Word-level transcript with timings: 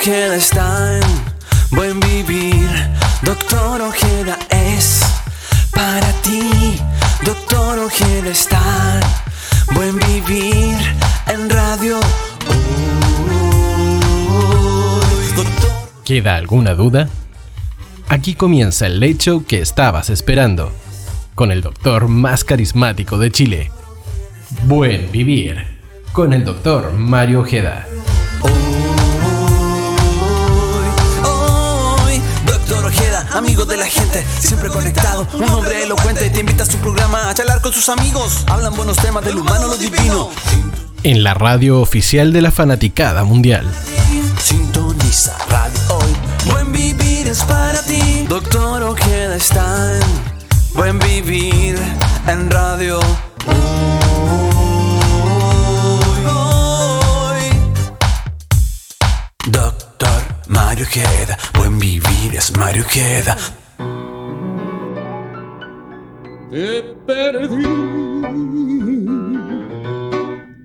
Ojeda 0.00 0.36
está 0.36 0.96
en 0.96 1.76
buen 1.76 1.98
vivir. 1.98 2.68
Doctor 3.22 3.82
Ojeda 3.82 4.38
es 4.48 5.02
para 5.74 6.12
ti. 6.22 6.78
Doctor 7.24 7.80
Ojeda 7.80 8.30
está 8.30 9.00
en 9.68 9.74
buen 9.74 9.98
vivir 9.98 10.76
en 11.26 11.50
radio. 11.50 11.98
¿Queda 16.04 16.36
alguna 16.36 16.74
duda? 16.74 17.08
Aquí 18.08 18.34
comienza 18.34 18.86
el 18.86 19.00
late 19.00 19.18
show 19.18 19.44
que 19.44 19.60
estabas 19.60 20.10
esperando, 20.10 20.70
con 21.34 21.50
el 21.50 21.60
doctor 21.60 22.06
más 22.06 22.44
carismático 22.44 23.18
de 23.18 23.32
Chile. 23.32 23.72
Buen 24.62 25.10
vivir, 25.10 25.56
con 26.12 26.32
el 26.32 26.44
doctor 26.44 26.92
Mario 26.92 27.40
Ojeda. 27.40 27.88
Amigo 33.38 33.64
de 33.64 33.76
la 33.76 33.86
gente, 33.86 34.26
siempre 34.40 34.68
conectado, 34.68 35.26
un 35.32 35.44
hombre 35.44 35.84
elocuente, 35.84 36.28
te 36.28 36.40
invita 36.40 36.64
a 36.64 36.66
su 36.66 36.76
programa 36.78 37.30
a 37.30 37.34
charlar 37.34 37.60
con 37.60 37.72
sus 37.72 37.88
amigos, 37.88 38.44
hablan 38.48 38.74
buenos 38.74 38.96
temas 38.96 39.24
del 39.24 39.36
humano, 39.36 39.68
lo 39.68 39.76
divino. 39.76 40.30
En 41.04 41.22
la 41.22 41.34
radio 41.34 41.80
oficial 41.80 42.32
de 42.32 42.42
la 42.42 42.50
fanaticada 42.50 43.22
mundial. 43.22 43.64
Sintoniza 44.42 45.36
radio 45.48 45.80
hoy, 45.90 46.50
buen 46.50 46.72
vivir 46.72 47.28
es 47.28 47.44
para 47.44 47.80
ti. 47.82 48.26
Doctor 48.28 48.82
Ojeda 48.82 49.36
está 49.36 49.96
en 49.96 50.74
buen 50.74 50.98
vivir 50.98 51.78
en 52.26 52.50
radio. 52.50 52.98
Hoy. 52.98 53.97
Mario 60.48 60.86
Ojeda, 60.86 61.36
buen 61.58 61.78
vivir 61.78 62.34
es 62.34 62.56
Mario 62.56 62.82
Ojeda. 62.82 63.36
Te 66.50 66.82
perdí. 67.06 67.66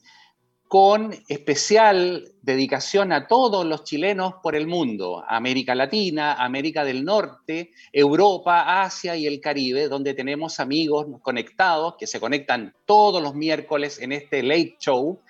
con 0.67 1.15
especial 1.29 2.33
dedicación 2.41 3.13
a 3.13 3.27
todos 3.27 3.65
los 3.65 3.85
chilenos 3.85 4.33
por 4.43 4.57
el 4.57 4.67
mundo, 4.67 5.23
América 5.25 5.73
Latina, 5.73 6.33
América 6.33 6.83
del 6.83 7.05
Norte, 7.05 7.71
Europa, 7.93 8.81
Asia 8.81 9.15
y 9.15 9.25
el 9.25 9.39
Caribe, 9.39 9.87
donde 9.87 10.13
tenemos 10.13 10.59
amigos 10.59 11.05
conectados 11.21 11.95
que 11.97 12.07
se 12.07 12.19
conectan 12.19 12.75
todos 12.83 13.23
los 13.23 13.33
miércoles 13.33 14.01
en 14.01 14.11
este 14.11 14.43
late 14.43 14.75
show 14.81 15.21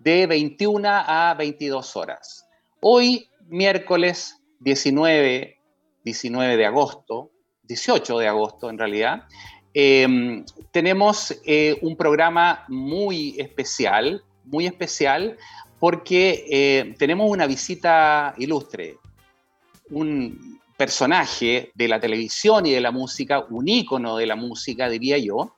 de 0.00 0.26
21 0.26 0.88
a 0.88 1.36
22 1.38 1.94
horas. 1.94 2.48
Hoy, 2.80 3.28
miércoles 3.46 4.42
19, 4.58 5.56
19 6.02 6.56
de 6.56 6.66
agosto, 6.66 7.30
18 7.62 8.18
de 8.18 8.28
agosto 8.28 8.70
en 8.70 8.78
realidad, 8.78 9.24
eh, 9.74 10.44
tenemos 10.70 11.40
eh, 11.44 11.78
un 11.82 11.96
programa 11.96 12.64
muy 12.68 13.34
especial 13.38 14.22
muy 14.44 14.66
especial 14.66 15.36
porque 15.78 16.46
eh, 16.48 16.94
tenemos 16.98 17.30
una 17.30 17.46
visita 17.46 18.34
ilustre, 18.38 18.98
un 19.90 20.60
personaje 20.76 21.72
de 21.74 21.88
la 21.88 22.00
televisión 22.00 22.66
y 22.66 22.72
de 22.72 22.80
la 22.80 22.92
música, 22.92 23.44
un 23.50 23.68
ícono 23.68 24.16
de 24.16 24.26
la 24.26 24.36
música, 24.36 24.88
diría 24.88 25.18
yo, 25.18 25.54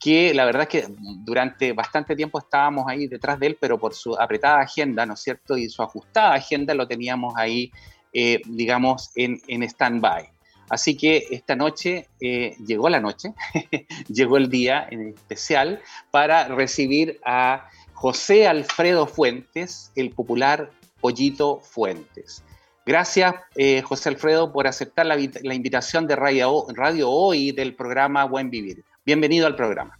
que 0.00 0.32
la 0.34 0.44
verdad 0.44 0.62
es 0.62 0.68
que 0.68 0.94
durante 1.24 1.72
bastante 1.72 2.14
tiempo 2.14 2.38
estábamos 2.38 2.86
ahí 2.88 3.06
detrás 3.06 3.38
de 3.40 3.48
él, 3.48 3.58
pero 3.60 3.78
por 3.78 3.94
su 3.94 4.14
apretada 4.14 4.60
agenda, 4.60 5.06
¿no 5.06 5.14
es 5.14 5.20
cierto? 5.20 5.56
Y 5.56 5.68
su 5.68 5.82
ajustada 5.82 6.34
agenda 6.34 6.74
lo 6.74 6.86
teníamos 6.86 7.34
ahí, 7.36 7.72
eh, 8.12 8.40
digamos, 8.46 9.10
en, 9.16 9.40
en 9.48 9.62
stand-by. 9.62 10.28
Así 10.68 10.96
que 10.96 11.26
esta 11.30 11.56
noche 11.56 12.08
eh, 12.20 12.56
llegó 12.64 12.88
la 12.88 13.00
noche, 13.00 13.32
llegó 14.08 14.36
el 14.36 14.50
día 14.50 14.86
en 14.90 15.08
especial 15.08 15.80
para 16.10 16.48
recibir 16.48 17.20
a 17.24 17.68
José 17.94 18.46
Alfredo 18.46 19.06
Fuentes, 19.06 19.90
el 19.96 20.10
popular 20.10 20.70
Pollito 21.00 21.60
Fuentes. 21.60 22.42
Gracias, 22.88 23.34
eh, 23.54 23.82
José 23.82 24.08
Alfredo, 24.08 24.50
por 24.52 24.66
aceptar 24.66 25.04
la, 25.04 25.18
invitación 25.18 26.06
de 26.06 26.16
Radio, 26.16 26.64
Radio, 26.74 27.10
Hoy 27.10 27.52
del 27.52 27.74
programa 27.74 28.24
Buen 28.24 28.48
Vivir. 28.48 28.82
Bienvenido 29.04 29.46
al 29.46 29.56
programa. 29.56 29.98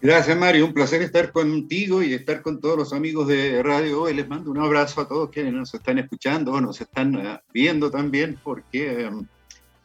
Gracias, 0.00 0.36
Mario. 0.36 0.66
Un 0.66 0.72
placer 0.72 1.02
estar 1.02 1.32
contigo 1.32 2.02
y 2.02 2.14
estar 2.14 2.42
con 2.42 2.60
todos 2.60 2.78
los 2.78 2.92
amigos 2.92 3.28
de 3.28 3.62
Radio 3.62 4.02
Hoy. 4.02 4.14
Les 4.14 4.28
mando 4.28 4.50
un 4.50 4.58
abrazo 4.58 5.00
a 5.00 5.08
todos 5.08 5.30
quienes 5.30 5.52
nos 5.52 5.74
están 5.74 5.98
escuchando 5.98 6.52
o 6.52 6.60
nos 6.60 6.80
están 6.80 7.16
uh, 7.16 7.38
viendo 7.52 7.90
también, 7.90 8.38
porque 8.42 9.06
um, 9.06 9.26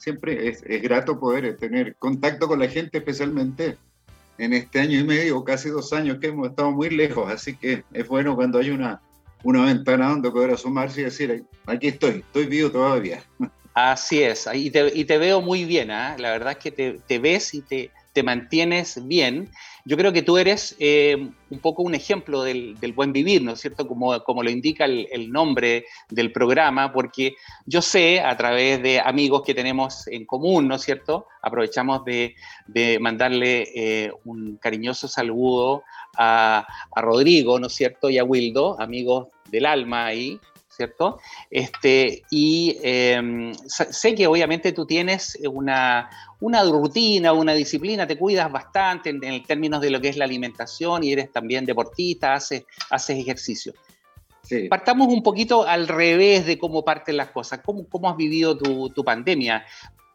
siempre 0.01 0.50
es, 0.50 0.63
es 0.66 0.81
grato 0.81 1.19
poder 1.19 1.56
tener 1.57 1.95
contacto 1.95 2.47
con 2.47 2.59
la 2.59 2.67
gente, 2.67 2.97
especialmente 2.97 3.78
en 4.38 4.53
este 4.53 4.79
año 4.79 5.00
y 5.00 5.03
medio 5.03 5.44
casi 5.44 5.69
dos 5.69 5.94
años 5.94 6.17
que 6.19 6.28
hemos 6.28 6.50
estado 6.50 6.72
muy 6.72 6.89
lejos, 6.89 7.31
así 7.31 7.56
que 7.56 7.84
es 7.94 8.07
bueno 8.07 8.35
cuando 8.35 8.57
hay 8.57 8.72
una, 8.72 9.00
una 9.44 9.66
ventana 9.66 10.09
donde 10.09 10.31
poder 10.31 10.51
asomarse 10.51 11.01
y 11.01 11.03
decir, 11.06 11.44
aquí 11.67 11.89
estoy, 11.89 12.23
estoy 12.25 12.45
vivo 12.47 12.72
todavía. 12.72 13.23
Así 13.73 14.22
es, 14.22 14.50
y 14.53 14.69
te, 14.69 14.91
y 14.94 15.06
te 15.06 15.17
veo 15.17 15.41
muy 15.41 15.63
bien, 15.63 15.91
¿eh? 15.91 16.16
la 16.18 16.31
verdad 16.31 16.51
es 16.51 16.57
que 16.57 16.72
te, 16.72 17.00
te 17.07 17.19
ves 17.19 17.53
y 17.53 17.62
te, 17.62 17.89
te, 18.12 18.22
mantienes 18.22 19.07
bien. 19.07 19.50
Yo 19.86 19.97
creo 19.97 20.14
que 20.14 20.22
tú 20.22 20.38
eres 20.38 20.75
eh, 20.80 21.30
un 21.50 21.59
poco 21.59 21.81
un 21.81 21.96
ejemplo 21.96 22.44
del, 22.44 22.75
buen 22.96 23.14
vivir, 23.14 23.42
¿no 23.42 23.53
es 23.53 23.62
cierto? 23.62 23.88
Como, 23.88 24.44
lo 24.44 24.50
indica 24.50 24.86
el, 24.86 25.31
nombre 25.31 25.86
del 26.09 26.31
programa, 26.31 26.94
porque 26.94 27.36
yo 27.66 27.81
sé 27.81 28.22
a 28.22 28.36
través 28.38 28.81
de 28.81 29.00
amigos 29.00 29.44
que 29.44 29.53
tenemos 29.53 30.08
en 30.08 30.25
común, 30.25 30.68
¿no 30.68 30.75
es 30.75 30.84
cierto? 30.84 31.28
Aprovechamos 31.42 32.06
de, 32.06 32.36
mandarle 33.00 33.68
eh, 33.75 34.12
un 34.25 34.58
cariñoso 34.58 35.08
saludo 35.08 35.84
a, 36.18 36.68
Rodrigo, 36.96 37.59
¿no 37.59 37.68
es 37.68 37.74
cierto? 37.74 38.09
Y 38.09 38.18
a 38.18 38.24
Wildo, 38.24 38.80
amigos 38.80 39.30
del 39.50 39.66
alma 39.66 40.06
ahí, 40.06 40.40
¿cierto? 40.69 41.19
Este, 41.50 42.24
y 42.30 42.78
eh, 42.84 43.52
sé 43.66 44.16
que 44.16 44.28
obviamente 44.28 44.72
tú 44.72 44.86
tienes 44.86 45.38
una, 45.50 46.09
una, 46.41 46.63
rutina, 46.63 47.34
una 47.34 47.53
disciplina, 47.53 48.06
te 48.06 48.18
cuidas 48.18 48.52
bastante 48.52 49.12
en, 49.12 49.24
en, 49.24 49.44
términos 49.44 49.79
de 49.79 49.91
lo 49.91 50.02
que 50.02 50.09
es 50.09 50.18
la 50.18 50.25
alimentación 50.25 51.03
y 51.03 51.13
eres 51.13 51.31
también 51.31 51.66
deportista, 51.66 52.34
haces, 52.34 52.66
haces 52.90 53.18
ejercicio. 53.18 53.74
Sí. 54.41 54.68
Partamos 54.68 55.07
un 55.07 55.24
poquito 55.24 55.66
al 55.66 55.88
revés 55.88 56.46
de 56.46 56.57
cómo 56.57 56.84
parten 56.84 57.16
las 57.16 57.30
cosas. 57.30 57.62
¿Cómo, 57.63 57.88
cómo 57.88 58.09
has 58.09 58.18
vivido 58.18 58.57
tu, 58.57 58.90
tu, 58.90 59.03
pandemia? 59.03 59.63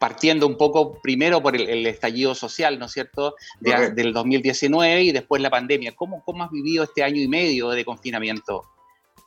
Partiendo 0.01 0.47
un 0.47 0.57
poco 0.59 1.01
primero 1.01 1.41
por 1.41 1.55
el, 1.55 1.69
el 1.69 1.87
estallido 1.87 2.35
social, 2.35 2.79
¿no 2.79 2.87
es 2.87 2.93
cierto?, 2.93 3.37
de, 3.61 3.93
del 3.93 4.13
2019 4.13 5.05
y 5.05 5.13
después 5.13 5.41
la 5.41 5.49
pandemia. 5.49 5.95
¿Cómo, 5.95 6.23
¿Cómo 6.25 6.43
has 6.43 6.51
vivido 6.51 6.85
este 6.85 7.05
año 7.05 7.23
y 7.23 7.29
medio 7.29 7.71
de 7.71 7.85
confinamiento? 7.85 8.65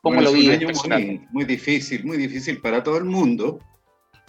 ¿Cómo 0.01 0.15
bueno, 0.15 0.31
lo 0.31 0.35
vives? 0.35 0.61
Muy, 0.87 1.21
muy, 1.31 1.45
difícil, 1.45 2.03
muy 2.03 2.17
difícil 2.17 2.59
para 2.59 2.83
todo 2.83 2.97
el 2.97 3.05
mundo. 3.05 3.59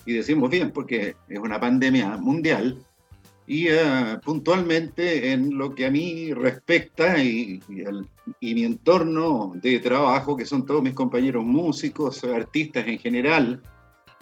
Y 0.07 0.15
decimos 0.15 0.51
bien 0.51 0.71
porque 0.71 1.15
es 1.29 1.39
una 1.39 1.61
pandemia 1.61 2.17
mundial. 2.17 2.79
Y 3.47 3.69
uh, 3.69 4.21
puntualmente 4.25 5.33
en 5.33 5.59
lo 5.59 5.75
que 5.75 5.87
a 5.87 5.91
mí 5.91 6.33
respecta 6.33 7.23
y, 7.23 7.61
y, 7.69 7.81
el, 7.81 8.07
y, 8.39 8.55
mi 8.55 8.65
entorno 8.65 9.53
de 9.57 9.81
trabajo, 9.81 10.37
que 10.37 10.47
son 10.47 10.65
todos 10.65 10.83
mis 10.83 10.95
compañeros 10.95 11.45
músicos, 11.45 12.23
artistas 12.23 12.87
en 12.87 12.99
general, 12.99 13.61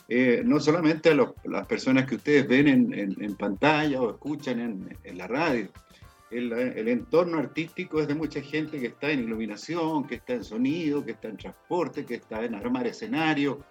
eh, 0.09 0.43
no 0.43 0.59
solamente 0.59 1.11
a 1.11 1.15
los, 1.15 1.33
las 1.45 1.67
personas 1.67 2.07
que 2.07 2.15
ustedes 2.15 2.49
ven 2.49 2.69
en, 2.69 2.95
en, 2.95 3.23
en 3.23 3.35
pantalla 3.37 4.01
o 4.01 4.11
escuchan 4.11 4.61
en, 4.61 4.99
en 5.05 5.19
la 5.19 5.27
radio, 5.27 5.69
el, 6.31 6.53
el, 6.53 6.89
entorno 6.89 7.39
artístico 7.39 8.01
es 8.01 8.09
de 8.09 8.15
mucha 8.15 8.41
gente 8.41 8.81
que 8.81 8.87
está 8.87 9.11
en 9.11 9.21
iluminación, 9.21 10.07
que 10.07 10.17
está 10.17 10.35
en 10.35 10.45
sonido, 10.45 11.05
que 11.05 11.13
está 11.13 11.29
en 11.29 11.37
transporte, 11.37 12.07
que 12.07 12.17
está 12.17 12.43
en 12.45 12.55
armar 12.55 12.87
escenario, 12.87 13.65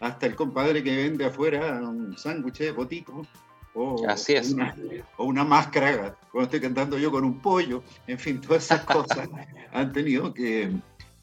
hasta 0.00 0.26
el 0.26 0.34
compadre 0.34 0.82
que 0.82 0.96
vende 0.96 1.24
afuera 1.24 1.80
un 1.82 2.16
sándwich 2.16 2.58
de 2.58 2.72
botico. 2.72 3.26
O, 3.74 4.08
Así 4.08 4.34
es. 4.34 4.52
Una, 4.52 4.74
o 5.16 5.24
una 5.24 5.44
máscara 5.44 6.16
cuando 6.32 6.44
estoy 6.44 6.60
cantando 6.60 6.98
yo 6.98 7.10
con 7.10 7.24
un 7.24 7.40
pollo. 7.40 7.82
En 8.06 8.18
fin, 8.18 8.40
todas 8.40 8.64
esas 8.64 8.80
cosas 8.84 9.28
han 9.72 9.92
tenido 9.92 10.32
que, 10.32 10.70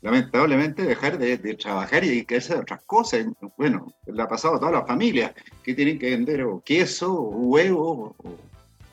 lamentablemente, 0.01 0.83
dejar 0.83 1.17
de, 1.17 1.37
de 1.37 1.55
trabajar 1.55 2.03
y 2.03 2.09
dedicarse 2.09 2.53
a 2.53 2.59
otras 2.59 2.81
cosas. 2.85 3.25
Bueno, 3.57 3.93
le 4.05 4.21
ha 4.21 4.27
pasado 4.27 4.55
a 4.55 4.59
todas 4.59 4.73
las 4.73 4.87
familias 4.87 5.31
que 5.63 5.73
tienen 5.73 5.97
que 5.97 6.11
vender 6.11 6.43
o 6.43 6.61
queso, 6.63 7.11
o 7.13 7.29
huevo, 7.29 8.15
o, 8.19 8.37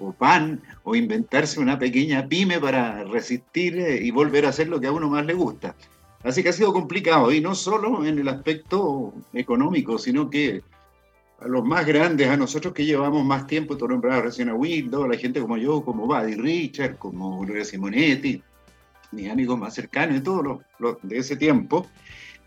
o 0.00 0.12
pan 0.12 0.60
o 0.82 0.96
inventarse 0.96 1.60
una 1.60 1.78
pequeña 1.78 2.26
pyme 2.26 2.58
para 2.58 3.04
resistir 3.04 3.78
eh, 3.78 4.00
y 4.02 4.10
volver 4.10 4.46
a 4.46 4.48
hacer 4.48 4.68
lo 4.68 4.80
que 4.80 4.86
a 4.86 4.92
uno 4.92 5.08
más 5.08 5.24
le 5.26 5.34
gusta. 5.34 5.74
Así 6.22 6.42
que 6.42 6.50
ha 6.50 6.52
sido 6.52 6.72
complicado 6.72 7.32
y 7.32 7.40
no 7.40 7.54
solo 7.54 8.04
en 8.04 8.18
el 8.18 8.28
aspecto 8.28 9.14
económico, 9.32 9.98
sino 9.98 10.28
que 10.28 10.62
a 11.40 11.48
los 11.48 11.64
más 11.64 11.86
grandes, 11.86 12.28
a 12.28 12.36
nosotros 12.36 12.74
que 12.74 12.84
llevamos 12.84 13.24
más 13.24 13.46
tiempo, 13.46 13.76
tú 13.76 13.88
nombrabas 13.88 14.24
recién 14.24 14.50
a 14.50 14.54
Wildo, 14.54 15.04
a 15.04 15.08
la 15.08 15.16
gente 15.16 15.40
como 15.40 15.56
yo, 15.56 15.82
como 15.82 16.06
Buddy 16.06 16.34
Richard, 16.34 16.98
como 16.98 17.40
Gloria 17.40 17.64
Simonetti, 17.64 18.42
mis 19.12 19.30
amigos 19.30 19.58
más 19.58 19.74
cercanos 19.74 20.18
y 20.18 20.20
todos 20.20 20.60
los, 20.78 20.96
de 21.02 21.16
ese 21.16 21.36
tiempo, 21.36 21.86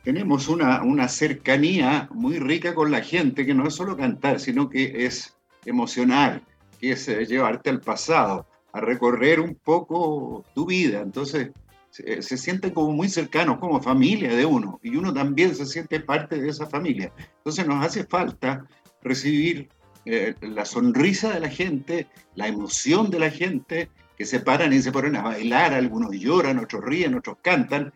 tenemos 0.04 0.48
una, 0.48 0.84
una 0.84 1.08
cercanía 1.08 2.08
muy 2.12 2.38
rica 2.38 2.76
con 2.76 2.92
la 2.92 3.02
gente, 3.02 3.46
que 3.46 3.56
no 3.56 3.68
es 3.68 3.74
solo 3.74 3.98
cantar, 3.98 4.40
sino 4.40 4.70
que 4.70 5.06
es 5.06 5.36
emocional, 5.66 6.44
que 6.80 6.92
es 6.92 7.08
eh, 7.08 7.26
llevarte 7.26 7.72
al 7.72 7.80
pasado, 7.80 8.46
a 8.74 8.82
recorrer 8.82 9.40
un 9.40 9.56
poco 9.56 10.44
tu 10.54 10.66
vida. 10.66 11.02
Entonces, 11.02 11.52
se, 11.94 12.24
se, 12.24 12.38
sienten 12.38 12.72
como 12.72 12.92
muy 12.92 13.08
cercanos, 13.08 13.60
como 13.60 13.80
familia 13.80 14.36
de 14.36 14.48
uno, 14.48 14.80
y 14.82 14.96
uno 14.96 15.14
también 15.14 15.54
se 15.54 15.68
siente 15.68 16.00
parte 16.00 16.42
de 16.42 16.50
esa 16.50 16.66
familia. 16.66 17.14
Entonces 17.38 17.68
nos 17.68 17.86
hace 17.86 18.04
falta 18.04 18.66
recibir 19.04 19.70
eh, 20.06 20.34
la 20.42 20.66
sonrisa 20.66 21.32
de 21.32 21.40
la 21.40 21.50
gente, 21.50 22.08
la 22.34 22.48
emoción 22.48 23.12
de 23.12 23.20
la 23.20 23.30
gente, 23.30 23.90
que 24.18 24.26
se 24.26 24.40
paran 24.40 24.74
y 24.74 24.82
se 24.82 24.92
ponen 24.92 25.16
a 25.16 25.22
bailar, 25.22 25.74
algunos 25.74 26.12
lloran, 26.12 26.58
otros 26.58 26.84
ríen, 26.84 27.14
otros 27.14 27.38
cantan, 27.44 27.94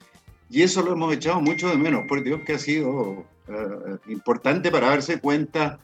y 0.47 0.61
eso 0.61 0.83
lo 0.83 0.93
hemos 0.93 1.11
echado 1.13 1.41
mucho 1.41 1.67
de 1.67 1.77
menos, 1.77 2.05
por 2.07 2.23
Dios 2.23 2.41
que 2.45 2.53
ha 2.53 2.59
sido 2.59 3.25
uh, 3.47 4.11
importante 4.11 4.69
para 4.69 4.89
darse 4.89 5.19
cuenta 5.19 5.79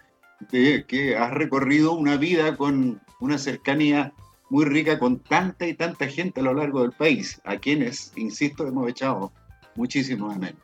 de 0.51 0.85
que 0.85 1.17
has 1.17 1.31
recorrido 1.31 1.93
una 1.93 2.17
vida 2.17 2.57
con 2.57 3.01
una 3.19 3.39
cercanía 3.39 4.13
muy 4.53 4.65
rica 4.65 4.99
con 4.99 5.17
tanta 5.17 5.65
y 5.65 5.73
tanta 5.73 6.07
gente 6.07 6.39
a 6.39 6.43
lo 6.43 6.53
largo 6.53 6.83
del 6.83 6.91
país, 6.91 7.41
a 7.43 7.57
quienes, 7.57 8.13
insisto, 8.15 8.67
hemos 8.67 8.87
echado 8.87 9.31
muchísimo 9.73 10.31
de 10.31 10.37
menos. 10.37 10.61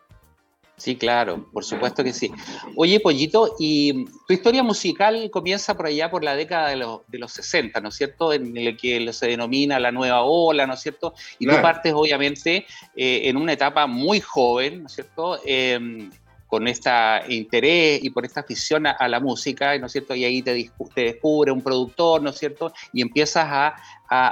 Sí, 0.78 0.96
claro, 0.96 1.50
por 1.52 1.66
supuesto 1.66 2.04
que 2.04 2.14
sí. 2.14 2.32
Oye, 2.76 3.00
Pollito, 3.00 3.56
y 3.58 4.06
tu 4.28 4.34
historia 4.36 4.62
musical 4.62 5.32
comienza 5.32 5.76
por 5.76 5.88
allá 5.88 6.12
por 6.12 6.24
la 6.24 6.36
década 6.36 6.70
de 6.70 6.76
los, 6.76 7.02
de 7.08 7.18
los 7.18 7.32
60, 7.32 7.82
¿no 7.82 7.90
es 7.90 7.96
cierto? 7.96 8.32
En 8.32 8.56
el 8.56 8.78
que 8.78 9.12
se 9.12 9.26
denomina 9.26 9.80
la 9.80 9.92
nueva 9.92 10.22
ola, 10.22 10.68
¿no 10.68 10.76
es 10.76 10.82
cierto? 10.82 11.16
Y 11.40 11.48
tú 11.48 11.60
partes, 11.60 11.92
obviamente, 11.96 12.68
eh, 12.96 13.22
en 13.24 13.38
una 13.38 13.54
etapa 13.54 13.88
muy 13.88 14.20
joven, 14.20 14.82
¿no 14.84 14.86
es 14.86 14.94
cierto? 14.94 15.40
Eh, 15.44 16.10
con 16.50 16.68
este 16.68 16.90
interés 17.30 18.04
y 18.04 18.10
por 18.10 18.26
esta 18.26 18.40
afición 18.40 18.88
a, 18.88 19.08
la 19.08 19.20
música, 19.20 19.78
¿no 19.78 19.86
es 19.86 19.92
cierto? 19.92 20.16
Y 20.16 20.26
ahí 20.26 20.42
te, 20.42 20.72
te, 20.96 21.02
descubre 21.04 21.52
un 21.52 21.62
productor, 21.62 22.24
¿no 22.24 22.32
es 22.32 22.38
cierto? 22.38 22.74
Y 22.92 23.04
empiezas 23.04 23.46
a, 23.48 23.76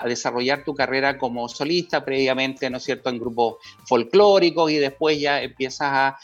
desarrollar 0.05 0.63
tu 0.63 0.73
carrera 0.73 1.19
como 1.19 1.47
solista 1.47 2.03
previamente, 2.03 2.67
¿no 2.67 2.77
es 2.77 2.83
cierto?, 2.83 3.11
en 3.11 3.19
grupos 3.19 3.57
folclóricos 3.85 4.71
y 4.71 4.77
después 4.77 5.19
ya 5.19 5.39
empiezas 5.39 5.87
a 5.91 6.17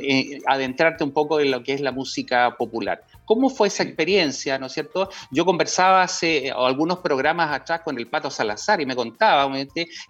eh, 0.00 0.38
adentrarte 0.46 1.02
un 1.02 1.10
poco 1.10 1.40
en 1.40 1.50
lo 1.50 1.60
que 1.64 1.72
es 1.72 1.80
la 1.80 1.90
música 1.90 2.54
popular. 2.56 3.02
¿Cómo 3.30 3.48
fue 3.48 3.68
esa 3.68 3.84
experiencia, 3.84 4.58
no 4.58 4.66
es 4.66 4.72
cierto? 4.72 5.08
Yo 5.30 5.44
conversaba 5.44 6.02
hace 6.02 6.50
algunos 6.50 6.98
programas 6.98 7.54
atrás 7.54 7.82
con 7.84 7.96
el 7.96 8.08
Pato 8.08 8.28
Salazar 8.28 8.80
y 8.80 8.86
me 8.86 8.96
contaba 8.96 9.48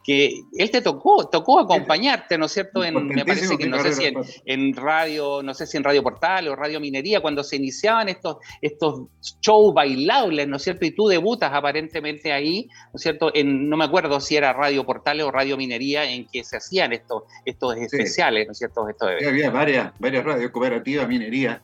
que 0.02 0.40
él 0.56 0.70
te 0.70 0.80
tocó, 0.80 1.28
tocó 1.28 1.60
acompañarte, 1.60 2.38
¿no 2.38 2.46
es 2.46 2.52
cierto? 2.52 2.82
En, 2.82 3.08
me 3.08 3.26
parece 3.26 3.58
que 3.58 3.66
no 3.66 3.78
sé 3.82 3.92
si 3.92 4.10
en, 4.46 4.74
radio, 4.74 5.42
no 5.42 5.52
sé 5.52 5.66
si 5.66 5.76
en 5.76 5.84
Radio 5.84 6.02
Portal 6.02 6.48
o 6.48 6.56
Radio 6.56 6.80
Minería, 6.80 7.20
cuando 7.20 7.44
se 7.44 7.56
iniciaban 7.56 8.08
estos, 8.08 8.38
estos 8.62 9.02
shows 9.42 9.74
bailables, 9.74 10.48
¿no 10.48 10.56
es 10.56 10.62
cierto? 10.62 10.86
Y 10.86 10.92
tú 10.92 11.06
debutas 11.06 11.52
aparentemente 11.52 12.32
ahí, 12.32 12.68
¿no 12.86 12.96
es 12.96 13.02
cierto? 13.02 13.30
En, 13.34 13.68
no 13.68 13.76
me 13.76 13.84
acuerdo 13.84 14.18
si 14.20 14.36
era 14.36 14.54
Radio 14.54 14.86
Portales 14.86 15.26
o 15.26 15.30
Radio 15.30 15.58
Minería 15.58 16.10
en 16.10 16.26
que 16.26 16.42
se 16.42 16.56
hacían 16.56 16.94
estos, 16.94 17.24
estos 17.44 17.76
especiales, 17.76 18.46
¿no 18.46 18.52
es 18.52 18.58
cierto? 18.58 18.88
Estos 18.88 19.10
había 19.28 19.50
varias, 19.50 19.92
varias 19.98 20.24
radios 20.24 20.50
cooperativas, 20.52 21.06
minería 21.06 21.60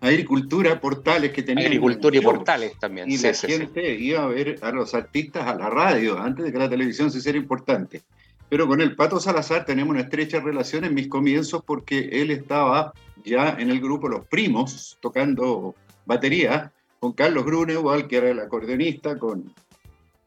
agricultura, 0.00 0.80
portales 0.80 1.32
que 1.32 1.42
tenían. 1.42 1.66
Agricultura 1.66 2.16
y 2.16 2.20
portales 2.20 2.78
también. 2.78 3.10
Y 3.10 3.18
la 3.18 3.34
gente 3.34 3.94
iba 3.94 4.22
a 4.22 4.26
ver 4.26 4.58
a 4.62 4.70
los 4.70 4.94
artistas 4.94 5.46
a 5.46 5.54
la 5.54 5.70
radio, 5.70 6.18
antes 6.18 6.44
de 6.44 6.52
que 6.52 6.58
la 6.58 6.68
televisión 6.68 7.10
se 7.10 7.18
hiciera 7.18 7.38
importante. 7.38 8.02
Pero 8.48 8.66
con 8.66 8.80
el 8.80 8.96
Pato 8.96 9.20
Salazar 9.20 9.64
tenemos 9.64 9.90
una 9.90 10.00
estrecha 10.00 10.40
relación 10.40 10.84
en 10.84 10.94
mis 10.94 11.08
comienzos 11.08 11.62
porque 11.64 12.08
él 12.12 12.30
estaba 12.30 12.92
ya 13.24 13.56
en 13.58 13.70
el 13.70 13.80
grupo 13.80 14.08
Los 14.08 14.26
Primos, 14.26 14.96
tocando 15.00 15.74
batería, 16.06 16.72
con 16.98 17.12
Carlos 17.12 17.44
Grunewald, 17.44 18.06
que 18.06 18.16
era 18.16 18.30
el 18.30 18.40
acordeonista, 18.40 19.18
con, 19.18 19.52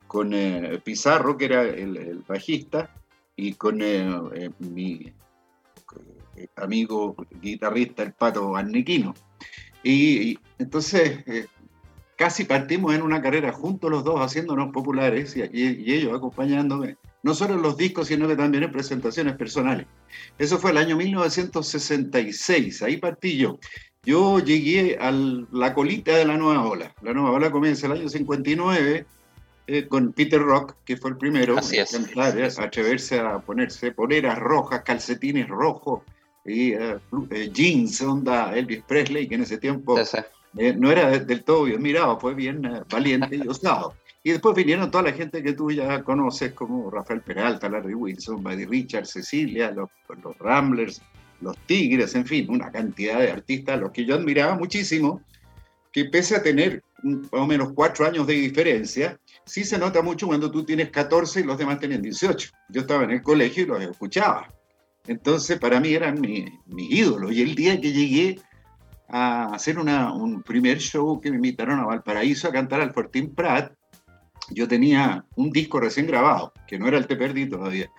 con 0.07 0.33
eh, 0.33 0.79
Pizarro, 0.83 1.37
que 1.37 1.45
era 1.45 1.63
el, 1.63 2.23
bajista, 2.27 2.93
y 3.35 3.53
con 3.53 3.81
eh, 3.81 4.07
eh, 4.35 4.49
mi 4.59 5.11
amigo 6.55 7.15
guitarrista, 7.41 8.03
el 8.03 8.13
Pato 8.13 8.55
Arnequino. 8.55 9.13
Y, 9.83 10.37
entonces 10.59 11.23
eh, 11.25 11.47
casi 12.15 12.43
partimos 12.43 12.93
en 12.93 13.01
una 13.01 13.21
carrera 13.21 13.51
juntos 13.51 13.89
los 13.89 14.03
dos 14.03 14.19
haciéndonos 14.19 14.71
populares 14.71 15.35
y, 15.35 15.41
ellos 15.41 16.13
acompañándome, 16.15 16.97
no 17.23 17.33
solo 17.33 17.55
en 17.55 17.63
los 17.63 17.77
discos, 17.77 18.07
sino 18.07 18.27
que 18.27 18.35
también 18.35 18.63
en 18.63 18.71
presentaciones 18.71 19.35
personales. 19.35 19.87
Eso 20.37 20.59
fue 20.59 20.71
el 20.71 20.77
año 20.77 20.95
1966, 20.97 22.83
ahí 22.83 22.97
partí 22.97 23.37
yo. 23.37 23.59
Yo 24.03 24.39
llegué 24.39 24.97
a 24.99 25.11
la 25.11 25.73
colita 25.73 26.15
de 26.15 26.25
la 26.25 26.37
nueva 26.37 26.63
ola. 26.67 26.93
La 27.01 27.13
nueva 27.13 27.31
ola 27.31 27.51
comienza 27.51 27.85
el 27.85 27.93
año 27.93 28.09
59 28.09 29.05
eh, 29.67 29.87
con 29.87 30.11
Peter 30.13 30.41
Rock, 30.41 30.75
que 30.83 30.97
fue 30.97 31.11
el 31.11 31.17
primero 31.17 31.57
Así 31.57 31.77
es. 31.77 31.93
a 32.59 32.63
atreverse 32.63 33.19
a 33.19 33.39
ponerse 33.39 33.91
poleras 33.91 34.37
rojas, 34.37 34.81
calcetines 34.83 35.47
rojos, 35.47 36.01
y 36.45 36.73
eh, 36.73 36.97
eh, 37.29 37.49
jeans, 37.53 38.01
onda 38.01 38.55
Elvis 38.55 38.83
Presley, 38.83 39.27
que 39.27 39.35
en 39.35 39.43
ese 39.43 39.57
tiempo 39.57 39.99
eh, 40.57 40.73
no 40.73 40.91
era 40.91 41.19
del 41.19 41.43
todo 41.43 41.63
bien 41.63 41.81
mirado, 41.81 42.19
fue 42.19 42.33
bien 42.33 42.61
valiente 42.89 43.35
y 43.35 43.47
osado. 43.47 43.95
Y 44.23 44.31
después 44.31 44.55
vinieron 44.55 44.91
toda 44.91 45.05
la 45.05 45.13
gente 45.13 45.41
que 45.41 45.53
tú 45.53 45.71
ya 45.71 46.03
conoces, 46.03 46.53
como 46.53 46.91
Rafael 46.91 47.21
Peralta, 47.21 47.69
Larry 47.69 47.95
Wilson, 47.95 48.43
Buddy 48.43 48.65
Richard, 48.65 49.07
Cecilia, 49.07 49.71
los, 49.71 49.89
los 50.23 50.37
Ramblers, 50.37 51.01
los 51.41 51.57
Tigres, 51.65 52.13
en 52.13 52.25
fin, 52.27 52.47
una 52.49 52.71
cantidad 52.71 53.19
de 53.19 53.31
artistas, 53.31 53.79
los 53.79 53.91
que 53.91 54.05
yo 54.05 54.15
admiraba 54.15 54.55
muchísimo, 54.55 55.21
que 55.91 56.05
pese 56.05 56.35
a 56.35 56.43
tener 56.43 56.83
más 57.03 57.29
o 57.31 57.47
menos 57.47 57.73
cuatro 57.73 58.05
años 58.05 58.27
de 58.27 58.33
diferencia, 58.33 59.19
sí 59.43 59.63
se 59.63 59.79
nota 59.79 60.03
mucho 60.03 60.27
cuando 60.27 60.51
tú 60.51 60.63
tienes 60.63 60.91
14 60.91 61.39
y 61.39 61.43
los 61.43 61.57
demás 61.57 61.79
tienen 61.79 62.03
18. 62.03 62.51
Yo 62.69 62.81
estaba 62.81 63.03
en 63.03 63.11
el 63.11 63.23
colegio 63.23 63.63
y 63.63 63.65
los 63.65 63.81
escuchaba. 63.81 64.47
Entonces, 65.07 65.59
para 65.59 65.79
mí 65.79 65.93
eran 65.93 66.19
mi, 66.21 66.45
mi 66.67 66.87
ídolo. 66.87 67.31
Y 67.31 67.41
el 67.41 67.55
día 67.55 67.79
que 67.79 67.91
llegué 67.91 68.39
a 69.09 69.53
hacer 69.53 69.77
una, 69.77 70.13
un 70.13 70.41
primer 70.41 70.79
show 70.79 71.19
que 71.19 71.29
me 71.29 71.35
invitaron 71.35 71.79
a 71.79 71.85
Valparaíso 71.85 72.47
a 72.47 72.51
cantar 72.51 72.81
al 72.81 72.93
Fortín 72.93 73.33
Prat, 73.33 73.73
yo 74.49 74.67
tenía 74.67 75.25
un 75.35 75.49
disco 75.51 75.79
recién 75.79 76.07
grabado, 76.07 76.53
que 76.67 76.79
no 76.79 76.87
era 76.87 76.97
el 76.97 77.07
Te 77.07 77.15
Perdí 77.15 77.47
todavía. 77.47 77.89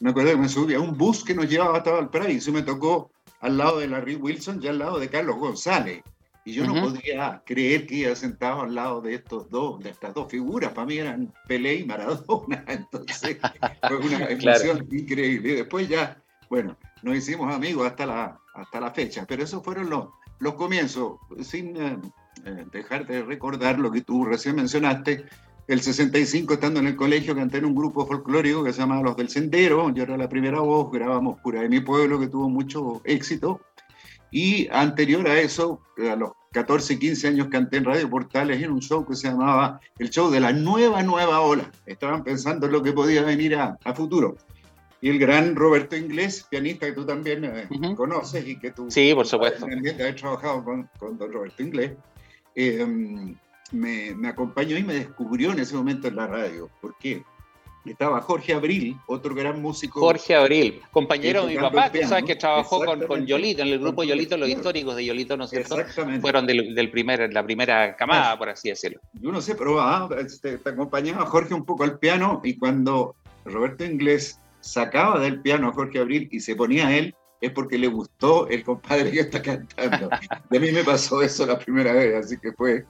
Me 0.00 0.10
acuerdo 0.10 0.30
que 0.30 0.36
me 0.38 0.48
subí 0.48 0.74
a 0.74 0.80
un 0.80 0.96
bus 0.96 1.24
que 1.24 1.34
nos 1.34 1.48
llevaba 1.48 1.78
hasta 1.78 1.92
Valparaíso 1.92 2.50
y 2.50 2.54
me 2.54 2.62
tocó 2.62 3.10
al 3.40 3.58
lado 3.58 3.80
de 3.80 3.88
Larry 3.88 4.16
Wilson 4.16 4.60
y 4.62 4.68
al 4.68 4.78
lado 4.78 4.98
de 4.98 5.08
Carlos 5.08 5.36
González. 5.36 6.02
Y 6.44 6.54
yo 6.54 6.66
no 6.66 6.74
podía 6.74 7.42
creer 7.44 7.86
que 7.86 7.96
iba 7.96 8.14
sentado 8.16 8.62
al 8.62 8.74
lado 8.74 9.02
de 9.02 9.14
estos 9.14 9.50
dos, 9.50 9.78
de 9.82 9.90
estas 9.90 10.14
dos 10.14 10.30
figuras. 10.30 10.72
Para 10.72 10.86
mí 10.86 10.96
eran 10.96 11.32
Pelé 11.46 11.74
y 11.76 11.84
Maradona. 11.84 12.64
Entonces 12.68 13.38
fue 13.86 13.96
una 13.98 14.24
emoción 14.24 14.88
increíble. 14.90 15.52
Y 15.52 15.54
después 15.56 15.88
ya 15.88 16.16
bueno, 16.50 16.76
nos 17.04 17.16
hicimos 17.16 17.54
amigos 17.54 17.86
hasta 17.86 18.04
la, 18.04 18.40
hasta 18.54 18.80
la 18.80 18.90
fecha, 18.90 19.24
pero 19.26 19.44
esos 19.44 19.62
fueron 19.62 19.88
los, 19.88 20.08
los 20.40 20.54
comienzos, 20.54 21.18
sin 21.42 21.76
eh, 21.76 21.96
eh, 22.44 22.66
dejar 22.72 23.06
de 23.06 23.22
recordar 23.22 23.78
lo 23.78 23.92
que 23.92 24.00
tú 24.00 24.24
recién 24.24 24.56
mencionaste. 24.56 25.24
El 25.68 25.80
65, 25.80 26.54
estando 26.54 26.80
en 26.80 26.88
el 26.88 26.96
colegio, 26.96 27.36
canté 27.36 27.58
en 27.58 27.66
un 27.66 27.76
grupo 27.76 28.04
folclórico 28.04 28.64
que 28.64 28.72
se 28.72 28.80
llamaba 28.80 29.02
Los 29.02 29.16
del 29.16 29.28
Sendero. 29.28 29.90
Yo 29.90 30.02
era 30.02 30.16
la 30.16 30.28
primera 30.28 30.58
voz, 30.58 30.90
grabamos 30.90 31.40
Pura 31.40 31.62
de 31.62 31.68
mi 31.68 31.78
pueblo, 31.78 32.18
que 32.18 32.26
tuvo 32.26 32.48
mucho 32.48 33.00
éxito. 33.04 33.60
Y 34.32 34.66
anterior 34.72 35.28
a 35.28 35.38
eso, 35.38 35.80
a 35.98 36.16
los 36.16 36.32
14, 36.50 36.98
15 36.98 37.28
años 37.28 37.46
canté 37.48 37.76
en 37.76 37.84
Radio 37.84 38.10
Portales 38.10 38.60
en 38.60 38.72
un 38.72 38.80
show 38.80 39.06
que 39.06 39.14
se 39.14 39.28
llamaba 39.28 39.80
el 40.00 40.10
show 40.10 40.28
de 40.28 40.40
la 40.40 40.52
nueva, 40.52 41.04
nueva 41.04 41.40
ola. 41.42 41.70
Estaban 41.86 42.24
pensando 42.24 42.66
en 42.66 42.72
lo 42.72 42.82
que 42.82 42.92
podía 42.92 43.22
venir 43.22 43.54
a 43.54 43.94
futuro 43.94 44.36
y 45.00 45.08
el 45.08 45.18
gran 45.18 45.56
Roberto 45.56 45.96
Inglés, 45.96 46.46
pianista 46.48 46.86
que 46.86 46.92
tú 46.92 47.06
también 47.06 47.44
eh, 47.44 47.68
conoces 47.96 48.46
y 48.46 48.58
que 48.58 48.70
tú 48.70 48.90
sí, 48.90 49.14
por 49.14 49.26
supuesto. 49.26 49.66
has 49.66 50.16
trabajado 50.16 50.64
con, 50.64 50.88
con 50.98 51.16
don 51.16 51.32
Roberto 51.32 51.62
Inglés, 51.62 51.92
eh, 52.54 52.84
me, 53.72 54.14
me, 54.14 54.28
acompañó 54.28 54.76
y 54.76 54.82
me 54.82 54.94
descubrió 54.94 55.52
en 55.52 55.60
ese 55.60 55.74
momento 55.74 56.08
en 56.08 56.16
la 56.16 56.26
radio. 56.26 56.68
¿Por 56.80 56.96
qué? 56.98 57.22
estaba 57.84 58.20
Jorge 58.20 58.52
Abril, 58.52 58.96
otro 59.06 59.34
gran 59.34 59.60
músico. 59.62 60.00
Jorge 60.00 60.34
Abril, 60.34 60.80
compañero 60.90 61.46
de 61.46 61.54
mi 61.54 61.60
papá, 61.60 61.90
que 61.90 62.06
sabes 62.06 62.24
que 62.24 62.36
trabajó 62.36 62.84
con, 62.84 63.06
con, 63.06 63.26
Yolito, 63.26 63.62
en 63.62 63.68
el 63.68 63.78
grupo 63.78 64.04
Yolito, 64.04 64.36
los 64.36 64.48
históricos 64.48 64.96
de 64.96 65.06
Yolito, 65.06 65.36
¿no 65.36 65.44
es 65.44 65.50
cierto? 65.50 65.80
Exactamente. 65.80 66.20
Fueron 66.20 66.46
del, 66.46 66.90
primer, 66.90 67.32
la 67.32 67.42
primera 67.42 67.96
camada, 67.96 68.36
por 68.36 68.50
así 68.50 68.68
decirlo. 68.68 69.00
Yo 69.14 69.32
no 69.32 69.40
sé, 69.40 69.54
pero 69.54 69.80
ah, 69.80 70.08
este, 70.18 70.58
te, 70.58 70.70
acompañaba 70.70 71.24
Jorge 71.26 71.54
un 71.54 71.64
poco 71.64 71.84
al 71.84 71.98
piano 71.98 72.40
y 72.44 72.56
cuando 72.58 73.16
Roberto 73.44 73.84
Inglés 73.84 74.38
sacaba 74.60 75.20
del 75.20 75.40
piano 75.40 75.68
a 75.68 75.72
Jorge 75.72 75.98
Abril 75.98 76.28
y 76.30 76.40
se 76.40 76.56
ponía 76.56 76.88
a 76.88 76.96
él, 76.96 77.14
es 77.40 77.50
porque 77.52 77.78
le 77.78 77.88
gustó 77.88 78.48
el 78.48 78.62
compadre 78.62 79.10
que 79.10 79.20
está 79.20 79.40
cantando. 79.40 80.10
De 80.50 80.58
a 80.58 80.60
mí 80.60 80.70
me 80.72 80.84
pasó 80.84 81.22
eso 81.22 81.46
la 81.46 81.58
primera 81.58 81.92
vez, 81.92 82.24
así 82.24 82.36
que 82.38 82.52
fue 82.52 82.84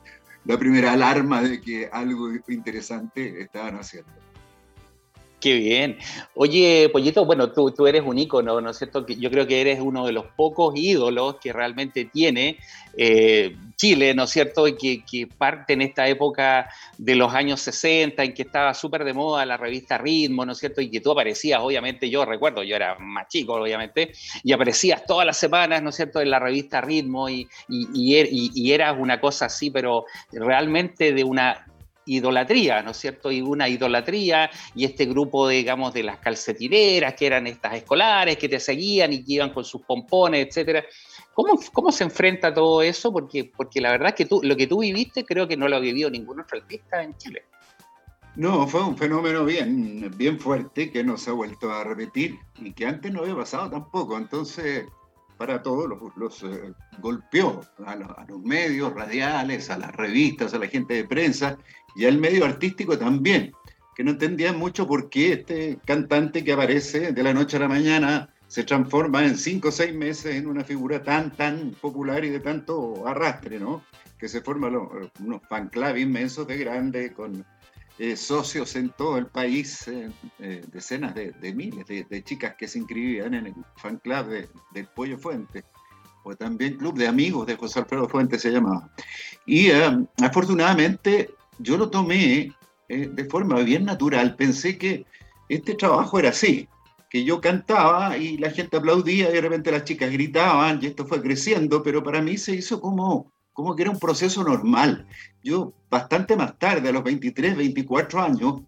la 0.44 0.58
primera 0.58 0.92
alarma 0.92 1.42
de 1.42 1.60
que 1.60 1.88
algo 1.92 2.28
interesante 2.48 3.40
estaban 3.40 3.76
haciendo. 3.76 4.10
Qué 5.40 5.54
bien. 5.54 5.98
Oye, 6.34 6.90
Pollito, 6.92 7.24
bueno, 7.24 7.50
tú, 7.50 7.70
tú 7.70 7.86
eres 7.86 8.02
un 8.04 8.18
ícono, 8.18 8.60
¿no 8.60 8.70
es 8.70 8.76
cierto? 8.76 9.06
Yo 9.06 9.30
creo 9.30 9.46
que 9.46 9.62
eres 9.62 9.80
uno 9.80 10.04
de 10.04 10.12
los 10.12 10.26
pocos 10.36 10.74
ídolos 10.76 11.36
que 11.36 11.50
realmente 11.50 12.04
tiene 12.04 12.58
eh, 12.94 13.56
Chile, 13.74 14.12
¿no 14.12 14.24
es 14.24 14.30
cierto? 14.30 14.68
Y 14.68 14.76
que, 14.76 15.26
parte 15.38 15.72
en 15.72 15.80
esta 15.80 16.06
época 16.06 16.68
de 16.98 17.14
los 17.14 17.32
años 17.32 17.62
60, 17.62 18.22
en 18.22 18.34
que 18.34 18.42
estaba 18.42 18.74
súper 18.74 19.02
de 19.04 19.14
moda 19.14 19.46
la 19.46 19.56
revista 19.56 19.96
Ritmo, 19.96 20.44
¿no 20.44 20.52
es 20.52 20.58
cierto? 20.58 20.82
Y 20.82 20.90
que 20.90 21.00
tú 21.00 21.12
aparecías, 21.12 21.62
obviamente, 21.62 22.10
yo 22.10 22.26
recuerdo, 22.26 22.62
yo 22.62 22.76
era 22.76 22.98
más 22.98 23.28
chico, 23.28 23.54
obviamente, 23.54 24.12
y 24.42 24.52
aparecías 24.52 25.06
todas 25.06 25.24
las 25.24 25.38
semanas, 25.38 25.82
¿no 25.82 25.88
es 25.88 25.96
cierto?, 25.96 26.20
en 26.20 26.28
la 26.28 26.38
revista 26.38 26.82
Ritmo 26.82 27.30
y, 27.30 27.48
y, 27.68 28.16
er, 28.16 28.28
y 28.30 28.72
eras 28.72 28.94
una 28.98 29.18
cosa 29.18 29.46
así, 29.46 29.70
pero 29.70 30.04
realmente 30.32 31.14
de 31.14 31.24
una 31.24 31.64
idolatría, 32.06 32.82
¿no 32.82 32.90
es 32.90 32.96
cierto? 32.96 33.30
Y 33.30 33.40
una 33.40 33.68
idolatría 33.68 34.50
y 34.74 34.84
este 34.84 35.06
grupo, 35.06 35.48
digamos, 35.48 35.92
de 35.92 36.02
las 36.02 36.18
calcetineras, 36.18 37.14
que 37.14 37.26
eran 37.26 37.46
estas 37.46 37.74
escolares, 37.74 38.36
que 38.36 38.48
te 38.48 38.60
seguían 38.60 39.12
y 39.12 39.24
que 39.24 39.34
iban 39.34 39.52
con 39.52 39.64
sus 39.64 39.82
pompones, 39.82 40.46
etcétera. 40.46 40.84
¿Cómo, 41.34 41.58
¿Cómo 41.72 41.92
se 41.92 42.04
enfrenta 42.04 42.52
todo 42.52 42.82
eso? 42.82 43.12
Porque, 43.12 43.44
porque 43.44 43.80
la 43.80 43.90
verdad 43.90 44.08
es 44.08 44.14
que 44.14 44.26
tú, 44.26 44.40
lo 44.42 44.56
que 44.56 44.66
tú 44.66 44.80
viviste 44.80 45.24
creo 45.24 45.46
que 45.46 45.56
no 45.56 45.68
lo 45.68 45.76
ha 45.76 45.80
vivido 45.80 46.10
ningún 46.10 46.40
otro 46.40 46.58
artista 46.58 47.02
en 47.02 47.16
Chile. 47.16 47.44
No, 48.36 48.66
fue 48.66 48.82
un 48.82 48.96
fenómeno 48.96 49.44
bien, 49.44 50.10
bien 50.16 50.38
fuerte 50.38 50.90
que 50.90 51.02
no 51.02 51.16
se 51.16 51.30
ha 51.30 51.32
vuelto 51.32 51.72
a 51.72 51.82
repetir 51.82 52.38
y 52.60 52.72
que 52.72 52.86
antes 52.86 53.12
no 53.12 53.20
había 53.22 53.34
pasado 53.34 53.70
tampoco. 53.70 54.16
Entonces, 54.16 54.86
para 55.40 55.62
todos 55.62 55.88
los, 55.88 55.98
los 56.16 56.42
eh, 56.42 56.74
golpeó 56.98 57.62
a 57.86 57.96
los, 57.96 58.40
medios 58.42 58.92
radiales, 58.92 59.70
a 59.70 59.78
las 59.78 59.90
revistas, 59.96 60.52
a 60.52 60.58
la 60.58 60.66
gente 60.66 60.92
de 60.92 61.04
prensa 61.04 61.56
y 61.94 62.06
al 62.06 62.18
medio 62.18 62.44
artístico 62.44 62.98
también, 62.98 63.52
que 63.94 64.04
no 64.04 64.12
entendían 64.12 64.58
mucho 64.58 64.86
por 64.86 65.10
qué 65.10 65.32
este 65.34 65.78
cantante 65.84 66.44
que 66.44 66.52
aparece 66.52 67.12
de 67.12 67.22
la 67.22 67.34
noche 67.34 67.56
a 67.56 67.60
la 67.60 67.68
mañana 67.68 68.34
se 68.46 68.64
transforma 68.64 69.24
en 69.24 69.36
cinco 69.36 69.68
o 69.68 69.72
seis 69.72 69.94
meses 69.94 70.34
en 70.34 70.48
una 70.48 70.64
figura 70.64 71.02
tan, 71.02 71.30
tan 71.36 71.70
popular 71.80 72.24
y 72.24 72.30
de 72.30 72.40
tanto 72.40 73.06
arrastre, 73.06 73.60
¿no? 73.60 73.84
Que 74.18 74.28
se 74.28 74.40
forman 74.40 74.74
unos 75.20 75.42
fan 75.48 75.68
club 75.68 75.96
inmensos 75.96 76.46
de 76.48 76.58
grande, 76.58 77.12
con 77.12 77.44
eh, 77.98 78.16
socios 78.16 78.74
en 78.76 78.88
todo 78.90 79.18
el 79.18 79.26
país, 79.26 79.86
eh, 79.86 80.10
eh, 80.38 80.64
decenas 80.72 81.14
de, 81.14 81.34
miles 81.54 81.86
de, 81.86 82.24
chicas 82.24 82.54
que 82.54 82.66
se 82.66 82.78
inscribían 82.78 83.34
en 83.34 83.48
el 83.48 83.54
fan 83.76 83.98
club 83.98 84.26
de, 84.26 84.48
del 84.72 84.86
Pollo 84.86 85.18
Fuente, 85.18 85.64
o 86.22 86.34
también 86.34 86.78
Club 86.78 86.96
de 86.96 87.06
Amigos 87.06 87.46
de 87.46 87.56
José 87.56 87.80
Alfredo 87.80 88.08
Fuente 88.08 88.38
se 88.38 88.50
llamaba. 88.50 88.90
Y 89.44 89.70
afortunadamente 90.22 91.34
yo 91.60 91.76
lo 91.76 91.90
tomé 91.90 92.52
eh, 92.88 93.08
de 93.12 93.24
forma 93.26 93.60
bien 93.60 93.84
natural. 93.84 94.36
Pensé 94.36 94.78
que 94.78 95.04
este 95.48 95.74
trabajo 95.74 96.18
era 96.18 96.30
así, 96.30 96.68
que 97.08 97.24
yo 97.24 97.40
cantaba 97.40 98.16
y 98.16 98.36
la 98.38 98.50
gente 98.50 98.76
aplaudía 98.76 99.30
y 99.30 99.32
de 99.32 99.40
repente 99.40 99.70
las 99.70 99.84
chicas 99.84 100.10
gritaban 100.10 100.78
y 100.82 100.86
esto 100.86 101.06
fue 101.06 101.20
creciendo, 101.22 101.82
pero 101.82 102.02
para 102.02 102.22
mí 102.22 102.36
se 102.36 102.54
hizo 102.54 102.80
como, 102.80 103.32
como 103.52 103.74
que 103.74 103.82
era 103.82 103.90
un 103.90 103.98
proceso 103.98 104.42
normal. 104.42 105.06
Yo 105.42 105.72
bastante 105.90 106.36
más 106.36 106.58
tarde, 106.58 106.88
a 106.88 106.92
los 106.92 107.02
23, 107.02 107.56
24 107.56 108.22
años, 108.22 108.62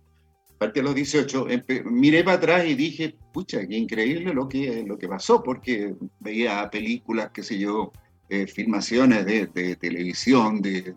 parte 0.58 0.80
a 0.80 0.82
los 0.84 0.94
18, 0.94 1.46
miré 1.86 2.22
para 2.22 2.36
atrás 2.36 2.66
y 2.66 2.74
dije, 2.74 3.16
pucha, 3.32 3.66
qué 3.66 3.76
increíble 3.76 4.32
lo 4.32 4.48
que, 4.48 4.84
lo 4.86 4.96
que 4.96 5.08
pasó, 5.08 5.42
porque 5.42 5.94
veía 6.20 6.70
películas, 6.70 7.30
qué 7.32 7.42
sé 7.42 7.58
yo, 7.58 7.92
eh, 8.28 8.46
filmaciones 8.46 9.26
de, 9.26 9.76
televisión, 9.76 10.62
de, 10.62 10.94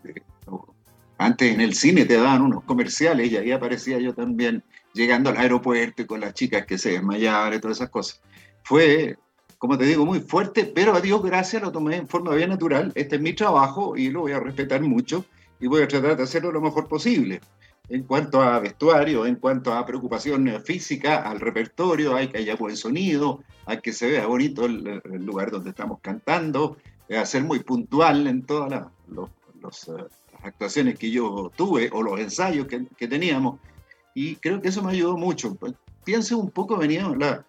antes 1.18 1.52
en 1.52 1.60
el 1.60 1.74
cine 1.74 2.04
te 2.04 2.16
daban 2.16 2.42
unos 2.42 2.64
comerciales 2.64 3.30
y 3.30 3.36
ahí 3.36 3.52
aparecía 3.52 3.98
yo 3.98 4.14
también 4.14 4.62
llegando 4.92 5.30
al 5.30 5.36
aeropuerto 5.36 6.02
y 6.02 6.06
con 6.06 6.20
las 6.20 6.34
chicas 6.34 6.66
que 6.66 6.78
se 6.78 6.92
desmayaban 6.92 7.54
y 7.54 7.60
todas 7.60 7.78
esas 7.78 7.90
cosas. 7.90 8.20
Fue, 8.62 9.16
como 9.58 9.78
te 9.78 9.84
digo, 9.84 10.04
muy 10.04 10.20
fuerte, 10.20 10.64
pero 10.64 10.94
a 10.94 11.00
Dios 11.00 11.22
gracias 11.22 11.62
lo 11.62 11.72
tomé 11.72 11.96
en 11.96 12.08
forma 12.08 12.34
bien 12.34 12.50
natural. 12.50 12.92
Este 12.94 13.16
es 13.16 13.22
mi 13.22 13.32
trabajo 13.32 13.96
y 13.96 14.10
lo 14.10 14.22
voy 14.22 14.32
a 14.32 14.40
respetar 14.40 14.82
mucho 14.82 15.24
y 15.58 15.66
voy 15.68 15.82
a 15.82 15.88
tratar 15.88 16.16
de 16.16 16.22
hacerlo 16.22 16.52
lo 16.52 16.60
mejor 16.60 16.88
posible. 16.88 17.40
En 17.88 18.02
cuanto 18.02 18.42
a 18.42 18.58
vestuario, 18.58 19.26
en 19.26 19.36
cuanto 19.36 19.72
a 19.72 19.86
preocupación 19.86 20.60
física, 20.64 21.22
al 21.22 21.38
repertorio, 21.38 22.16
hay 22.16 22.28
que 22.28 22.38
haya 22.38 22.56
buen 22.56 22.76
sonido, 22.76 23.44
hay 23.64 23.80
que 23.80 23.92
se 23.92 24.10
vea 24.10 24.26
bonito 24.26 24.66
el, 24.66 25.02
lugar 25.24 25.52
donde 25.52 25.70
estamos 25.70 26.00
cantando, 26.00 26.76
a 27.16 27.24
ser 27.24 27.44
muy 27.44 27.60
puntual 27.60 28.26
en 28.26 28.42
todos 28.42 28.68
los, 29.06 29.30
los 29.60 29.88
eh, 29.88 30.04
actuaciones 30.46 30.98
que 30.98 31.10
yo 31.10 31.52
tuve 31.56 31.90
o 31.92 32.02
los 32.02 32.20
ensayos 32.20 32.66
que, 32.66 32.86
que 32.96 33.08
teníamos. 33.08 33.60
Y 34.14 34.36
creo 34.36 34.60
que 34.60 34.68
eso 34.68 34.82
me 34.82 34.92
ayudó 34.92 35.16
mucho. 35.16 35.54
Pues, 35.54 35.74
piense 36.04 36.34
un 36.34 36.50
poco, 36.50 36.76
venía 36.76 37.08
la, 37.18 37.44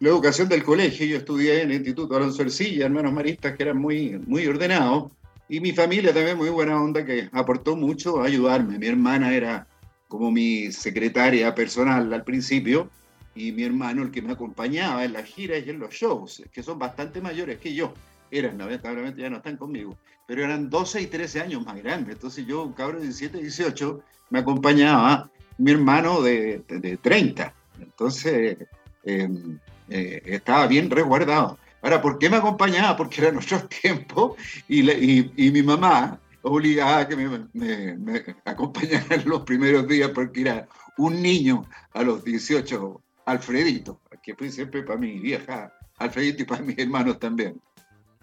la 0.00 0.08
educación 0.08 0.48
del 0.48 0.64
colegio. 0.64 1.06
Yo 1.06 1.16
estudié 1.18 1.62
en 1.62 1.70
el 1.70 1.76
Instituto 1.76 2.16
Alonso 2.16 2.42
Ercilla, 2.42 2.86
hermanos 2.86 3.12
maristas 3.12 3.56
que 3.56 3.62
eran 3.62 3.78
muy, 3.78 4.18
muy 4.26 4.46
ordenados. 4.46 5.12
Y 5.48 5.60
mi 5.60 5.72
familia 5.72 6.14
también 6.14 6.36
muy 6.36 6.48
buena 6.48 6.80
onda 6.80 7.04
que 7.04 7.28
aportó 7.32 7.76
mucho 7.76 8.20
a 8.20 8.26
ayudarme. 8.26 8.78
Mi 8.78 8.86
hermana 8.86 9.34
era 9.34 9.66
como 10.08 10.30
mi 10.30 10.72
secretaria 10.72 11.54
personal 11.54 12.12
al 12.12 12.24
principio 12.24 12.90
y 13.34 13.52
mi 13.52 13.62
hermano 13.62 14.02
el 14.02 14.10
que 14.10 14.22
me 14.22 14.32
acompañaba 14.32 15.04
en 15.04 15.12
las 15.12 15.24
giras 15.24 15.62
y 15.64 15.70
en 15.70 15.78
los 15.78 15.94
shows, 15.94 16.42
que 16.52 16.62
son 16.62 16.78
bastante 16.78 17.20
mayores 17.20 17.58
que 17.58 17.74
yo 17.74 17.94
eran, 18.30 18.58
lamentablemente 18.58 19.22
ya 19.22 19.30
no 19.30 19.38
están 19.38 19.56
conmigo, 19.56 19.96
pero 20.26 20.44
eran 20.44 20.70
12 20.70 21.02
y 21.02 21.06
13 21.06 21.40
años 21.40 21.64
más 21.64 21.76
grandes. 21.82 22.14
Entonces 22.14 22.46
yo, 22.46 22.64
un 22.64 22.72
cabrón 22.72 23.00
de 23.00 23.06
17, 23.06 23.38
18, 23.38 24.00
me 24.30 24.38
acompañaba 24.38 25.30
mi 25.58 25.72
hermano 25.72 26.22
de, 26.22 26.62
de, 26.68 26.96
30. 26.96 27.52
Entonces 27.80 28.56
em, 29.04 29.58
eh, 29.88 30.22
estaba 30.24 30.66
bien 30.66 30.90
resguardado. 30.90 31.58
Ahora, 31.82 32.00
¿por 32.00 32.18
qué 32.18 32.28
me 32.30 32.36
acompañaba? 32.36 32.96
Porque 32.96 33.22
era 33.22 33.32
nuestro 33.32 33.66
tiempo 33.82 34.36
y, 34.68 34.88
y, 34.90 35.32
y, 35.36 35.50
mi 35.50 35.62
mamá 35.62 36.18
obligaba 36.42 36.98
a 36.98 37.08
que 37.08 37.16
me, 37.16 37.46
me, 37.52 37.96
me 37.96 38.36
acompañara 38.44 39.16
los 39.24 39.42
primeros 39.42 39.86
días 39.88 40.10
porque 40.14 40.42
era 40.42 40.68
un 40.96 41.20
niño 41.22 41.66
a 41.92 42.02
los 42.02 42.24
18, 42.24 43.02
Alfredito, 43.26 44.00
que 44.22 44.34
fui 44.34 44.50
siempre 44.50 44.82
para 44.82 44.98
mi 44.98 45.18
vieja 45.18 45.72
Alfredito 46.00 46.42
y 46.42 46.46
para 46.46 46.62
mis 46.62 46.78
hermanos 46.78 47.18
también. 47.18 47.60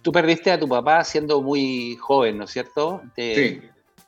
Tú 0.07 0.13
perdiste 0.13 0.49
a 0.49 0.57
tu 0.57 0.69
papá 0.69 1.03
siendo 1.03 1.41
muy 1.41 1.97
joven, 1.97 2.37
¿no 2.37 2.45
es 2.45 2.51
cierto? 2.51 3.01
sí, 3.13 3.59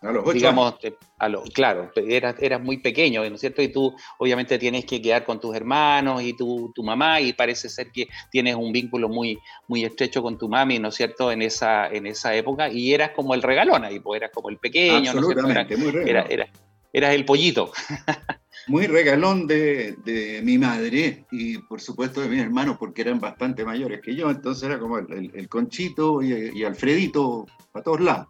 a 0.02 0.14
los 0.14 0.24
ocho 0.24 0.32
digamos, 0.32 0.76
A 1.18 1.28
lo, 1.28 1.44
claro, 1.44 1.92
eras, 1.94 2.36
eras, 2.40 2.62
muy 2.62 2.78
pequeño, 2.78 3.22
¿no 3.28 3.36
es 3.36 3.42
cierto? 3.42 3.62
Y 3.62 3.68
tú 3.68 3.94
obviamente 4.18 4.58
tienes 4.58 4.86
que 4.86 5.02
quedar 5.02 5.26
con 5.26 5.42
tus 5.42 5.54
hermanos 5.54 6.24
y 6.24 6.32
tu, 6.38 6.72
tu, 6.74 6.84
mamá 6.84 7.20
y 7.20 7.34
parece 7.34 7.68
ser 7.68 7.92
que 7.92 8.08
tienes 8.32 8.56
un 8.56 8.72
vínculo 8.72 9.10
muy, 9.10 9.40
muy 9.68 9.84
estrecho 9.84 10.24
con 10.24 10.38
tu 10.38 10.48
mami, 10.48 10.80
¿no 10.80 10.88
es 10.88 10.96
cierto? 10.96 11.34
En 11.34 11.42
esa, 11.42 11.90
en 11.90 12.08
esa 12.08 12.34
época 12.34 12.70
y 12.70 12.94
eras 12.94 13.12
como 13.14 13.34
el 13.34 13.42
regalón 13.42 13.84
ahí, 13.84 14.00
pues 14.00 14.22
eras 14.22 14.32
como 14.34 14.50
el 14.50 14.58
pequeño, 14.58 15.12
Absolutamente, 15.12 15.76
¿no 15.76 15.84
es 15.84 15.92
cierto? 15.92 16.10
Era, 16.10 16.24
muy 16.24 16.34
era, 16.34 16.48
eras 16.94 17.14
el 17.14 17.26
pollito. 17.26 17.74
muy 18.70 18.86
regalón 18.86 19.48
de, 19.48 19.98
de, 20.06 20.42
mi 20.44 20.58
madre 20.58 21.26
y 21.32 21.58
por 21.58 21.82
supuesto 21.82 22.22
de 22.22 22.30
mis 22.30 22.40
hermanos 22.40 22.78
porque 22.78 23.02
eran 23.02 23.20
bastante 23.20 23.66
mayores 23.66 24.00
que 24.02 24.16
yo, 24.16 24.30
entonces 24.30 24.64
era 24.64 24.80
como 24.80 25.00
el, 25.00 25.32
el, 25.34 25.50
Conchito 25.50 26.22
y, 26.22 26.52
y, 26.54 26.64
Alfredito 26.64 27.48
a 27.74 27.82
todos 27.82 28.00
lados. 28.00 28.28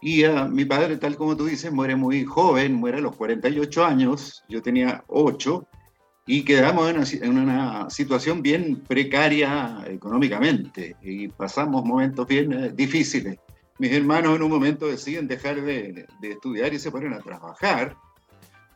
Y 0.00 0.24
uh, 0.26 0.48
mi 0.48 0.64
padre, 0.64 0.96
tal 0.96 1.16
como 1.16 1.36
tú 1.36 1.46
dices, 1.46 1.70
muere 1.70 1.96
muy 1.96 2.24
joven, 2.24 2.74
muere 2.74 2.98
a 2.98 3.00
los 3.02 3.14
48 3.16 3.84
años, 3.84 4.42
yo 4.48 4.62
tenía 4.62 5.04
8, 5.08 5.66
y 6.26 6.42
quedamos 6.44 6.88
en 6.88 6.96
una, 6.96 7.06
en 7.10 7.38
una 7.38 7.90
situación 7.90 8.40
bien 8.40 8.82
precaria 8.88 9.84
económicamente 9.86 10.96
y 11.02 11.28
pasamos 11.28 11.84
momentos 11.84 12.26
bien 12.26 12.52
eh, 12.52 12.72
difíciles. 12.74 13.36
Mis 13.78 13.92
hermanos 13.92 14.36
en 14.36 14.42
un 14.42 14.50
momento 14.50 14.86
deciden 14.86 15.28
dejar 15.28 15.60
de, 15.60 16.06
de 16.20 16.30
estudiar 16.30 16.72
y 16.72 16.78
se 16.78 16.90
ponen 16.90 17.12
a 17.12 17.18
trabajar 17.18 17.96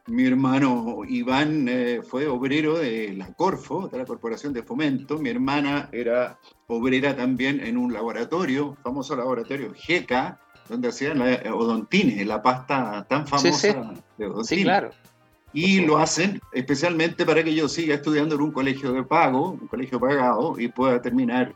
mi 0.08 0.26
hermano 0.26 1.02
Iván 1.06 1.68
eh, 1.68 2.00
fue 2.02 2.26
obrero 2.26 2.78
de 2.78 3.14
la 3.14 3.32
Corfo, 3.34 3.88
de 3.88 3.98
la 3.98 4.04
Corporación 4.04 4.52
de 4.52 4.62
Fomento. 4.62 5.18
Mi 5.18 5.28
hermana 5.28 5.88
era 5.92 6.38
obrera 6.66 7.14
también 7.14 7.60
en 7.60 7.76
un 7.76 7.92
laboratorio, 7.92 8.76
famoso 8.82 9.14
laboratorio 9.14 9.72
GECA, 9.74 10.40
donde 10.68 10.88
hacían 10.88 11.18
la 11.18 11.54
odontine, 11.54 12.24
la 12.24 12.42
pasta 12.42 13.06
tan 13.08 13.26
famosa 13.26 13.92
de 14.16 14.26
odontine. 14.26 14.44
Sí, 14.44 14.64
claro. 14.64 14.90
y 15.52 15.80
lo 15.80 15.98
hacen 15.98 16.40
especialmente 16.52 17.24
para 17.24 17.42
que 17.44 17.54
yo 17.54 17.68
siga 17.68 17.94
estudiando 17.94 18.34
en 18.34 18.42
un 18.42 18.52
colegio 18.52 18.92
de 18.92 19.02
pago, 19.02 19.52
un 19.52 19.68
colegio 19.68 20.00
pagado, 20.00 20.58
y 20.58 20.68
pueda 20.68 21.00
terminar 21.02 21.54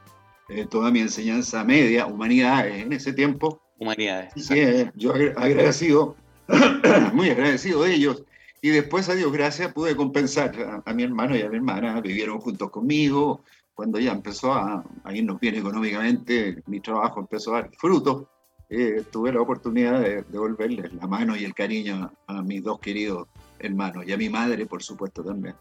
eh, 0.48 0.66
toda 0.70 0.90
mi 0.90 1.00
enseñanza 1.00 1.64
media, 1.64 2.06
humanidades, 2.06 2.84
en 2.84 2.92
ese 2.92 3.12
tiempo. 3.12 3.62
Humanidades. 3.78 4.32
Sí, 4.36 4.60
yo 4.94 5.12
agradecido, 5.12 6.16
muy 7.14 7.30
agradecido 7.30 7.82
de 7.84 7.94
ellos. 7.94 8.24
Y 8.64 8.70
después, 8.70 9.08
a 9.08 9.14
Dios 9.14 9.32
gracias, 9.32 9.72
pude 9.72 9.96
compensar 9.96 10.82
a, 10.86 10.94
mi 10.94 11.02
hermano 11.02 11.36
y 11.36 11.42
a 11.42 11.48
mi 11.48 11.56
hermana, 11.56 12.00
vivieron 12.00 12.38
juntos 12.38 12.70
conmigo. 12.70 13.42
Cuando 13.74 13.98
ya 13.98 14.12
empezó 14.12 14.52
a, 14.52 14.84
a 15.02 15.14
irnos 15.14 15.40
bien 15.40 15.56
económicamente, 15.56 16.62
mi 16.66 16.78
trabajo 16.78 17.18
empezó 17.18 17.56
a 17.56 17.62
dar 17.62 17.70
frutos. 17.76 18.28
Eh, 18.70 19.04
tuve 19.10 19.32
la 19.32 19.40
oportunidad 19.40 20.00
de 20.00 20.22
devolverles 20.22 20.94
la 20.94 21.08
mano 21.08 21.36
y 21.36 21.44
el 21.44 21.52
cariño 21.52 22.10
a 22.26 22.42
mis 22.42 22.62
dos 22.62 22.78
queridos 22.78 23.28
hermanos 23.58 24.04
y 24.06 24.12
a 24.12 24.16
mi 24.16 24.28
madre, 24.28 24.64
por 24.64 24.82
supuesto, 24.82 25.24
también. 25.24 25.56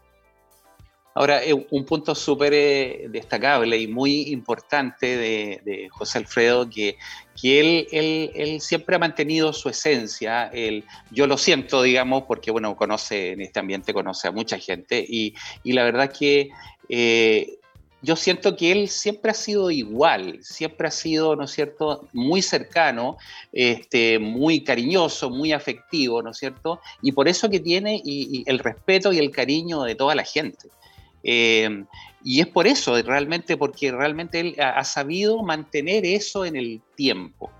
Ahora, 1.14 1.42
un 1.70 1.84
punto 1.84 2.14
súper 2.14 2.54
eh, 2.54 3.06
destacable 3.10 3.76
y 3.78 3.86
muy 3.86 4.30
importante 4.30 5.16
de, 5.18 5.88
José 5.90 6.18
Alfredo, 6.18 6.68
que, 6.70 6.96
que 7.40 7.60
él, 7.60 7.88
él, 7.92 8.30
él, 8.34 8.60
siempre 8.62 8.96
ha 8.96 8.98
mantenido 8.98 9.52
su 9.52 9.68
esencia. 9.68 10.46
Él, 10.46 10.84
yo 11.10 11.26
lo 11.26 11.36
siento, 11.36 11.82
digamos, 11.82 12.22
porque, 12.22 12.50
bueno, 12.50 12.76
conoce 12.76 13.32
en 13.32 13.42
este 13.42 13.60
ambiente, 13.60 13.92
conoce 13.92 14.28
a 14.28 14.32
mucha 14.32 14.58
gente 14.58 15.04
y, 15.06 15.34
y 15.62 15.72
la 15.72 15.84
verdad 15.84 16.10
que 16.10 16.50
eh, 16.88 17.58
yo 18.02 18.16
siento 18.16 18.56
que 18.56 18.72
él 18.72 18.88
siempre 18.88 19.30
ha 19.30 19.34
sido 19.34 19.70
igual, 19.70 20.38
siempre 20.42 20.88
ha 20.88 20.90
sido, 20.90 21.36
¿no 21.36 21.44
es 21.44 21.52
cierto?, 21.52 22.08
muy 22.12 22.42
cercano, 22.42 23.16
este, 23.52 24.18
muy 24.18 24.64
cariñoso, 24.64 25.30
muy 25.30 25.52
afectivo, 25.52 26.20
¿no 26.20 26.30
es 26.30 26.38
cierto? 26.38 26.80
Y 27.00 27.12
por 27.12 27.28
eso 27.28 27.48
que 27.48 27.60
tiene 27.60 28.02
el 28.04 28.58
respeto 28.58 29.12
y 29.12 29.18
el 29.18 29.30
cariño 29.30 29.84
de 29.84 29.94
toda 29.94 30.16
la 30.16 30.24
gente. 30.24 30.68
Eh, 31.22 31.84
y 32.24 32.40
es 32.40 32.46
por 32.46 32.66
eso, 32.66 33.00
realmente, 33.02 33.56
porque 33.56 33.90
realmente 33.90 34.40
él 34.40 34.56
ha 34.60 34.84
sabido 34.84 35.42
mantener 35.42 36.04
eso 36.04 36.44
en 36.44 36.56
el 36.56 36.80
tiempo. 36.94 37.50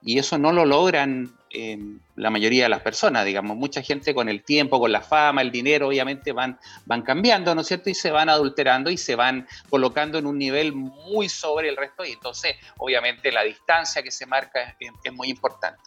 Y 0.00 0.18
eso 0.18 0.38
no 0.38 0.52
lo 0.52 0.64
logran 0.64 1.32
la 2.16 2.30
mayoría 2.30 2.64
de 2.64 2.68
las 2.68 2.80
personas, 2.80 3.24
digamos, 3.24 3.56
mucha 3.56 3.82
gente 3.82 4.14
con 4.14 4.28
el 4.28 4.42
tiempo, 4.42 4.80
con 4.80 4.90
la 4.90 5.00
fama, 5.00 5.42
el 5.42 5.50
dinero, 5.50 5.88
obviamente 5.88 6.32
van, 6.32 6.58
van 6.86 7.02
cambiando, 7.02 7.54
¿no 7.54 7.60
es 7.60 7.66
cierto? 7.66 7.90
Y 7.90 7.94
se 7.94 8.10
van 8.10 8.28
adulterando 8.28 8.90
y 8.90 8.96
se 8.96 9.14
van 9.16 9.46
colocando 9.68 10.18
en 10.18 10.26
un 10.26 10.38
nivel 10.38 10.72
muy 10.72 11.28
sobre 11.28 11.68
el 11.68 11.76
resto 11.76 12.04
y 12.04 12.12
entonces, 12.12 12.56
obviamente, 12.78 13.30
la 13.32 13.42
distancia 13.42 14.02
que 14.02 14.10
se 14.10 14.26
marca 14.26 14.76
es, 14.78 15.12
muy 15.12 15.28
importante. 15.28 15.80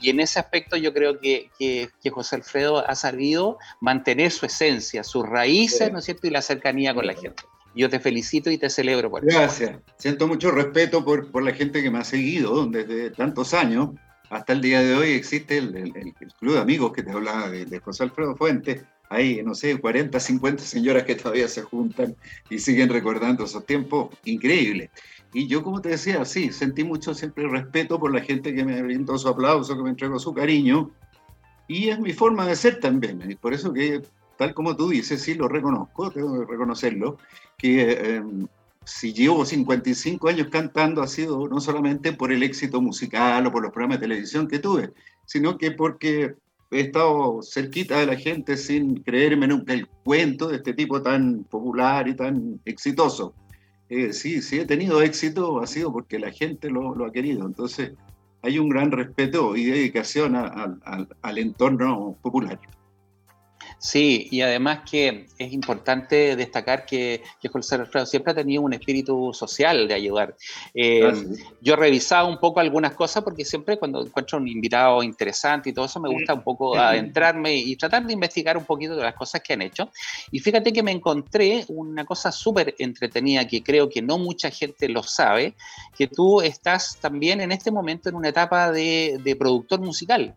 Y 0.00 0.10
en 0.10 0.20
ese 0.20 0.38
aspecto 0.38 0.76
yo 0.76 0.92
creo 0.92 1.18
que, 1.18 1.50
que, 1.58 2.10
José 2.10 2.36
Alfredo 2.36 2.88
ha 2.88 2.94
sabido 2.94 3.58
mantener 3.80 4.30
su 4.30 4.46
esencia, 4.46 5.02
sus 5.02 5.26
raíces, 5.26 5.90
¿no 5.90 5.98
es 5.98 6.04
cierto? 6.04 6.26
Y 6.26 6.30
la 6.30 6.42
cercanía 6.42 6.94
con 6.94 7.06
la 7.06 7.14
gente. 7.14 7.42
Yo 7.74 7.90
te 7.90 8.00
felicito 8.00 8.50
y 8.50 8.58
te 8.58 8.70
celebro 8.70 9.10
por 9.10 9.26
eso. 9.26 9.38
Gracias. 9.38 9.78
Siento 9.98 10.26
mucho 10.26 10.50
respeto 10.50 11.04
por, 11.04 11.30
por 11.30 11.42
la 11.42 11.52
gente 11.52 11.82
que 11.82 11.90
me 11.90 11.98
ha 11.98 12.04
seguido 12.04 12.66
desde 12.66 13.10
tantos 13.10 13.52
años 13.52 13.90
hasta 14.30 14.52
el 14.52 14.60
día 14.60 14.82
de 14.82 14.94
hoy 14.94 15.10
existe 15.10 15.58
el, 15.58 15.92
club 16.38 16.54
de 16.54 16.60
amigos 16.60 16.92
que 16.92 17.02
te 17.02 17.12
hablaba 17.12 17.48
de, 17.48 17.78
José 17.80 18.04
Alfredo 18.04 18.34
Fuentes. 18.36 18.82
Hay, 19.08 19.40
no 19.44 19.54
sé, 19.54 19.78
40, 19.78 20.18
50 20.18 20.64
señoras 20.64 21.04
que 21.04 21.14
todavía 21.14 21.46
se 21.46 21.62
juntan 21.62 22.16
y 22.50 22.58
siguen 22.58 22.88
recordando 22.88 23.44
esos 23.44 23.64
tiempos 23.64 24.16
increíbles. 24.24 24.90
Y 25.36 25.48
yo, 25.48 25.62
como 25.62 25.82
te 25.82 25.90
decía, 25.90 26.24
sí, 26.24 26.50
sentí 26.50 26.82
mucho 26.82 27.12
siempre 27.12 27.46
respeto 27.46 28.00
por 28.00 28.10
la 28.10 28.22
gente 28.22 28.54
que 28.54 28.64
me 28.64 28.80
brindó 28.80 29.18
su 29.18 29.28
aplauso, 29.28 29.76
que 29.76 29.82
me 29.82 29.90
entregó 29.90 30.18
su 30.18 30.32
cariño. 30.32 30.90
Y 31.68 31.90
es 31.90 32.00
mi 32.00 32.14
forma 32.14 32.46
de 32.46 32.56
ser 32.56 32.80
también. 32.80 33.22
Y 33.30 33.34
por 33.34 33.52
eso 33.52 33.70
que, 33.70 34.00
tal 34.38 34.54
como 34.54 34.74
tú 34.74 34.88
dices, 34.88 35.20
sí 35.20 35.34
lo 35.34 35.46
reconozco, 35.46 36.10
tengo 36.10 36.40
que 36.40 36.50
reconocerlo, 36.50 37.18
que 37.58 37.82
eh, 37.82 38.22
si 38.86 39.12
llevo 39.12 39.44
55 39.44 40.26
años 40.26 40.48
cantando 40.50 41.02
ha 41.02 41.06
sido 41.06 41.46
no 41.48 41.60
solamente 41.60 42.14
por 42.14 42.32
el 42.32 42.42
éxito 42.42 42.80
musical 42.80 43.46
o 43.46 43.52
por 43.52 43.62
los 43.62 43.72
programas 43.72 44.00
de 44.00 44.08
televisión 44.08 44.48
que 44.48 44.58
tuve, 44.58 44.94
sino 45.26 45.58
que 45.58 45.70
porque 45.70 46.34
he 46.70 46.80
estado 46.80 47.42
cerquita 47.42 47.98
de 47.98 48.06
la 48.06 48.16
gente 48.16 48.56
sin 48.56 49.02
creerme 49.02 49.44
en 49.44 49.64
el 49.68 49.86
cuento 49.86 50.48
de 50.48 50.56
este 50.56 50.72
tipo 50.72 51.02
tan 51.02 51.44
popular 51.44 52.08
y 52.08 52.16
tan 52.16 52.58
exitoso. 52.64 53.34
Eh, 53.88 54.12
sí, 54.12 54.42
sí 54.42 54.58
he 54.58 54.64
tenido 54.64 55.00
éxito, 55.02 55.60
ha 55.60 55.66
sido 55.66 55.92
porque 55.92 56.18
la 56.18 56.32
gente 56.32 56.70
lo, 56.70 56.94
lo 56.94 57.06
ha 57.06 57.12
querido. 57.12 57.46
Entonces 57.46 57.92
hay 58.42 58.58
un 58.58 58.68
gran 58.68 58.90
respeto 58.92 59.56
y 59.56 59.64
dedicación 59.64 60.36
al 60.36 61.38
entorno 61.38 62.16
popular. 62.22 62.58
Sí, 63.86 64.26
y 64.32 64.40
además 64.40 64.80
que 64.90 65.26
es 65.38 65.52
importante 65.52 66.34
destacar 66.34 66.84
que, 66.84 67.22
José 67.48 67.76
Alfredo 67.76 68.04
siempre 68.04 68.32
ha 68.32 68.34
tenido 68.34 68.62
un 68.62 68.72
espíritu 68.72 69.32
social 69.32 69.86
de 69.86 69.94
ayudar. 69.94 70.34
Eh, 70.74 71.04
ah, 71.04 71.14
yo 71.60 71.74
he 71.74 71.76
revisado 71.76 72.26
un 72.26 72.38
poco 72.38 72.58
algunas 72.58 72.94
cosas 72.94 73.22
porque 73.22 73.44
siempre 73.44 73.78
cuando 73.78 74.04
encuentro 74.04 74.38
un 74.38 74.48
invitado 74.48 75.04
interesante 75.04 75.70
y 75.70 75.72
todo 75.72 75.84
eso 75.84 76.00
me 76.00 76.08
gusta 76.08 76.34
un 76.34 76.42
poco 76.42 76.76
adentrarme 76.76 77.54
y 77.54 77.76
tratar 77.76 78.04
de 78.04 78.12
investigar 78.12 78.56
un 78.56 78.64
poquito 78.64 78.96
de 78.96 79.04
las 79.04 79.14
cosas 79.14 79.40
que 79.40 79.52
han 79.52 79.62
hecho. 79.62 79.88
Y 80.32 80.40
fíjate 80.40 80.72
que 80.72 80.82
me 80.82 80.90
encontré 80.90 81.64
una 81.68 82.04
cosa 82.04 82.32
súper 82.32 82.74
entretenida 82.80 83.46
que 83.46 83.62
creo 83.62 83.88
que 83.88 84.02
no 84.02 84.18
mucha 84.18 84.50
gente 84.50 84.88
lo 84.88 85.04
sabe, 85.04 85.54
que 85.96 86.08
tú 86.08 86.40
estás 86.40 86.98
también 87.00 87.40
en 87.40 87.52
este 87.52 87.70
momento 87.70 88.08
en 88.08 88.16
una 88.16 88.30
etapa 88.30 88.72
de, 88.72 89.20
de 89.22 89.36
productor 89.36 89.78
musical. 89.80 90.34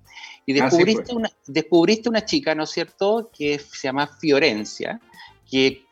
Y 0.50 0.60
ah, 0.60 0.64
descubriste, 0.64 1.04
pues. 1.04 1.16
una, 1.16 1.32
descubriste 1.46 2.10
una 2.10 2.26
chica, 2.26 2.56
¿no 2.56 2.64
es 2.64 2.72
cierto?, 2.72 3.30
que 3.32 3.60
se 3.60 3.88
llama 3.88 4.08
Fiorencia, 4.08 5.00
que 5.48 5.86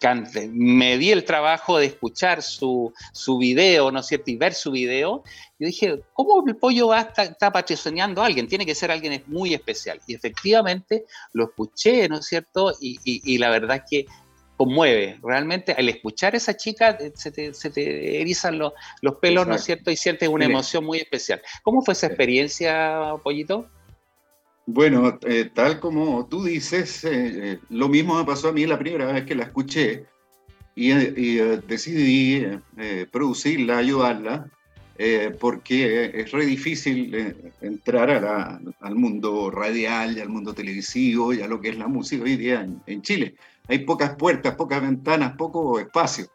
me 0.51 0.97
di 0.97 1.11
el 1.11 1.25
trabajo 1.25 1.77
de 1.77 1.85
escuchar 1.85 2.41
su, 2.41 2.91
su 3.13 3.37
video, 3.37 3.91
¿no 3.91 3.99
es 3.99 4.07
cierto?, 4.07 4.31
y 4.31 4.35
ver 4.35 4.55
su 4.55 4.71
video. 4.71 5.23
Yo 5.59 5.67
dije, 5.67 6.01
¿cómo 6.11 6.43
el 6.47 6.55
pollo 6.55 6.87
va 6.87 6.97
a 6.97 7.01
estar, 7.01 7.27
está 7.27 7.51
a 7.53 8.25
alguien? 8.25 8.47
Tiene 8.47 8.65
que 8.65 8.73
ser 8.73 8.89
alguien 8.89 9.23
muy 9.27 9.53
especial. 9.53 10.01
Y 10.07 10.15
efectivamente 10.15 11.05
lo 11.33 11.43
escuché, 11.43 12.09
¿no 12.09 12.17
es 12.17 12.25
cierto? 12.25 12.73
Y, 12.81 12.97
y, 13.03 13.37
la 13.37 13.51
verdad 13.51 13.83
es 13.83 13.83
que 13.87 14.05
conmueve. 14.55 15.19
Realmente 15.21 15.73
al 15.73 15.87
escuchar 15.87 16.33
a 16.33 16.37
esa 16.37 16.57
chica 16.57 16.97
eh, 16.99 17.11
se 17.13 17.29
te, 17.29 17.53
se 17.53 17.69
te 17.69 18.21
erizan 18.21 18.57
los, 18.57 18.73
los 19.03 19.17
pelos, 19.17 19.45
¿no 19.45 19.53
es 19.53 19.63
cierto? 19.63 19.91
Y 19.91 19.97
sientes 19.97 20.27
una 20.27 20.45
emoción 20.45 20.83
muy 20.83 20.97
especial. 20.97 21.43
¿Cómo 21.61 21.83
fue 21.83 21.93
esa 21.93 22.07
experiencia, 22.07 23.13
Pollito? 23.23 23.69
Bueno, 24.69 25.17
eh, 25.25 25.49
tal 25.53 25.79
como 25.79 26.27
tú 26.27 26.43
dices, 26.43 27.05
eh, 27.05 27.53
eh, 27.53 27.59
lo 27.69 27.87
mismo 27.87 28.17
me 28.17 28.25
pasó 28.25 28.49
a 28.49 28.51
mí 28.51 28.65
la 28.65 28.77
primera 28.77 29.13
vez 29.13 29.23
que 29.23 29.33
la 29.33 29.45
escuché 29.45 30.05
y, 30.75 30.89
decidí 31.65 32.45
producirla, 33.09 33.77
ayudarla, 33.77 34.51
porque 35.39 36.11
es 36.13 36.31
re 36.31 36.45
difícil 36.45 37.33
entrar 37.61 38.09
al 38.81 38.95
mundo 38.95 39.49
radial 39.49 40.17
y 40.17 40.19
al 40.19 40.29
mundo 40.29 40.53
televisivo 40.53 41.33
y 41.33 41.41
a 41.41 41.47
lo 41.47 41.61
que 41.61 41.69
es 41.69 41.77
la 41.77 41.87
música 41.87 42.25
hoy 42.25 42.35
día 42.35 42.61
en, 42.61 42.81
en 42.85 43.01
Chile. 43.01 43.35
Hay 43.69 43.79
pocas 43.79 44.15
puertas, 44.17 44.55
pocas 44.55 44.81
ventanas, 44.81 45.33
poco 45.37 45.79
espacio. 45.79 46.25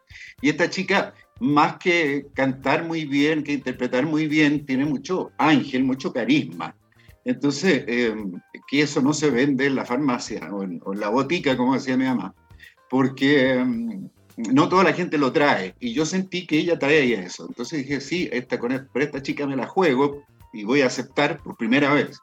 Y 0.41 0.49
esta 0.49 0.69
chica, 0.69 1.13
más 1.39 1.77
que 1.77 2.25
cantar 2.33 2.83
muy 2.83 3.05
bien, 3.05 3.43
que 3.43 3.53
interpretar 3.53 4.05
muy 4.05 4.27
bien, 4.27 4.65
tiene 4.65 4.85
mucho 4.85 5.31
ángel, 5.37 5.83
mucho 5.83 6.11
carisma. 6.11 6.75
Entonces, 7.25 7.85
em, 7.87 8.33
que 8.67 8.81
eso 8.81 9.01
no 9.01 9.13
se 9.13 9.29
vende 9.29 9.67
en 9.67 9.75
la 9.75 9.85
farmacia 9.85 10.49
o 10.51 10.63
en, 10.63 10.81
la 10.95 11.09
botica, 11.09 11.55
como 11.55 11.73
decía 11.73 11.97
mi 11.97 12.05
mamá, 12.05 12.33
porque 12.89 13.53
em, 13.53 14.09
no 14.37 14.69
toda 14.69 14.83
la 14.83 14.93
gente 14.93 15.17
lo 15.17 15.31
trae. 15.31 15.75
Y 15.79 15.93
yo 15.93 16.05
sentí 16.05 16.45
que 16.45 16.57
ella 16.57 16.79
traía 16.79 17.21
eso. 17.21 17.45
Entonces 17.47 17.79
dije, 17.79 18.01
sí, 18.01 18.29
esta, 18.31 18.59
con 18.59 18.71
esta, 18.71 18.99
esta 18.99 19.21
chica 19.21 19.47
me 19.47 19.55
la 19.55 19.67
juego 19.67 20.23
y 20.51 20.63
voy 20.63 20.81
a 20.81 20.87
aceptar 20.87 21.41
por 21.41 21.57
primera 21.57 21.93
vez 21.93 22.19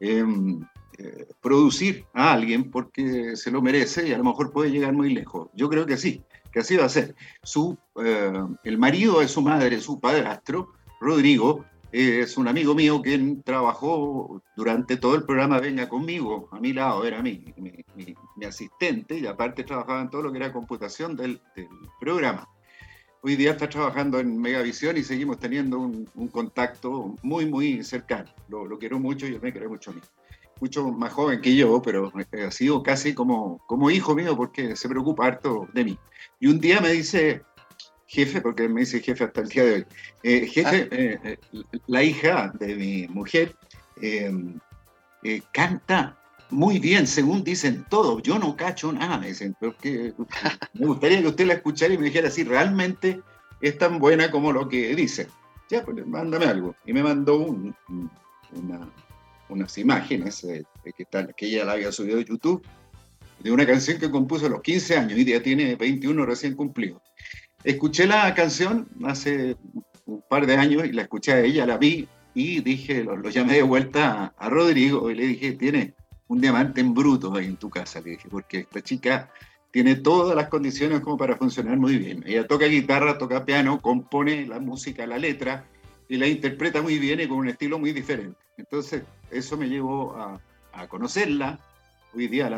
em, 0.00 0.60
eh, 0.98 1.26
producir 1.40 2.04
a 2.14 2.32
alguien 2.32 2.70
porque 2.70 3.36
se 3.36 3.50
lo 3.50 3.62
merece 3.62 4.08
y 4.08 4.12
a 4.12 4.18
lo 4.18 4.24
mejor 4.24 4.52
puede 4.52 4.70
llegar 4.70 4.92
muy 4.92 5.12
lejos. 5.12 5.48
Yo 5.54 5.68
creo 5.68 5.86
que 5.86 5.96
sí, 5.96 6.22
que 6.52 6.60
así 6.60 6.76
va 6.76 6.86
a 6.86 6.90
ser. 6.90 7.14
Su, 7.42 7.78
eh, 8.04 8.32
el 8.64 8.78
marido 8.78 9.20
de 9.20 9.28
su 9.28 9.42
madre, 9.42 9.80
su 9.80 10.00
padrastro, 10.00 10.72
Rodrigo, 11.00 11.64
es 11.92 12.36
un 12.36 12.46
amigo 12.48 12.74
mío 12.74 13.02
que 13.02 13.18
trabajó 13.44 14.42
durante 14.56 14.96
todo 14.96 15.16
el 15.16 15.24
programa 15.24 15.60
Venga 15.60 15.88
conmigo, 15.88 16.48
a 16.52 16.60
mi 16.60 16.72
lado, 16.72 17.04
era 17.04 17.22
mi, 17.22 17.44
mi, 17.56 18.46
asistente 18.46 19.18
y 19.18 19.26
aparte 19.26 19.64
trabajaba 19.64 20.00
en 20.00 20.10
todo 20.10 20.22
lo 20.22 20.32
que 20.32 20.38
era 20.38 20.52
computación 20.52 21.16
del, 21.16 21.40
programa. 22.00 22.48
Hoy 23.22 23.36
día 23.36 23.50
está 23.50 23.68
trabajando 23.68 24.18
en 24.18 24.40
Megavisión 24.40 24.96
y 24.96 25.02
seguimos 25.02 25.38
teniendo 25.38 25.78
un, 25.78 26.28
contacto 26.28 27.16
muy, 27.22 27.44
muy 27.46 27.84
cercano. 27.84 28.30
Lo, 28.48 28.64
lo, 28.64 28.78
quiero 28.78 28.98
mucho 28.98 29.26
y 29.26 29.34
él 29.34 29.40
me 29.42 29.52
quiere 29.52 29.68
mucho 29.68 29.90
a 29.90 29.94
mí. 29.94 30.00
Mucho 30.60 30.90
más 30.90 31.12
joven 31.12 31.40
que 31.40 31.54
yo, 31.54 31.82
pero 31.82 32.12
ha 32.46 32.50
sido 32.50 32.82
casi 32.82 33.14
como, 33.14 33.58
como 33.66 33.90
hijo 33.90 34.14
mío 34.14 34.36
porque 34.36 34.74
se 34.76 34.88
preocupa 34.88 35.26
harto 35.26 35.68
de 35.74 35.84
mí. 35.84 35.98
Y 36.38 36.46
un 36.46 36.60
día 36.60 36.80
me 36.80 36.90
dice, 36.90 37.42
jefe, 38.10 38.40
porque 38.40 38.68
me 38.68 38.80
dice 38.80 39.00
jefe 39.00 39.22
hasta 39.24 39.40
el 39.40 39.48
día 39.48 39.64
de 39.64 39.72
hoy, 39.72 39.86
eh, 40.24 40.46
jefe, 40.46 40.88
ah. 40.90 40.94
eh, 40.94 41.20
eh, 41.22 41.38
la 41.86 42.02
hija 42.02 42.52
de 42.58 42.74
mi 42.74 43.06
mujer 43.08 43.54
canta 45.52 46.18
muy 46.50 46.80
bien, 46.80 47.06
según 47.06 47.44
dicen 47.44 47.86
todos. 47.88 48.20
Yo 48.22 48.38
no 48.38 48.56
cacho 48.56 48.92
nada, 48.92 49.20
dicen, 49.20 49.54
porque 49.60 50.12
me 50.74 50.86
gustaría 50.86 51.20
que 51.20 51.28
usted 51.28 51.46
la 51.46 51.54
escuchara 51.54 51.94
y 51.94 51.98
me 51.98 52.06
dijera 52.06 52.30
si 52.30 52.42
realmente 52.42 53.22
es 53.60 53.78
tan 53.78 54.00
buena 54.00 54.30
como 54.30 54.52
lo 54.52 54.68
que 54.68 54.94
dice. 54.96 55.28
Ya, 55.68 55.84
pues 55.84 56.04
mándame 56.04 56.46
algo. 56.46 56.74
Y 56.84 56.92
me 56.92 57.04
mandó 57.04 57.56
unas 59.48 59.78
imágenes 59.78 60.44
que, 60.82 61.04
que 61.36 61.46
ella 61.46 61.64
la 61.64 61.72
había 61.72 61.92
subido 61.92 62.16
de 62.16 62.24
YouTube 62.24 62.66
de 63.38 63.52
una 63.52 63.66
canción 63.66 63.98
que 63.98 64.10
compuso 64.10 64.46
a 64.46 64.50
los 64.50 64.62
15 64.62 64.96
años 64.96 65.18
y 65.18 65.24
ya 65.24 65.40
tiene 65.42 65.76
21 65.76 66.26
recién 66.26 66.56
cumplidos. 66.56 67.00
Escuché 67.64 68.06
la 68.06 68.34
canción 68.34 68.88
hace 69.04 69.56
un 70.06 70.22
par 70.28 70.46
de 70.46 70.56
años 70.56 70.84
y 70.84 70.92
la 70.92 71.02
escuché 71.02 71.32
a 71.32 71.40
ella, 71.40 71.66
la 71.66 71.76
vi 71.76 72.08
y 72.34 72.60
dije, 72.60 73.04
lo, 73.04 73.28
llamé 73.28 73.54
de 73.54 73.62
vuelta 73.62 74.32
a, 74.36 74.48
Rodrigo 74.48 75.10
y 75.10 75.14
le 75.14 75.26
dije, 75.26 75.52
tiene 75.52 75.94
un 76.28 76.40
diamante 76.40 76.80
en 76.80 76.94
bruto 76.94 77.34
ahí 77.34 77.46
en 77.46 77.56
tu 77.56 77.68
casa, 77.68 78.00
le 78.00 78.12
dije, 78.12 78.28
porque 78.30 78.60
esta 78.60 78.80
chica 78.80 79.30
tiene 79.70 79.96
todas 79.96 80.34
las 80.34 80.48
condiciones 80.48 81.00
como 81.00 81.16
para 81.16 81.36
funcionar 81.36 81.76
muy 81.76 81.96
bien. 81.96 82.24
Ella 82.26 82.46
toca 82.46 82.66
guitarra, 82.66 83.18
toca 83.18 83.44
piano, 83.44 83.80
compone 83.80 84.46
la 84.46 84.58
música, 84.58 85.06
la 85.06 85.18
letra 85.18 85.64
y 86.08 86.16
la 86.16 86.26
interpreta 86.26 86.82
muy 86.82 86.98
bien 86.98 87.20
y 87.20 87.28
con 87.28 87.38
un 87.38 87.48
estilo 87.48 87.78
muy 87.78 87.92
diferente. 87.92 88.38
Entonces, 88.56 89.02
eso 89.30 89.56
me 89.56 89.68
llevó 89.68 90.16
a, 90.16 90.40
conocerla. 90.88 91.58
Hoy 92.14 92.26
día 92.26 92.48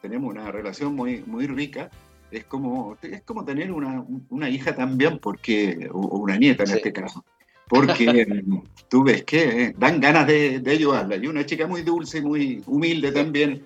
tenemos 0.00 0.30
una 0.30 0.50
relación 0.52 0.94
muy, 0.94 1.22
muy 1.26 1.46
rica. 1.46 1.90
Es 2.32 2.44
como, 2.44 2.96
es 3.02 3.22
como 3.22 3.44
tener 3.44 3.70
una, 3.70 4.04
una 4.30 4.48
hija 4.48 4.74
también, 4.74 5.18
porque, 5.18 5.88
o, 5.92 6.18
una 6.18 6.36
nieta 6.36 6.64
en 6.64 6.70
este 6.70 6.92
caso 6.92 7.24
porque 7.68 8.26
tú 8.90 9.02
ves 9.02 9.22
que 9.24 9.74
dan 9.78 9.98
ganas 9.98 10.26
de, 10.26 10.60
de, 10.60 10.70
ayudarla. 10.72 11.16
Y 11.16 11.26
una 11.26 11.46
chica 11.46 11.66
muy 11.66 11.80
dulce 11.80 12.18
y 12.18 12.20
muy 12.20 12.62
humilde 12.66 13.12
también, 13.12 13.64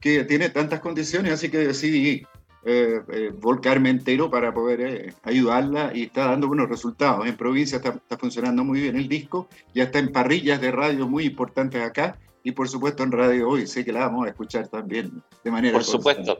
que 0.00 0.22
tiene 0.24 0.50
tantas 0.50 0.78
condiciones, 0.78 1.32
así 1.32 1.50
que 1.50 1.58
decidí 1.58 2.24
eh, 2.64 3.00
eh, 3.12 3.32
volcarme 3.40 3.88
entero 3.88 4.30
para 4.30 4.52
poder 4.52 4.80
eh, 4.80 5.14
ayudarla 5.22 5.92
y 5.94 6.02
está 6.02 6.26
dando 6.26 6.48
buenos 6.48 6.68
resultados. 6.68 7.26
En 7.26 7.36
provincia 7.36 7.76
está, 7.76 7.90
está, 7.90 8.18
funcionando 8.18 8.64
muy 8.64 8.80
bien 8.80 8.96
el 8.96 9.08
disco, 9.08 9.48
ya 9.74 9.84
está 9.84 9.98
en 10.00 10.12
parrillas 10.12 10.60
de 10.60 10.70
radio 10.70 11.08
muy 11.08 11.24
importantes 11.24 11.82
acá 11.82 12.18
y 12.48 12.52
por 12.52 12.68
supuesto 12.68 13.02
en 13.02 13.12
radio 13.12 13.48
hoy 13.48 13.66
sé 13.66 13.84
que 13.84 13.92
la 13.92 14.00
vamos 14.00 14.26
a 14.26 14.30
escuchar 14.30 14.68
también 14.68 15.22
de 15.44 15.50
manera 15.50 15.72
por 15.72 15.84
supuesto 15.84 16.38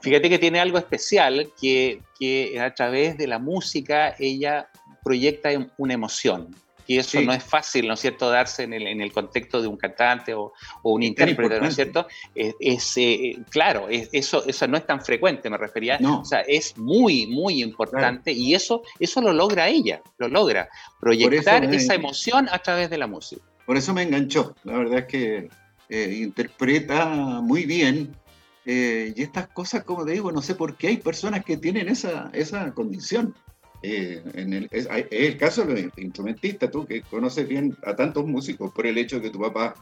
fíjate 0.00 0.28
que 0.28 0.38
tiene 0.38 0.60
algo 0.60 0.78
especial 0.78 1.52
que, 1.60 2.00
que 2.18 2.60
a 2.60 2.74
través 2.74 3.18
de 3.18 3.26
la 3.26 3.38
música 3.38 4.14
ella 4.18 4.68
proyecta 5.08 5.48
una 5.78 5.94
emoción. 5.94 6.54
Y 6.86 6.96
eso 6.96 7.20
no 7.20 7.34
es 7.34 7.44
fácil, 7.44 7.86
¿no 7.86 7.94
es 7.94 8.00
cierto?, 8.00 8.30
darse 8.30 8.62
en 8.62 8.72
el, 8.72 8.86
en 8.86 9.02
el 9.02 9.12
contexto 9.12 9.60
de 9.60 9.68
un 9.68 9.76
cantante 9.76 10.32
o, 10.32 10.54
o 10.82 10.92
un 10.92 11.02
intérprete, 11.02 11.60
¿no 11.60 11.66
es 11.66 11.74
cierto? 11.74 12.06
Es, 12.34 12.96
eh, 12.96 13.38
claro, 13.50 13.88
eso, 13.90 14.42
eso 14.46 14.66
no 14.66 14.78
es 14.78 14.86
tan 14.86 15.02
frecuente, 15.02 15.50
me 15.50 15.58
refería. 15.58 15.98
O 16.02 16.24
sea, 16.24 16.40
es 16.40 16.78
muy, 16.78 17.26
muy 17.26 17.62
importante 17.62 18.32
y 18.32 18.54
eso, 18.54 18.82
eso 18.98 19.20
lo 19.20 19.34
logra 19.34 19.68
ella, 19.68 20.00
lo 20.16 20.28
logra, 20.28 20.68
proyectar 20.98 21.62
esa 21.64 21.94
emoción 21.94 22.48
a 22.50 22.58
través 22.58 22.88
de 22.88 22.96
la 22.96 23.06
música. 23.06 23.42
Por 23.68 23.76
eso 23.76 23.92
me 23.92 24.02
enganchó, 24.02 24.54
la 24.64 24.78
verdad 24.78 25.00
es 25.00 25.04
que 25.04 25.50
eh, 25.90 26.20
interpreta 26.22 27.42
muy 27.42 27.66
bien 27.66 28.16
eh, 28.64 29.12
y 29.14 29.22
estas 29.22 29.48
cosas, 29.48 29.84
como 29.84 30.06
te 30.06 30.12
digo, 30.12 30.32
no 30.32 30.40
sé 30.40 30.54
por 30.54 30.76
qué 30.78 30.86
hay 30.86 30.96
personas 30.96 31.44
que 31.44 31.58
tienen 31.58 31.86
esa, 31.90 32.30
esa 32.32 32.72
condición. 32.72 33.34
Eh, 33.82 34.22
en 34.32 34.54
el, 34.54 34.68
es, 34.70 34.88
el 35.10 35.36
caso 35.36 35.66
del 35.66 35.92
instrumentista, 35.98 36.70
tú 36.70 36.86
que 36.86 37.02
conoces 37.02 37.46
bien 37.46 37.76
a 37.84 37.94
tantos 37.94 38.26
músicos 38.26 38.72
por 38.72 38.86
el 38.86 38.96
hecho 38.96 39.16
de 39.16 39.22
que 39.24 39.30
tu 39.30 39.38
papá 39.38 39.74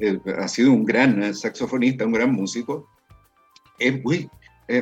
eh, 0.00 0.18
ha 0.36 0.48
sido 0.48 0.72
un 0.72 0.84
gran 0.84 1.32
saxofonista, 1.32 2.06
un 2.06 2.12
gran 2.14 2.32
músico, 2.32 2.90
es 3.78 4.02
muy, 4.02 4.28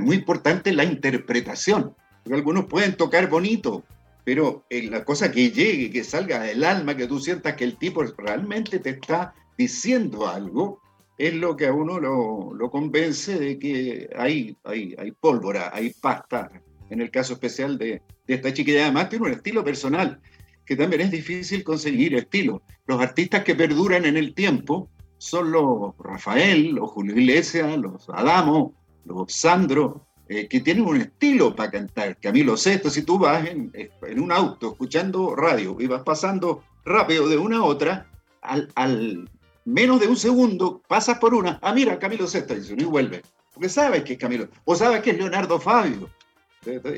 muy 0.01 0.17
importante 0.17 0.73
la 0.73 0.85
interpretación. 0.85 1.95
Porque 2.25 2.37
algunos 2.37 2.65
pueden 2.65 2.97
tocar 2.97 3.29
bonito, 3.29 3.85
pero 4.27 4.67
eh, 4.71 4.83
la 4.91 5.05
cosa 5.05 5.31
que 5.31 5.53
llegue, 5.53 5.89
que 5.89 6.03
salga 6.03 6.41
del 6.41 6.65
alma, 6.65 6.97
que 6.97 7.07
tú 7.07 7.21
sientas 7.21 7.55
que 7.55 7.63
el 7.63 7.77
tipo 7.77 8.03
realmente 8.03 8.81
te 8.81 8.91
está 8.91 9.33
diciendo 9.57 10.27
algo, 10.27 10.81
es 11.17 11.33
lo 11.33 11.55
que 11.55 11.69
a 11.69 11.73
uno 11.73 12.01
lo, 12.01 12.53
lo 12.53 12.69
convence 12.69 13.39
de 13.39 13.57
que 13.57 14.11
hay, 14.19 14.57
hay, 14.65 14.97
hay 14.99 15.13
pólvora, 15.13 15.71
hay 15.73 15.91
pasta, 15.91 16.51
en 16.91 17.01
el 17.01 17.13
caso 17.13 17.35
especial 17.35 17.79
de, 17.79 18.03
de 18.27 18.35
esta 18.35 18.53
chiquilla. 18.53 18.87
Además 18.87 19.11
tiene 19.11 19.27
un 19.27 19.33
estilo 19.33 19.63
personal, 19.63 20.21
que 20.65 20.75
también 20.75 21.03
es 21.03 21.13
difícil 21.13 21.63
conseguir 21.63 22.17
estilo. 22.17 22.63
Los 22.89 23.01
artistas 23.01 23.45
que 23.45 23.55
perduran 23.55 24.07
en 24.07 24.17
el 24.17 24.35
tiempo 24.35 24.91
son 25.19 25.53
los 25.53 25.97
Rafael, 26.01 26.73
los 26.73 26.91
Julio 26.91 27.17
Iglesias, 27.17 27.79
los 27.79 28.09
Adamo, 28.09 28.75
los 29.05 29.33
Sandro, 29.33 30.06
eh, 30.29 30.49
que 30.49 30.61
tienen 30.61 30.87
un 30.87 31.01
estilo 31.01 31.55
para 31.55 31.71
cantar. 31.71 32.17
Camilo 32.19 32.57
Sesto, 32.57 32.91
si 32.91 33.03
tú 33.03 33.19
vas 33.19 33.47
en, 33.47 33.73
un 34.21 34.33
auto 34.33 34.73
escuchando 34.73 35.35
radio 35.35 35.77
y 35.79 35.87
vas 35.87 36.03
pasando 36.03 36.65
rápido 36.85 37.29
de 37.29 37.37
una 37.37 37.59
a 37.59 37.65
otra, 37.65 38.11
al, 38.43 38.69
al 38.75 39.29
menos 39.65 40.01
de 40.01 40.09
un 40.09 40.17
segundo 40.17 40.83
pasas 40.89 41.19
por 41.19 41.35
una, 41.35 41.59
ah, 41.63 41.73
mira, 41.73 41.99
Camilo 41.99 42.27
Sesto, 42.27 42.55
y 42.55 42.85
vuelve. 42.85 43.23
Porque 43.53 43.69
sabes 43.69 44.05
que 44.05 44.15
es 44.15 44.19
Camilo, 44.19 44.49
o 44.65 44.75
sabes 44.77 45.01
que 45.03 45.11
es 45.11 45.19
Leonardo 45.19 45.59
Fabio, 45.59 46.11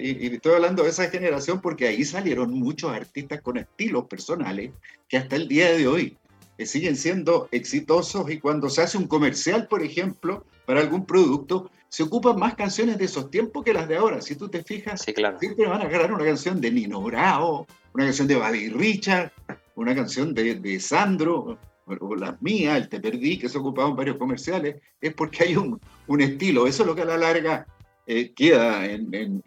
y, 0.01 0.35
estoy 0.35 0.55
hablando 0.55 0.83
de 0.83 0.91
esa 0.91 1.11
generación 1.11 1.61
porque 1.61 1.89
ahí 1.89 2.05
salieron 2.05 2.53
muchos 2.53 2.91
artistas 2.93 3.41
con 3.43 3.59
estilos 3.59 4.07
personales 4.07 4.71
que 5.09 5.19
hasta 5.19 5.37
el 5.37 5.49
día 5.49 5.73
de 5.73 5.87
hoy 5.87 6.17
eh, 6.59 6.67
siguen 6.67 6.97
siendo 6.97 7.49
exitosos 7.53 8.31
y 8.31 8.39
cuando 8.39 8.69
se 8.69 8.83
hace 8.83 8.99
un 8.99 9.07
comercial, 9.07 9.67
por 9.69 9.83
ejemplo, 9.83 10.45
para 10.67 10.81
algún 10.81 11.07
producto, 11.07 11.71
se 11.89 12.03
ocupan 12.03 12.39
más 12.39 12.55
canciones 12.55 12.99
de 12.99 13.07
esos 13.07 13.31
tiempos 13.31 13.65
que 13.65 13.73
las 13.73 13.89
de 13.89 13.97
ahora. 13.97 14.21
Si 14.21 14.37
tú 14.37 14.49
te 14.49 14.63
fijas, 14.63 15.01
siempre 15.03 15.67
van 15.67 15.81
a 15.81 15.85
agarrar 15.85 16.13
una 16.13 16.25
canción 16.25 16.61
de 16.61 16.71
Nino 16.71 17.01
Bravo, 17.01 17.67
una 17.95 18.05
canción 18.05 18.29
de 18.29 18.37
Buddy 18.37 18.69
Richard, 18.71 19.33
una 19.75 19.95
canción 19.95 20.35
de, 20.35 20.57
de 20.57 20.81
Sandro, 20.81 21.59
o 22.01 22.17
las 22.17 22.41
mías, 22.43 22.77
el 22.77 22.89
Te 22.89 23.01
Perdí, 23.01 23.39
que 23.39 23.49
se 23.49 23.59
ocupaban 23.59 23.97
varios 23.97 24.17
comerciales, 24.17 24.77
es 25.01 25.15
porque 25.15 25.45
hay 25.45 25.57
un, 25.57 25.81
un 26.07 26.21
estilo. 26.21 26.67
Eso 26.67 26.83
es 26.83 26.87
lo 26.87 26.95
que 26.95 27.03
a 27.03 27.07
la 27.07 27.17
larga 27.17 27.67
eh, 28.07 28.33
queda 28.35 28.87
en, 28.87 29.43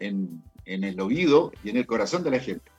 el 0.64 1.00
oído 1.00 1.52
y 1.64 1.70
en 1.70 1.76
el 1.76 1.86
corazón 1.86 2.24
de 2.24 2.30
la 2.30 2.38
gente. 2.38 2.70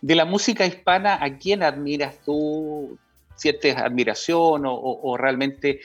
De 0.00 0.14
la 0.14 0.24
música 0.24 0.66
hispana, 0.66 1.22
¿a 1.22 1.38
quién 1.38 1.62
admiras 1.62 2.20
tú? 2.24 2.98
¿Sientes 3.36 3.76
admiración 3.76 4.62
o, 4.66 5.16
realmente 5.16 5.80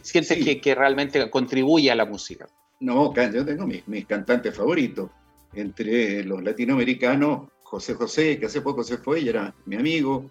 sientes 0.00 0.60
que, 0.60 0.74
realmente 0.74 1.28
contribuye 1.30 1.90
a 1.90 1.94
la 1.94 2.06
música? 2.06 2.48
No, 2.80 3.14
yo 3.14 3.44
tengo 3.44 3.66
mis, 3.66 3.86
mis 3.86 4.06
cantantes 4.06 4.56
favoritos. 4.56 5.10
Entre 5.54 6.24
los 6.24 6.42
latinoamericanos, 6.42 7.50
José 7.62 7.94
José, 7.94 8.38
que 8.38 8.46
hace 8.46 8.62
poco 8.62 8.82
se 8.82 8.98
fue 8.98 9.20
y 9.20 9.28
era 9.28 9.54
mi 9.66 9.76
amigo, 9.76 10.30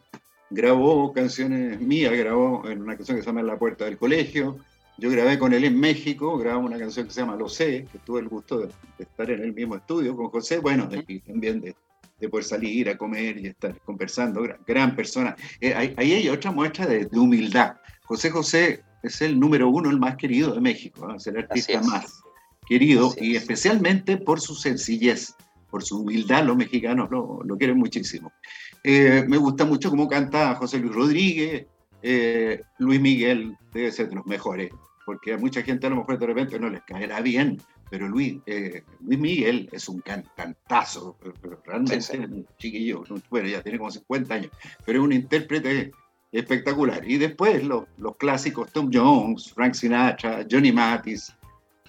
grabó 0.49 1.13
canciones 1.13 1.79
mías, 1.79 2.11
grabó 2.13 2.67
en 2.69 2.81
una 2.81 2.95
canción 2.95 3.17
que 3.17 3.23
se 3.23 3.29
llama 3.29 3.43
La 3.43 3.57
Puerta 3.57 3.85
del 3.85 3.97
Colegio, 3.97 4.57
yo 4.97 5.09
grabé 5.09 5.39
con 5.39 5.53
él 5.53 5.63
en 5.63 5.79
México, 5.79 6.37
grabamos 6.37 6.69
una 6.69 6.77
canción 6.77 7.07
que 7.07 7.13
se 7.13 7.21
llama 7.21 7.35
Lo 7.35 7.49
sé, 7.49 7.87
que 7.91 7.97
tuve 7.99 8.19
el 8.19 8.27
gusto 8.27 8.59
de, 8.59 8.69
estar 8.99 9.31
en 9.31 9.41
el 9.41 9.53
mismo 9.53 9.75
estudio 9.75 10.15
con 10.15 10.29
José, 10.29 10.59
bueno, 10.59 10.87
y 11.07 11.19
también 11.21 11.61
de, 11.61 11.75
de, 12.21 12.29
poder 12.29 12.45
salir 12.45 12.89
a 12.89 12.97
comer 12.97 13.37
y 13.37 13.47
estar 13.47 13.77
conversando, 13.81 14.47
gran, 14.65 14.95
persona. 14.95 15.35
Eh, 15.59 15.73
ahí, 15.73 16.13
hay 16.13 16.29
otra 16.29 16.51
muestra 16.51 16.85
de, 16.85 17.07
humildad. 17.13 17.75
José 18.03 18.29
José 18.29 18.83
es 19.03 19.21
el 19.21 19.39
número 19.39 19.69
uno, 19.69 19.89
el 19.89 19.99
más 19.99 20.15
querido 20.15 20.53
de 20.53 20.61
México, 20.61 21.13
es 21.13 21.27
el 21.27 21.37
artista 21.37 21.81
más 21.81 22.21
querido 22.67 23.13
y 23.19 23.35
especialmente 23.35 24.17
por 24.17 24.39
su 24.39 24.55
sencillez, 24.55 25.33
por 25.69 25.83
su 25.83 26.01
humildad, 26.01 26.45
los 26.45 26.55
mexicanos 26.55 27.09
lo, 27.09 27.41
lo 27.43 27.57
quieren 27.57 27.77
muchísimo. 27.77 28.31
Eh, 28.83 29.25
me 29.27 29.37
gusta 29.37 29.65
mucho 29.65 29.89
cómo 29.89 30.07
canta 30.07 30.55
José 30.55 30.77
Luis 30.79 30.93
Rodríguez, 30.93 31.65
eh, 32.03 32.61
Luis 32.79 33.01
Miguel 33.01 33.57
debe 33.73 33.91
ser 33.91 34.09
de 34.09 34.15
los 34.15 34.25
mejores 34.25 34.71
porque 35.05 35.33
a 35.33 35.37
mucha 35.37 35.61
gente 35.61 35.87
a 35.87 35.89
lo 35.89 35.97
mejor 35.97 36.17
de 36.17 36.27
repente 36.27 36.59
no 36.59 36.69
les 36.69 36.81
caerá 36.83 37.21
bien, 37.21 37.61
pero 37.91 38.07
Luis, 38.07 38.37
eh, 38.45 38.83
Luis 39.01 39.19
Miguel 39.19 39.69
es 39.73 39.89
un 39.89 39.99
cantazo, 39.99 41.17
realmente 41.65 42.45
chiquillo, 42.57 43.03
bueno, 43.29 43.49
ya 43.49 43.61
tiene 43.61 43.77
como 43.77 43.91
50 43.91 44.33
años, 44.33 44.51
pero 44.85 44.99
es 44.99 45.05
un 45.05 45.11
intérprete 45.11 45.91
espectacular. 46.31 47.05
Y 47.05 47.17
después 47.17 47.65
los, 47.65 47.83
los 47.97 48.15
clásicos, 48.15 48.71
Tom 48.71 48.89
Jones, 48.91 49.51
Frank 49.53 49.73
Sinatra, 49.73 50.47
Johnny 50.49 50.71
Mathis, 50.71 51.33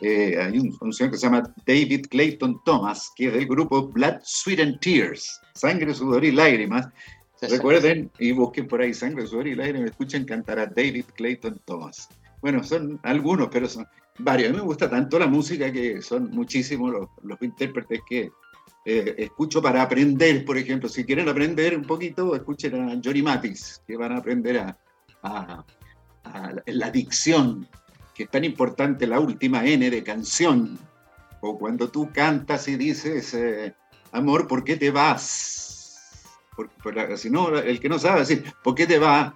eh, 0.01 0.37
hay 0.37 0.59
un, 0.59 0.93
señor 0.93 1.13
que 1.13 1.19
se 1.19 1.27
llama 1.27 1.55
David 1.65 2.07
Clayton 2.11 2.61
Thomas, 2.65 3.13
que 3.15 3.29
es 3.29 3.35
del 3.35 3.47
grupo 3.47 3.87
Blood, 3.87 4.17
Sweat 4.25 4.59
and 4.59 4.81
Tears, 4.81 5.41
Sangre, 5.55 5.95
Sudor 5.95 6.25
y 6.25 6.33
Lágrimas. 6.33 6.89
Recuerden 7.43 8.11
y 8.19 8.33
busquen 8.33 8.67
por 8.67 8.81
ahí 8.81 8.93
Sangre, 8.93 9.25
Sudor 9.25 9.47
y 9.47 9.55
Lágrimas, 9.55 9.91
escuchen 9.91 10.25
cantar 10.25 10.59
a 10.59 10.67
David 10.67 11.05
Clayton 11.15 11.61
Thomas. 11.65 12.09
Bueno, 12.41 12.65
son 12.65 12.99
algunos, 13.05 13.49
pero 13.53 13.69
son 13.69 13.87
varios. 14.19 14.49
A 14.49 14.53
mí 14.53 14.59
me 14.59 14.65
gusta 14.65 14.89
tanto 14.89 15.19
la 15.19 15.27
música 15.27 15.73
que 15.73 16.03
son 16.03 16.31
muchísimos 16.31 16.93
los, 16.93 17.09
los 17.23 17.41
intérpretes 17.43 18.01
que 18.09 18.31
eh, 18.85 19.15
escucho 19.19 19.63
para 19.63 19.83
aprender, 19.83 20.45
por 20.45 20.59
ejemplo. 20.59 20.89
Si 20.89 21.05
quieren 21.05 21.29
aprender 21.29 21.77
un 21.77 21.85
poquito, 21.85 22.35
escuchen 22.35 22.91
a 22.91 23.01
Johnny 23.03 23.23
Matis, 23.23 23.83
que 23.87 23.97
van 23.97 24.13
a 24.13 24.19
aprender 24.19 24.59
a, 24.59 25.65
la 26.67 26.91
dicción 26.91 27.69
que 28.15 28.25
es 28.25 28.31
tan 28.31 28.45
importante 28.45 29.07
la 29.07 29.21
última 29.21 29.65
N 29.65 29.89
de 29.89 30.03
canción, 30.03 30.79
o 31.41 31.59
cuando 31.59 31.89
tú 31.89 32.11
cantas 32.13 32.69
y 32.69 32.77
dices, 32.77 33.35
eh, 33.35 33.75
amor, 34.13 34.47
¿por 34.47 34.65
qué 34.65 34.77
te 34.77 34.91
vas? 34.91 35.59
si 37.17 37.31
no, 37.31 37.57
el 37.57 37.81
que 37.81 37.89
no 37.89 37.99
sabe 37.99 38.21
decir, 38.21 38.53
¿por 38.63 38.75
qué 38.75 38.87
te 38.87 38.99
vas? 38.99 39.33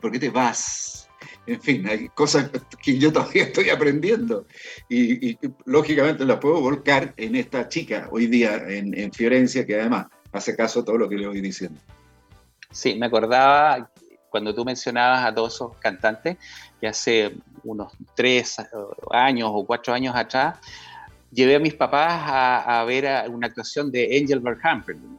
¿Por 0.00 0.12
qué 0.12 0.18
te 0.18 0.30
vas? 0.30 1.07
En 1.48 1.62
fin, 1.62 1.88
hay 1.88 2.08
cosas 2.10 2.50
que 2.82 2.98
yo 2.98 3.10
todavía 3.10 3.44
estoy 3.44 3.70
aprendiendo 3.70 4.46
y, 4.88 5.38
lógicamente 5.64 6.26
las 6.26 6.38
puedo 6.38 6.60
volcar 6.60 7.14
en 7.16 7.36
esta 7.36 7.68
chica 7.68 8.06
hoy 8.12 8.26
día 8.26 8.56
en, 8.68 8.92
en 8.92 9.10
Fiorencia, 9.12 9.64
que 9.64 9.80
además 9.80 10.08
hace 10.30 10.54
caso 10.54 10.80
a 10.80 10.84
todo 10.84 10.98
lo 10.98 11.08
que 11.08 11.16
le 11.16 11.26
voy 11.26 11.40
diciendo. 11.40 11.80
Sí, 12.70 12.96
me 12.96 13.06
acordaba 13.06 13.90
cuando 14.28 14.54
tú 14.54 14.62
mencionabas 14.62 15.24
a 15.24 15.34
todos 15.34 15.54
esos 15.54 15.76
cantantes, 15.78 16.36
que 16.80 16.86
hace 16.86 17.34
unos 17.64 17.92
tres 18.14 18.56
años 19.10 19.50
o 19.50 19.64
cuatro 19.64 19.94
años 19.94 20.14
atrás, 20.14 20.58
llevé 21.30 21.56
a 21.56 21.60
mis 21.60 21.74
papás 21.74 22.22
a, 22.26 22.84
ver 22.84 23.28
una 23.30 23.46
actuación 23.46 23.90
de 23.90 24.18
Angel 24.20 24.40
Verhampen. 24.40 25.18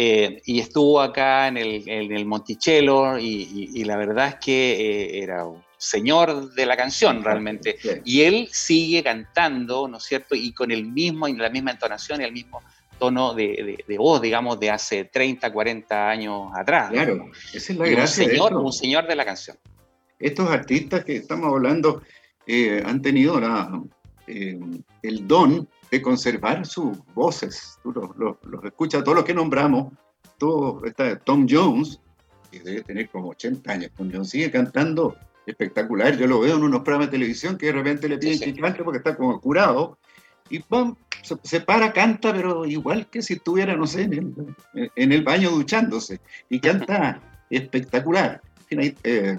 Eh, 0.00 0.40
y 0.46 0.60
estuvo 0.60 1.00
acá 1.00 1.48
en 1.48 1.56
el, 1.56 1.82
en 1.88 2.12
el 2.12 2.24
Monticello 2.24 3.18
y, 3.18 3.82
la 3.82 3.96
verdad 3.96 4.28
es 4.28 4.34
que 4.36 4.72
eh, 4.72 5.22
era 5.24 5.44
un 5.44 5.60
señor 5.76 6.54
de 6.54 6.66
la 6.66 6.76
canción 6.76 7.24
realmente. 7.24 7.76
Y 8.04 8.22
él 8.22 8.48
sigue 8.52 9.02
cantando, 9.02 9.88
¿no 9.88 9.96
es 9.96 10.04
cierto? 10.04 10.36
Y 10.36 10.52
con 10.52 10.70
el 10.70 10.86
mismo, 10.86 11.26
la 11.26 11.50
misma 11.50 11.72
entonación 11.72 12.20
y 12.20 12.24
el 12.24 12.32
mismo 12.32 12.62
tono 13.00 13.34
de, 13.34 13.84
voz, 13.98 14.22
digamos, 14.22 14.60
de 14.60 14.70
hace 14.70 15.04
30, 15.04 15.52
40 15.52 16.08
años 16.08 16.52
atrás. 16.54 16.90
Claro, 16.90 17.30
esa 17.52 17.72
es 17.72 17.78
la 17.78 17.88
gracia. 17.88 18.24
Un 18.24 18.30
señor, 18.30 18.56
un 18.56 18.72
señor 18.72 19.06
de 19.08 19.16
la 19.16 19.24
canción. 19.24 19.56
Estos 20.20 20.48
artistas 20.48 21.04
que 21.04 21.16
estamos 21.16 21.48
hablando 21.48 22.02
eh, 22.46 22.82
han 22.86 23.02
tenido 23.02 23.40
la, 23.40 23.82
el 24.28 25.26
don 25.26 25.68
de 25.90 26.02
conservar 26.02 26.66
sus 26.66 26.98
voces. 27.14 27.78
Tú 27.82 27.92
los, 27.92 28.16
los, 28.16 28.64
escuchas, 28.64 29.02
todos 29.04 29.16
los 29.16 29.24
que 29.24 29.34
nombramos, 29.34 29.92
todo, 30.38 30.84
está 30.84 31.18
Tom 31.18 31.46
Jones, 31.48 32.00
que 32.50 32.60
debe 32.60 32.82
tener 32.82 33.08
como 33.08 33.30
80 33.30 33.72
años, 33.72 33.90
Tom 33.96 34.10
Jones 34.12 34.30
sigue 34.30 34.50
cantando 34.50 35.16
espectacular. 35.46 36.16
Yo 36.16 36.26
lo 36.26 36.40
veo 36.40 36.56
en 36.56 36.62
unos 36.62 36.80
programas 36.82 37.08
de 37.08 37.18
televisión 37.18 37.56
que 37.56 37.66
de 37.66 37.72
repente 37.72 38.08
le 38.08 38.18
piden 38.18 38.38
que 38.54 38.60
cante 38.60 38.84
porque 38.84 38.98
está 38.98 39.16
como 39.16 39.40
curado 39.40 39.98
y 40.50 40.60
¡pum! 40.60 40.94
Se, 41.42 41.60
para, 41.60 41.92
canta, 41.92 42.32
pero 42.32 42.64
igual 42.64 43.08
que 43.10 43.22
si 43.22 43.34
estuviera, 43.34 43.76
no 43.76 43.86
sé, 43.86 44.02
en 44.04 45.12
el, 45.12 45.22
baño 45.22 45.50
duchándose. 45.50 46.20
Y 46.48 46.60
canta 46.60 47.20
espectacular. 47.50 48.40
Eh, 48.70 49.36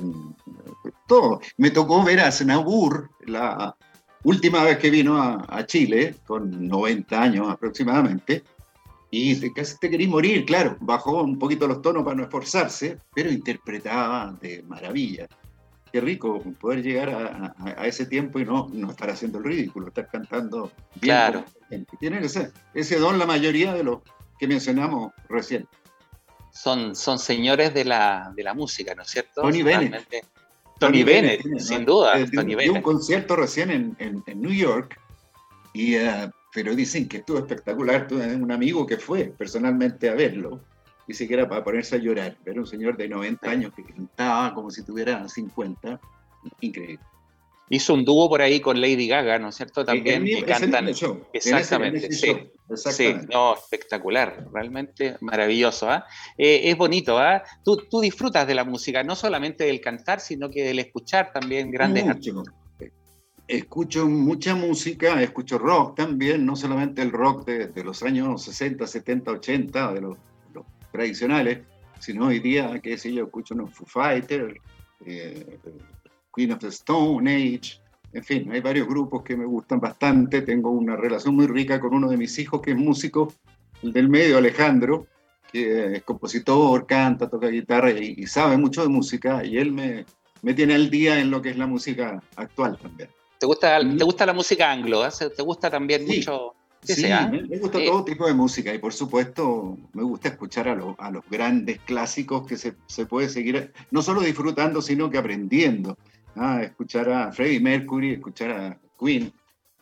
todo. 1.08 1.40
Me 1.58 1.72
tocó 1.72 2.04
ver 2.04 2.20
a 2.20 2.32
Senabur 2.32 3.10
la 3.26 3.76
última 4.24 4.64
vez 4.64 4.78
que 4.78 4.90
vino 4.90 5.22
a, 5.22 5.66
Chile, 5.66 6.16
con 6.26 6.68
90 6.68 7.22
años 7.22 7.50
aproximadamente, 7.50 8.44
y 9.12 9.52
casi 9.54 9.78
te 9.80 9.90
quería 9.90 10.08
morir, 10.08 10.46
claro, 10.46 10.78
bajó 10.82 11.24
un 11.24 11.40
poquito 11.40 11.68
los 11.68 11.82
tonos 11.82 12.04
para 12.04 12.16
no 12.16 12.24
esforzarse, 12.24 13.00
pero 13.14 13.32
interpretaba 13.32 14.36
de 14.40 14.64
maravilla 14.64 15.28
qué 15.92 16.02
rico 16.02 16.42
poder 16.60 16.84
llegar 16.84 17.10
a, 17.10 17.88
ese 17.88 18.06
tiempo 18.06 18.40
y 18.40 18.46
no, 18.46 18.68
no 18.72 18.92
estar 18.92 19.10
haciendo 19.10 19.40
el 19.40 19.46
ridículo, 19.46 19.88
estar 19.88 20.08
cantando 20.08 20.72
bien. 20.96 21.16
Claro. 21.16 21.46
Tienen 22.00 22.24
ese, 22.24 22.52
ese 22.74 22.98
don 22.98 23.20
la 23.20 23.26
mayoría 23.26 23.74
de 23.74 23.84
los 23.84 24.00
que 24.38 24.48
mencionamos 24.48 25.14
recién. 25.28 25.68
Son, 26.52 26.96
son 26.96 27.20
señores 27.20 27.74
de 27.74 27.86
la, 27.86 28.32
de 28.36 28.44
la 28.44 28.54
música, 28.54 28.96
¿no 28.96 29.04
es 29.04 29.10
cierto? 29.10 29.42
Tony 29.42 29.64
Bennett. 29.64 30.08
Tony, 30.80 31.04
Bennett, 31.04 31.42
sin 31.60 31.86
duda. 31.86 32.14
Tony 32.34 32.56
Bennett. 32.56 32.76
un 32.78 32.82
concierto 32.82 33.36
recién 33.36 33.70
en, 33.70 33.96
en, 34.00 34.42
New 34.42 34.54
York, 34.54 35.00
y, 35.74 35.98
uh, 35.98 36.32
pero 36.54 36.74
dicen 36.74 37.08
que 37.08 37.18
estuvo 37.18 37.38
espectacular. 37.38 38.08
Tuve 38.08 38.36
un 38.36 38.52
amigo 38.52 38.86
que 38.86 38.98
fue 38.98 39.26
personalmente 39.38 40.10
a 40.10 40.16
verlo 40.16 40.62
ni 41.08 41.16
siquiera 41.16 41.50
para 41.50 41.64
ponerse 41.64 41.96
a 41.96 42.00
llorar. 42.00 42.38
Ver 42.46 42.60
un 42.60 42.68
señor 42.68 42.96
de 42.96 43.10
90 43.10 43.50
años 43.50 43.74
que 43.76 43.84
cantaba 43.84 44.54
como 44.54 44.70
si 44.70 44.84
tuviera 44.84 45.28
50, 45.28 46.00
increíble. 46.62 47.00
Hizo 47.70 47.94
un 47.94 48.04
dúo 48.04 48.28
por 48.28 48.42
ahí 48.42 48.60
con 48.60 48.82
Lady 48.82 49.08
Gaga, 49.08 49.38
¿no 49.40 49.50
es 49.50 49.56
cierto? 49.56 49.86
También 49.86 50.26
que 50.26 50.44
cantan. 50.44 50.90
Exactamente, 51.34 52.12
sí. 52.12 52.36
Sí, 52.76 53.16
no, 53.32 53.56
espectacular, 53.56 54.48
realmente 54.54 55.18
maravilloso. 55.22 55.90
¿ah? 55.90 56.06
Eh, 56.38 56.62
es 56.66 56.78
bonito, 56.78 57.18
¿ah? 57.18 57.44
Tú, 57.64 57.78
tú, 57.90 58.00
disfrutas 58.00 58.46
de 58.46 58.54
la 58.54 58.64
música, 58.64 59.04
no 59.04 59.16
solamente 59.16 59.64
del 59.64 59.82
cantar, 59.82 60.20
sino 60.20 60.52
que 60.52 60.64
del 60.64 60.78
escuchar 60.78 61.32
también 61.34 61.72
grandes 61.72 62.08
artistas. 62.08 62.46
Escucho 63.48 64.08
mucha 64.08 64.54
música, 64.54 65.20
escucho 65.24 65.58
rock 65.58 65.96
también, 65.96 66.46
no 66.46 66.56
solamente 66.56 67.02
el 67.02 67.12
rock 67.12 67.48
de, 67.48 67.68
de 67.68 67.84
los 67.84 68.04
años 68.04 68.44
60, 68.44 68.86
70, 68.86 69.32
80, 69.32 69.94
de 69.94 70.02
los 70.02 70.18
tradicionales, 70.92 71.60
sino 72.00 72.28
hoy 72.28 72.40
día, 72.40 72.80
qué 72.82 72.98
sé 72.98 73.14
yo, 73.14 73.26
escucho 73.26 73.54
unos 73.54 73.74
Foo 73.74 73.86
Fighters, 73.86 74.56
eh, 75.06 75.60
Queen 76.34 76.52
of 76.52 76.60
the 76.60 76.68
Stone 76.68 77.30
Age, 77.30 77.82
en 78.12 78.24
fin, 78.24 78.52
hay 78.52 78.62
varios 78.62 78.88
grupos 78.88 79.24
que 79.24 79.38
me 79.38 79.46
gustan 79.46 79.80
bastante, 79.80 80.42
tengo 80.42 80.72
una 80.72 80.96
relación 80.96 81.36
muy 81.36 81.48
rica 81.48 81.80
con 81.80 81.94
uno 81.94 82.10
de 82.10 82.18
mis 82.18 82.38
hijos 82.40 82.62
que 82.62 82.72
es 82.72 82.78
músico, 82.78 83.34
el 83.84 83.94
del 83.94 84.10
medio, 84.10 84.38
Alejandro, 84.38 85.08
que 85.52 85.96
es 85.98 86.04
compositor, 86.04 86.86
canta, 86.88 87.30
toca 87.30 87.48
guitarra 87.48 87.92
y, 87.92 88.26
sabe 88.26 88.58
mucho 88.58 88.82
de 88.82 88.90
música, 88.90 89.46
y 89.46 89.58
él 89.58 89.72
me, 89.72 90.06
me 90.42 90.54
tiene 90.54 90.76
al 90.76 90.90
día 90.90 91.20
en 91.20 91.30
lo 91.30 91.42
que 91.42 91.50
es 91.50 91.58
la 91.58 91.68
música 91.68 92.22
actual 92.36 92.78
también. 92.80 93.10
¿Te 93.40 93.46
gusta, 93.46 93.80
¿te 93.80 94.04
gusta 94.04 94.26
la 94.26 94.34
música 94.34 94.72
anglo? 94.72 95.06
Eh? 95.06 95.12
¿Te 95.36 95.42
gusta 95.44 95.70
también 95.70 96.06
mucho? 96.06 96.56
Sí, 96.82 97.04
me, 97.04 97.58
gusta 97.58 97.84
todo 97.84 98.06
tipo 98.06 98.26
de 98.26 98.34
música 98.34 98.74
y 98.74 98.78
por 98.78 98.94
supuesto 98.94 99.78
me 99.94 100.04
gusta 100.04 100.30
escuchar 100.30 100.70
a, 100.70 100.78
a 100.98 101.12
los 101.12 101.24
grandes 101.30 101.80
clásicos 101.82 102.48
que 102.48 102.56
se, 102.56 102.76
se, 102.88 103.06
puede 103.06 103.28
seguir 103.28 103.74
no 103.92 104.02
solo 104.02 104.22
disfrutando, 104.22 104.82
sino 104.82 105.10
que 105.10 105.18
aprendiendo. 105.18 105.98
Ah, 106.36 106.62
escuchar 106.64 107.10
a 107.10 107.32
Freddie 107.32 107.60
Mercury, 107.60 108.14
escuchar 108.14 108.52
a 108.52 108.80
Queen, 109.00 109.32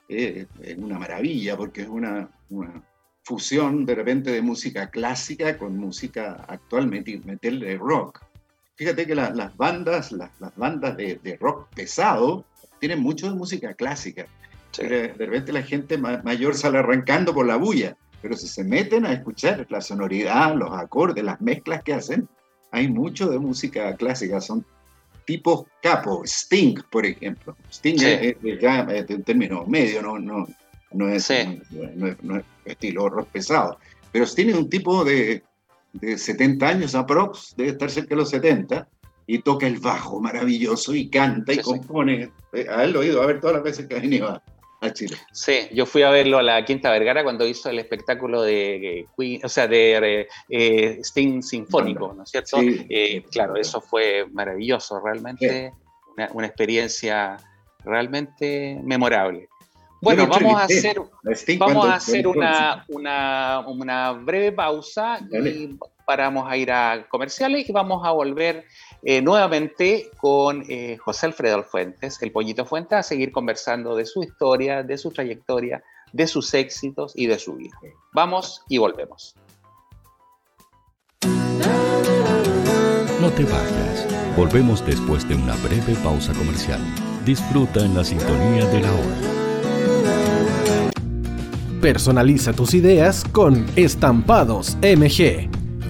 eh, 0.10 0.48
es 0.62 0.78
una 0.78 0.98
maravilla 0.98 1.58
porque 1.58 1.82
es 1.82 1.88
una, 1.88 2.30
una, 2.50 2.84
fusión 3.24 3.86
de 3.86 3.94
repente 3.94 4.32
de 4.32 4.42
música 4.42 4.90
clásica 4.90 5.58
con 5.58 5.78
música 5.78 6.46
actual, 6.48 6.88
meterle 6.88 7.78
rock. 7.78 8.24
Fíjate 8.76 9.06
que 9.06 9.16
las 9.16 9.58
bandas, 9.58 10.14
las, 10.14 10.32
las 10.40 10.56
bandas 10.56 10.96
de, 10.96 11.20
de 11.22 11.36
rock 11.36 11.68
pesado 11.76 12.46
tienen 12.80 13.02
mucho 13.02 13.30
de 13.30 13.36
música 13.36 13.74
clásica 13.74 14.28
de 14.84 15.14
repente 15.18 15.52
la 15.52 15.64
gente 15.64 15.98
mayor 15.98 16.56
sale 16.56 16.80
arrancando 16.80 17.34
por 17.34 17.46
la 17.46 17.56
bulla, 17.56 17.98
pero 18.22 18.36
si 18.36 18.48
se 18.48 18.64
meten 18.64 19.06
a 19.06 19.14
escuchar 19.14 19.66
la 19.70 19.82
sonoridad, 19.82 20.56
los 20.56 20.72
acordes, 20.72 21.24
las 21.24 21.42
mezclas 21.42 21.84
que 21.84 21.94
hacen, 21.94 22.28
hay 22.72 22.88
mucho 22.88 23.30
de 23.30 23.40
música 23.40 23.96
clásica, 23.96 24.42
son 24.42 24.66
tipos 25.28 25.66
capo, 25.82 26.24
Sting, 26.26 26.76
por 26.90 27.06
ejemplo. 27.06 27.56
Sting 27.70 28.02
es, 28.02 28.38
ya 28.60 28.84
de 28.86 29.14
un 29.14 29.24
término 29.24 29.66
medio, 29.66 30.02
no, 30.02 30.18
no, 30.18 30.48
no, 30.94 31.10
es, 31.10 31.32
no, 32.24 32.42
estilo 32.66 33.10
rock 33.10 33.28
pesado, 33.30 33.78
pero 34.12 34.26
Sting 34.26 34.48
es 34.48 34.56
un 34.56 34.70
tipo 34.70 35.04
de, 35.04 35.44
de 35.94 36.18
70 36.18 36.68
años 36.68 36.96
aprox, 36.96 37.54
debe 37.58 37.72
estar 37.72 37.92
cerca 37.92 38.10
de 38.10 38.16
los 38.16 38.30
70, 38.30 38.88
y 39.28 39.40
toca 39.40 39.68
el 39.68 39.80
bajo 39.80 40.22
maravilloso 40.22 40.96
y 40.96 41.10
canta 41.10 41.52
y 41.54 41.58
compone. 41.58 42.32
Eh, 42.54 42.66
a 42.70 42.86
él 42.86 42.94
lo 42.94 43.04
he 43.04 43.10
oído 43.10 43.22
a 43.22 43.26
ver 43.26 43.42
todas 43.42 43.58
las 43.58 43.64
veces 43.64 43.86
que 43.86 43.96
ha 43.96 44.00
venido 44.00 44.30
a 44.30 44.42
Chile. 44.94 45.18
Sí, 45.32 45.68
yo 45.74 45.86
fui 45.86 46.04
a 46.04 46.10
verlo 46.10 46.38
a 46.38 46.44
la 46.44 46.64
Quinta 46.64 46.92
Vergara 46.92 47.24
cuando 47.24 47.48
hizo 47.48 47.70
el 47.70 47.80
espectáculo 47.80 48.44
de 48.44 49.08
Queen, 49.18 49.42
o 49.44 49.50
sea, 49.50 49.68
de 49.68 50.28
eh, 50.50 50.98
Sting 51.02 51.42
Sinfónico, 51.42 52.14
¿no 52.14 52.24
es 52.24 52.30
cierto? 52.30 52.58
Eh, 52.62 53.24
claro, 53.32 53.56
eso 53.56 53.82
fue 53.82 54.28
maravilloso, 54.32 55.00
realmente 55.04 55.74
una, 56.34 56.48
experiencia 56.48 57.38
realmente 57.84 58.80
memorable. 58.84 59.50
Bueno, 60.02 60.28
vamos 60.28 60.60
a 60.60 60.66
hacer, 60.66 61.02
vamos 61.58 61.86
a 61.88 61.96
hacer 61.96 62.28
una, 62.28 62.86
una, 62.88 63.64
una 63.68 64.12
breve 64.12 64.52
pausa 64.52 65.20
y 65.32 65.76
paramos 66.06 66.50
a 66.50 66.56
ir 66.56 66.72
a 66.72 67.06
comerciales 67.10 67.68
y 67.68 67.72
vamos 67.72 68.06
a 68.06 68.12
volver 68.12 68.64
eh, 69.04 69.22
nuevamente 69.22 70.10
con 70.18 70.64
eh, 70.68 70.98
José 70.98 71.28
Alfredo 71.28 71.64
Fuentes, 71.64 72.22
el 72.22 72.32
Pollito 72.32 72.66
Fuentes, 72.66 72.98
a 72.98 73.04
seguir 73.04 73.32
conversando 73.32 73.96
de 73.96 74.06
su 74.06 74.24
historia, 74.24 74.84
de 74.84 74.98
su 74.98 75.12
trayectoria, 75.12 75.84
de 76.12 76.28
sus 76.28 76.54
éxitos 76.54 77.14
y 77.16 77.28
de 77.28 77.40
su 77.40 77.56
vida. 77.56 77.78
Vamos 78.14 78.64
y 78.70 78.78
volvemos. 78.78 79.36
No 83.22 83.32
te 83.32 83.44
vayas. 83.44 84.08
Volvemos 84.38 84.86
después 84.86 85.28
de 85.28 85.36
una 85.36 85.56
breve 85.56 85.96
pausa 86.04 86.34
comercial. 86.34 86.80
Disfruta 87.26 87.84
en 87.84 87.96
la 87.96 88.04
sintonía 88.04 88.66
de 88.68 88.80
la 88.80 88.94
hora. 88.94 89.38
Personaliza 91.82 92.54
tus 92.54 92.74
ideas 92.74 93.24
con 93.32 93.66
Estampados 93.76 94.78
MG, 94.82 95.50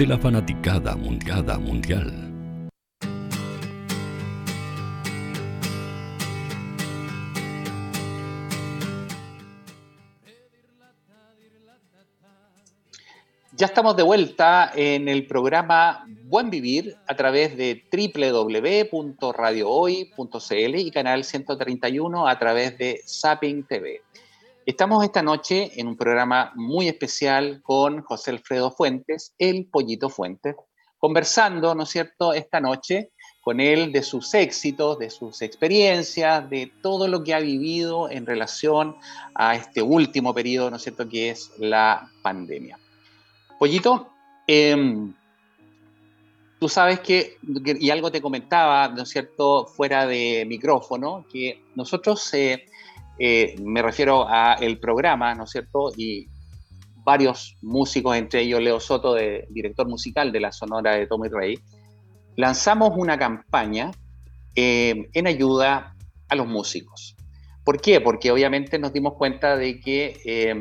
de 0.00 0.06
la 0.06 0.16
fanaticada 0.16 0.96
mundial 0.96 1.58
mundial. 1.58 2.10
Ya 13.52 13.66
estamos 13.66 13.94
de 13.94 14.02
vuelta 14.02 14.72
en 14.74 15.06
el 15.06 15.26
programa 15.26 16.06
Buen 16.24 16.48
Vivir 16.48 16.96
a 17.06 17.14
través 17.14 17.58
de 17.58 17.84
www.radiohoy.cl 17.92 20.76
y 20.76 20.90
canal 20.90 21.24
131 21.24 22.26
a 22.26 22.38
través 22.38 22.78
de 22.78 23.02
Zapping 23.06 23.64
TV. 23.64 24.00
Estamos 24.66 25.02
esta 25.02 25.22
noche 25.22 25.80
en 25.80 25.88
un 25.88 25.96
programa 25.96 26.52
muy 26.54 26.86
especial 26.86 27.62
con 27.62 28.02
José 28.02 28.32
Alfredo 28.32 28.70
Fuentes, 28.70 29.34
el 29.38 29.66
Pollito 29.66 30.10
Fuentes, 30.10 30.54
conversando, 30.98 31.74
¿no 31.74 31.84
es 31.84 31.88
cierto?, 31.88 32.34
esta 32.34 32.60
noche 32.60 33.10
con 33.40 33.58
él 33.58 33.90
de 33.90 34.02
sus 34.02 34.34
éxitos, 34.34 34.98
de 34.98 35.08
sus 35.08 35.40
experiencias, 35.40 36.48
de 36.50 36.70
todo 36.82 37.08
lo 37.08 37.24
que 37.24 37.32
ha 37.32 37.40
vivido 37.40 38.10
en 38.10 38.26
relación 38.26 38.96
a 39.34 39.54
este 39.54 39.80
último 39.80 40.34
periodo, 40.34 40.70
¿no 40.70 40.76
es 40.76 40.82
cierto?, 40.82 41.08
que 41.08 41.30
es 41.30 41.52
la 41.58 42.10
pandemia. 42.22 42.78
Pollito, 43.58 44.10
em, 44.46 45.14
tú 46.58 46.68
sabes 46.68 47.00
que, 47.00 47.38
y 47.42 47.88
algo 47.88 48.12
te 48.12 48.20
comentaba, 48.20 48.88
¿no 48.88 49.04
es 49.04 49.08
cierto?, 49.08 49.64
fuera 49.66 50.06
de 50.06 50.44
micrófono, 50.46 51.24
que 51.32 51.64
nosotros... 51.74 52.34
Eh, 52.34 52.66
eh, 53.22 53.54
me 53.62 53.82
refiero 53.82 54.26
a 54.26 54.54
el 54.54 54.80
programa, 54.80 55.34
¿no 55.34 55.44
es 55.44 55.50
cierto? 55.50 55.92
Y 55.94 56.26
varios 57.04 57.58
músicos, 57.60 58.16
entre 58.16 58.40
ellos 58.40 58.62
Leo 58.62 58.80
Soto, 58.80 59.12
de, 59.12 59.46
director 59.50 59.86
musical 59.86 60.32
de 60.32 60.40
la 60.40 60.50
Sonora 60.50 60.94
de 60.94 61.06
Tommy 61.06 61.28
Rey, 61.28 61.58
lanzamos 62.36 62.92
una 62.96 63.18
campaña 63.18 63.90
eh, 64.56 65.10
en 65.12 65.26
ayuda 65.26 65.94
a 66.30 66.34
los 66.34 66.46
músicos. 66.46 67.14
¿Por 67.62 67.82
qué? 67.82 68.00
Porque 68.00 68.30
obviamente 68.30 68.78
nos 68.78 68.94
dimos 68.94 69.12
cuenta 69.18 69.54
de 69.58 69.80
que 69.80 70.18
eh, 70.24 70.54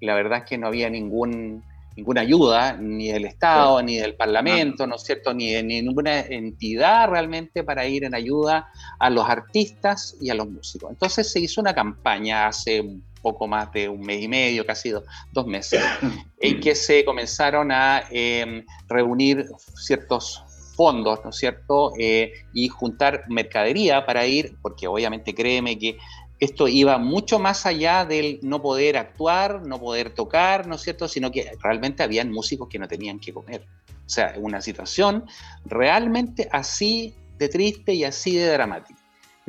la 0.00 0.14
verdad 0.14 0.38
es 0.38 0.44
que 0.44 0.56
no 0.56 0.68
había 0.68 0.88
ningún 0.88 1.62
ninguna 2.00 2.22
ayuda, 2.22 2.76
ni 2.78 3.08
del 3.08 3.26
Estado, 3.26 3.82
ni 3.82 3.96
del 3.96 4.14
Parlamento, 4.14 4.86
¿no 4.86 4.96
es 4.96 5.02
cierto?, 5.02 5.34
ni 5.34 5.52
de 5.52 5.62
ninguna 5.62 6.20
entidad 6.20 7.08
realmente 7.10 7.62
para 7.62 7.86
ir 7.86 8.04
en 8.04 8.14
ayuda 8.14 8.68
a 8.98 9.10
los 9.10 9.28
artistas 9.28 10.16
y 10.18 10.30
a 10.30 10.34
los 10.34 10.48
músicos. 10.48 10.90
Entonces 10.90 11.30
se 11.30 11.40
hizo 11.40 11.60
una 11.60 11.74
campaña 11.74 12.46
hace 12.46 12.80
un 12.80 13.04
poco 13.20 13.46
más 13.46 13.70
de 13.72 13.86
un 13.88 14.00
mes 14.00 14.22
y 14.22 14.28
medio, 14.28 14.64
casi 14.64 14.90
dos, 15.32 15.46
meses, 15.46 15.82
en 16.40 16.60
que 16.60 16.74
se 16.74 17.04
comenzaron 17.04 17.70
a 17.70 18.04
em, 18.10 18.64
reunir 18.88 19.46
ciertos 19.74 20.42
fondos, 20.74 21.20
¿no 21.22 21.28
es 21.28 21.36
cierto? 21.36 21.92
Eh, 21.98 22.32
y 22.54 22.68
juntar 22.68 23.24
mercadería 23.28 24.06
para 24.06 24.26
ir, 24.26 24.56
porque 24.62 24.86
obviamente 24.86 25.34
créeme 25.34 25.78
que 25.78 25.98
esto 26.40 26.66
iba 26.68 26.96
mucho 26.98 27.38
más 27.38 27.66
allá 27.66 28.06
del 28.06 28.40
no 28.42 28.62
poder 28.62 28.96
actuar, 28.96 29.62
no 29.66 29.78
poder 29.78 30.10
tocar, 30.14 30.66
¿no 30.66 30.76
es 30.76 30.80
cierto? 30.82 31.06
Sino 31.06 31.30
que 31.30 31.52
realmente 31.62 32.02
habían 32.02 32.32
músicos 32.32 32.68
que 32.68 32.78
no 32.78 32.88
tenían 32.88 33.20
que 33.20 33.32
comer. 33.32 33.66
O 34.06 34.08
sea, 34.08 34.34
una 34.38 34.60
situación 34.60 35.26
realmente 35.66 36.48
así 36.50 37.14
de 37.38 37.48
triste 37.48 37.92
y 37.92 38.04
así 38.04 38.36
de 38.36 38.48
dramática. 38.48 38.99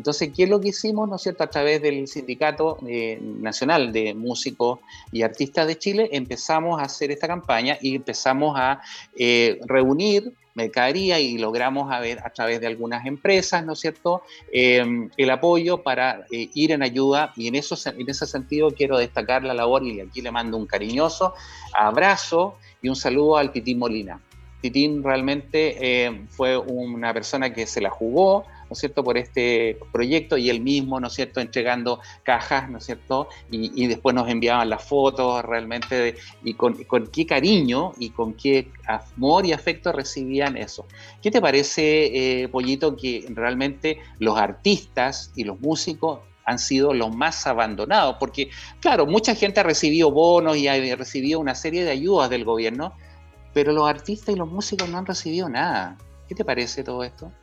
Entonces, 0.02 0.32
¿qué 0.36 0.45
es 0.45 0.49
lo 0.49 0.60
que 0.60 0.70
hicimos, 0.70 1.08
no 1.08 1.18
es 1.18 1.22
cierto? 1.22 1.43
A 1.43 1.47
través 1.47 1.80
del 1.80 2.08
Sindicato 2.08 2.80
eh, 2.88 3.20
Nacional 3.22 3.93
de 3.93 4.16
Músicos 4.16 4.80
y 5.12 5.22
Artistas 5.22 5.68
de 5.68 5.78
Chile, 5.78 6.10
empezamos 6.12 6.82
a 6.82 6.86
hacer 6.86 7.12
esta 7.12 7.28
campaña 7.28 7.78
y 7.80 7.97
empezamos 7.97 8.56
a 8.58 8.82
eh, 9.16 9.60
reunir 9.68 10.34
mercadería 10.56 11.20
y 11.20 11.38
logramos 11.38 11.93
a, 11.93 11.99
ver, 11.99 12.18
a 12.26 12.32
través 12.32 12.60
de 12.60 12.66
algunas 12.66 13.06
empresas, 13.06 13.64
¿no 13.64 13.74
es 13.74 13.80
cierto?, 13.80 14.24
em, 14.52 15.12
el 15.18 15.30
apoyo 15.30 15.84
para 15.84 16.26
eh, 16.32 16.49
ir 16.56 16.72
en 16.72 16.82
ayuda 16.82 17.32
y 17.36 17.47
en, 17.47 17.54
eso, 17.54 17.76
en 17.88 18.10
ese 18.10 18.26
sentido 18.26 18.72
quiero 18.72 18.97
destacar 18.97 19.43
la 19.43 19.54
labor 19.54 19.86
y 19.86 19.99
aquí 19.99 20.22
le 20.24 20.32
mando 20.32 20.58
un 20.58 20.66
cariñoso 20.66 21.36
abrazo 21.76 22.58
y 22.82 22.89
un 22.89 22.95
saludo 22.95 23.38
al 23.38 23.52
Titín 23.52 23.78
Molina. 23.78 24.20
Titín 24.62 25.04
realmente 25.04 26.12
fue 26.30 26.56
una 26.58 27.14
persona 27.14 27.52
que 27.52 27.66
se 27.66 27.82
la 27.82 27.89
jugó, 27.89 28.45
¿no 28.72 28.74
es 28.74 28.80
cierto?, 28.80 29.03
por 29.03 29.17
este 29.17 29.78
proyecto 29.91 30.38
y 30.38 30.49
él 30.49 30.61
mismo, 30.61 30.97
¿no 31.01 31.07
es 31.07 31.13
cierto?, 31.13 31.41
entregando 31.41 31.99
cajas, 32.24 32.69
¿no 32.69 32.78
es 32.78 32.86
cierto?, 32.86 33.28
y, 33.51 33.86
después 33.88 34.15
nos 34.15 34.30
enviaban 34.30 34.69
las 34.69 34.82
fotos 34.82 35.43
realmente 35.43 36.15
y 36.41 36.53
con, 36.53 36.78
qué 37.11 37.26
cariño 37.26 37.91
y 37.99 38.11
con 38.11 38.34
qué 38.34 38.69
amor 38.88 39.45
y 39.45 39.51
afecto 39.51 39.91
recibían 39.91 40.55
eso. 40.55 40.88
¿Qué 41.22 41.30
te 41.32 41.41
parece, 41.41 42.43
eh, 42.43 42.47
Pollito, 42.47 42.95
que 42.95 43.26
realmente 43.28 43.97
los 44.19 44.38
artistas 44.38 45.34
y 45.36 45.43
los 45.43 45.59
músicos 45.59 46.22
han 46.45 46.57
sido 46.57 46.93
los 46.93 47.13
más 47.13 47.45
abandonados? 47.47 48.15
Porque, 48.22 48.51
claro, 48.80 49.05
mucha 49.05 49.36
gente 49.36 49.59
ha 49.59 49.63
recibido 49.63 50.11
bonos 50.11 50.55
y 50.55 50.69
ha 50.69 50.95
recibido 50.95 51.41
una 51.41 51.55
serie 51.55 51.84
de 51.84 51.91
ayudas 51.91 52.30
del 52.30 52.45
gobierno, 52.45 52.93
pero 53.53 53.74
los 53.74 53.89
artistas 53.89 54.34
y 54.34 54.38
los 54.38 54.49
músicos 54.49 54.88
no 54.88 54.97
han 54.97 55.05
recibido 55.05 55.49
nada. 55.49 55.97
¿Qué 56.30 56.36
te 56.36 56.45
parece 56.45 56.86
todo 56.86 57.03
esto? 57.03 57.34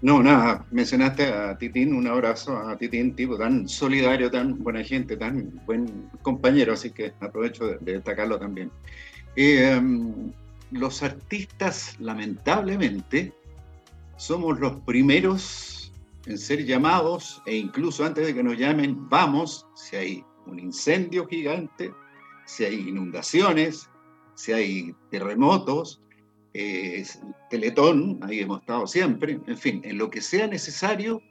No, 0.00 0.22
nada, 0.22 0.64
mencionaste 0.70 1.26
a 1.26 1.58
Titín, 1.58 1.92
un 1.92 2.06
abrazo 2.06 2.56
a 2.56 2.76
Titín, 2.78 3.16
tipo 3.16 3.36
tan 3.36 3.68
solidario, 3.68 4.30
tan 4.30 4.62
buena 4.62 4.84
gente, 4.84 5.16
tan 5.16 5.60
buen 5.66 6.08
compañero, 6.22 6.74
así 6.74 6.90
que 6.90 7.12
aprovecho 7.20 7.66
de, 7.66 7.94
destacarlo 7.94 8.38
también. 8.38 8.70
Em, 9.34 10.32
los 10.70 11.02
artistas, 11.02 11.96
lamentablemente, 11.98 13.32
somos 14.16 14.60
los 14.60 14.80
primeros 14.82 15.92
en 16.26 16.38
ser 16.38 16.64
llamados 16.64 17.42
e 17.46 17.56
incluso 17.56 18.04
antes 18.04 18.24
de 18.26 18.34
que 18.34 18.42
nos 18.42 18.56
llamen, 18.56 19.08
vamos, 19.08 19.66
si 19.74 19.96
hay 19.96 20.24
un 20.46 20.60
incendio 20.60 21.26
gigante, 21.26 21.92
si 22.46 22.64
hay 22.64 22.88
inundaciones, 22.88 23.88
si 24.34 24.52
hay 24.52 24.94
terremotos, 25.10 26.00
eh, 26.54 27.04
Teletón, 27.50 28.18
ahí 28.22 28.40
hemos 28.40 28.60
estado 28.60 28.86
siempre, 28.86 29.38
en 29.46 29.56
fin, 29.56 29.80
en 29.84 29.98
lo 29.98 30.10
que 30.10 30.20
sea 30.20 30.46
necesario 30.46 31.22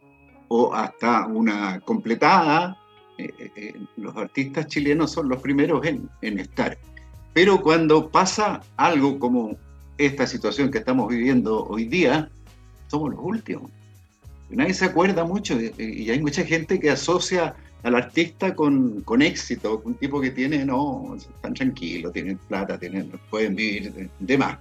o 0.47 0.74
hasta 0.74 1.26
una 1.28 1.80
completada, 1.82 2.78
eh, 3.18 3.32
eh, 3.55 3.74
los 3.97 4.15
artistas 4.15 4.68
chilenos 4.68 5.11
son 5.11 5.28
los 5.30 5.41
primeros 5.41 5.86
en, 5.86 6.39
estar. 6.39 6.78
Pero 7.34 7.61
cuando 7.61 8.09
pasa 8.09 8.61
algo 8.78 9.20
como 9.20 9.57
esta 9.97 10.28
situación 10.28 10.72
que 10.72 10.78
estamos 10.80 11.09
viviendo 11.09 11.65
hoy 11.65 11.86
día, 11.86 12.30
somos 12.88 13.11
los 13.11 13.20
últimos. 13.22 13.72
Nadie 14.49 14.74
se 14.74 14.86
acuerda 14.86 15.26
mucho 15.26 15.59
y 15.59 16.09
hay 16.09 16.22
mucha 16.22 16.45
gente 16.45 16.80
que 16.80 16.89
asocia 16.89 17.53
al 17.84 17.95
artista 17.95 18.55
con, 18.55 19.01
con 19.01 19.22
éxito, 19.22 19.82
un 19.84 19.95
tipo 19.95 20.22
que 20.22 20.32
tiene, 20.32 20.63
no, 20.65 21.15
están 21.18 21.53
tranquilos, 21.53 22.13
tienen 22.13 22.38
plata, 22.47 22.78
tienen, 22.78 23.11
pueden 23.30 23.55
vivir 23.55 24.09
de 24.20 24.38
más. 24.38 24.57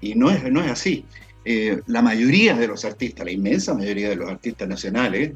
Y 0.00 0.14
no 0.14 0.30
es, 0.30 0.50
no 0.50 0.62
es 0.62 0.70
así. 0.70 1.04
eh, 1.44 1.80
la 1.86 2.02
mayoría 2.02 2.54
de 2.54 2.68
los 2.68 2.84
artistas, 2.84 3.24
la 3.24 3.32
inmensa 3.32 3.74
mayoría 3.74 4.10
de 4.10 4.16
los 4.16 4.30
artistas 4.30 4.68
nacionales, 4.68 5.32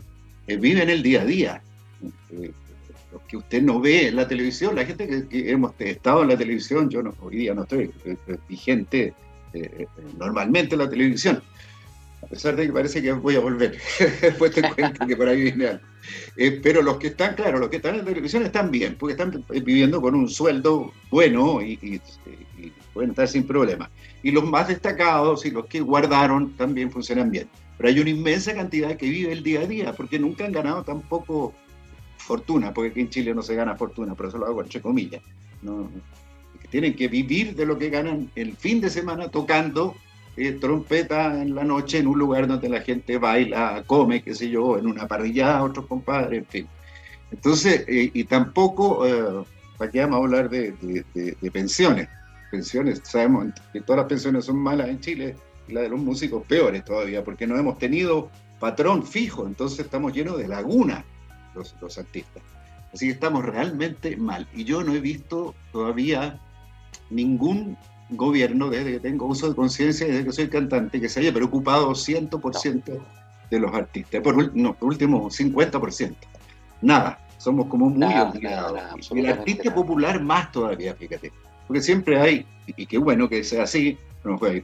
eh, 0.46 0.56
viven 0.56 0.90
el 0.90 1.02
día 1.02 1.22
a 1.22 1.24
día. 1.24 1.62
Eh, 2.30 2.50
lo 3.12 3.26
que 3.26 3.36
usted 3.36 3.62
no 3.62 3.80
ve 3.80 4.08
en 4.08 4.16
la 4.16 4.28
televisión, 4.28 4.74
la 4.74 4.84
gente 4.84 5.26
que, 5.30 5.50
hemos 5.50 5.72
estado 5.78 6.22
en 6.22 6.28
la 6.28 6.36
televisión, 6.36 6.90
yo 6.90 7.02
no, 7.02 7.14
hoy 7.20 7.36
día 7.36 7.54
no 7.54 7.62
estoy 7.62 7.90
vigente 8.48 9.14
normalmente 10.18 10.74
en 10.74 10.80
la 10.80 10.90
televisión, 10.90 11.40
a 12.22 12.26
pesar 12.26 12.56
de 12.56 12.66
que 12.66 12.72
parece 12.72 13.00
que 13.00 13.12
voy 13.12 13.36
a 13.36 13.40
volver. 13.40 13.78
Después 14.20 14.50
te 14.50 14.62
cuento 14.62 15.06
que 15.06 15.16
por 15.16 15.28
ahí 15.28 15.42
viene 15.42 15.68
algo. 15.68 15.86
pero 16.60 16.82
los 16.82 16.96
que 16.96 17.06
están, 17.06 17.36
claro, 17.36 17.58
los 17.58 17.68
que 17.68 17.76
están 17.76 17.94
en 17.94 18.00
la 18.00 18.06
televisión 18.06 18.42
están 18.42 18.70
bien, 18.70 18.96
porque 18.98 19.12
están 19.12 19.44
viviendo 19.48 20.02
con 20.02 20.16
un 20.16 20.28
sueldo 20.28 20.92
bueno 21.08 21.62
y, 21.62 21.78
y 21.80 22.00
pueden 22.92 23.10
estar 23.10 23.28
sin 23.28 23.46
problema. 23.46 23.88
Y 24.24 24.32
los 24.32 24.42
más 24.42 24.66
destacados 24.66 25.46
y 25.46 25.52
los 25.52 25.66
que 25.66 25.80
guardaron 25.80 26.56
también 26.56 26.90
funcionan 26.90 27.30
bien. 27.30 27.46
Pero 27.76 27.90
hay 27.90 28.00
una 28.00 28.10
inmensa 28.10 28.54
cantidad 28.54 28.96
que 28.96 29.08
vive 29.08 29.32
el 29.32 29.42
día 29.42 29.60
a 29.60 29.66
día, 29.66 29.92
porque 29.92 30.18
nunca 30.18 30.46
han 30.46 30.52
ganado 30.52 30.82
tampoco 30.82 31.54
fortuna, 32.16 32.72
porque 32.72 32.90
aquí 32.90 33.00
en 33.00 33.10
Chile 33.10 33.34
no 33.34 33.42
se 33.42 33.54
gana 33.54 33.76
fortuna, 33.76 34.14
pero 34.16 34.30
eso 34.30 34.38
lo 34.38 34.46
hago 34.46 34.62
entre 34.62 34.80
comillas. 34.80 35.22
¿no? 35.62 35.88
tienen 36.70 36.96
que 36.96 37.06
vivir 37.06 37.54
de 37.54 37.66
lo 37.66 37.78
que 37.78 37.90
ganan 37.90 38.30
el 38.34 38.56
fin 38.56 38.80
de 38.80 38.90
semana 38.90 39.28
tocando 39.28 39.94
eh, 40.36 40.52
trompeta 40.52 41.40
en 41.40 41.54
la 41.54 41.62
noche 41.62 41.98
en 41.98 42.08
un 42.08 42.18
lugar 42.18 42.48
donde 42.48 42.68
la 42.68 42.80
gente 42.80 43.18
baila, 43.18 43.84
come, 43.86 44.22
qué 44.22 44.34
sé 44.34 44.50
yo, 44.50 44.76
en 44.76 44.88
una 44.88 45.06
parrilla, 45.06 45.62
otros 45.62 45.86
compadres, 45.86 46.40
en 46.40 46.46
fin. 46.46 46.68
Entonces, 47.30 47.84
eh, 47.86 48.10
y 48.12 48.24
tampoco, 48.24 49.06
eh, 49.06 49.44
¿para 49.78 49.90
qué 49.90 50.00
vamos 50.00 50.16
a 50.16 50.24
hablar 50.24 50.50
de 50.50 50.74
pensiones? 51.52 52.08
Pensiones, 52.54 53.00
sabemos 53.02 53.46
que 53.72 53.80
todas 53.80 53.98
las 53.98 54.06
pensiones 54.06 54.44
son 54.44 54.58
malas 54.58 54.88
en 54.88 55.00
Chile 55.00 55.36
y 55.66 55.72
la 55.72 55.80
de 55.82 55.88
los 55.88 55.98
músicos 55.98 56.46
peores 56.46 56.84
todavía, 56.84 57.24
porque 57.24 57.46
no 57.46 57.58
hemos 57.58 57.78
tenido 57.78 58.30
patrón 58.60 59.04
fijo, 59.04 59.46
entonces 59.46 59.80
estamos 59.80 60.12
llenos 60.12 60.38
de 60.38 60.46
laguna 60.46 61.04
los, 61.54 61.74
los 61.80 61.98
artistas. 61.98 62.42
Así 62.92 63.06
que 63.06 63.12
estamos 63.12 63.44
realmente 63.44 64.16
mal. 64.16 64.46
Y 64.54 64.62
yo 64.62 64.84
no 64.84 64.94
he 64.94 65.00
visto 65.00 65.52
todavía 65.72 66.38
ningún 67.10 67.76
gobierno, 68.10 68.70
desde 68.70 68.92
que 68.92 69.00
tengo 69.00 69.26
uso 69.26 69.48
de 69.48 69.56
conciencia, 69.56 70.06
desde 70.06 70.24
que 70.24 70.32
soy 70.32 70.48
cantante, 70.48 71.00
que 71.00 71.08
se 71.08 71.18
haya 71.18 71.32
preocupado 71.32 71.90
100% 71.90 73.00
de 73.50 73.58
los 73.58 73.74
artistas. 73.74 74.22
Por, 74.22 74.56
no, 74.56 74.74
por 74.74 74.90
último, 74.90 75.28
50%. 75.28 76.14
Nada. 76.82 77.18
Somos 77.38 77.66
como 77.66 77.90
muy 77.90 78.14
olvidados. 78.14 79.10
y 79.12 79.18
el 79.18 79.26
artista 79.26 79.74
popular 79.74 80.22
más 80.22 80.52
todavía, 80.52 80.94
fíjate. 80.94 81.32
Porque 81.66 81.82
siempre 81.82 82.20
hay, 82.20 82.46
y 82.66 82.86
qué 82.86 82.98
bueno 82.98 83.28
que 83.28 83.42
sea 83.44 83.64
así, 83.64 83.98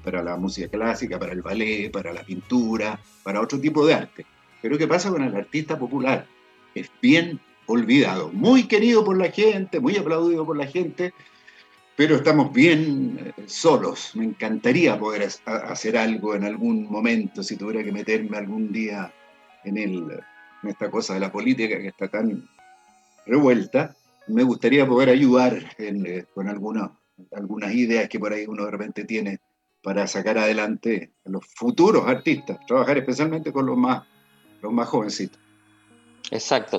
para 0.03 0.23
la 0.23 0.37
música 0.37 0.69
clásica, 0.69 1.19
para 1.19 1.33
el 1.33 1.43
ballet, 1.43 1.91
para 1.91 2.13
la 2.13 2.23
pintura, 2.23 2.99
para 3.23 3.41
otro 3.41 3.61
tipo 3.61 3.87
de 3.87 3.95
arte. 3.95 4.27
Pero 4.63 4.79
¿qué 4.79 4.87
pasa 4.87 5.11
con 5.11 5.23
el 5.23 5.35
artista 5.35 5.79
popular? 5.79 6.27
Es 6.75 6.91
bien 7.03 7.41
olvidado, 7.67 8.31
muy 8.33 8.65
querido 8.65 9.05
por 9.05 9.17
la 9.17 9.31
gente, 9.31 9.81
muy 9.81 9.97
aplaudido 9.97 10.45
por 10.45 10.57
la 10.57 10.67
gente, 10.67 11.13
pero 11.97 12.17
estamos 12.17 12.53
bien 12.53 13.33
eh, 13.37 13.43
solos. 13.47 14.13
Me 14.15 14.25
encantaría 14.25 14.99
poder 14.99 15.29
hacer 15.45 15.97
algo 15.97 16.35
en 16.35 16.45
algún 16.45 16.91
momento, 16.91 17.43
si 17.43 17.57
tuviera 17.57 17.85
que 17.85 17.93
meterme 17.93 18.39
algún 18.39 18.73
día 18.73 19.13
en, 19.65 19.77
el, 19.77 20.11
en 20.63 20.69
esta 20.69 20.91
cosa 20.91 21.15
de 21.15 21.21
la 21.21 21.31
política 21.31 21.79
que 21.79 21.89
está 21.89 22.09
tan 22.09 22.49
revuelta, 23.27 23.95
me 24.31 24.43
gustaría 24.43 24.87
poder 24.87 25.11
ayudar 25.11 25.59
eh, 25.79 26.25
con 26.35 26.49
algunas 26.49 27.75
ideas 27.75 28.09
que 28.09 28.19
por 28.19 28.33
ahí 28.33 28.47
uno 28.47 28.65
de 28.65 28.71
repente 28.71 29.05
tiene 29.05 29.41
para 29.83 30.07
sacar 30.07 30.39
adelante 30.39 31.13
a 31.25 31.31
los 31.31 31.47
futuros 31.55 32.07
artistas, 32.07 32.59
trabajar 32.67 32.99
especialmente 32.99 33.53
con 33.53 33.67
los 33.67 33.77
más, 33.77 34.05
los 34.63 34.73
más 34.73 34.89
jovencitos. 34.89 35.41
Exacto. 36.31 36.79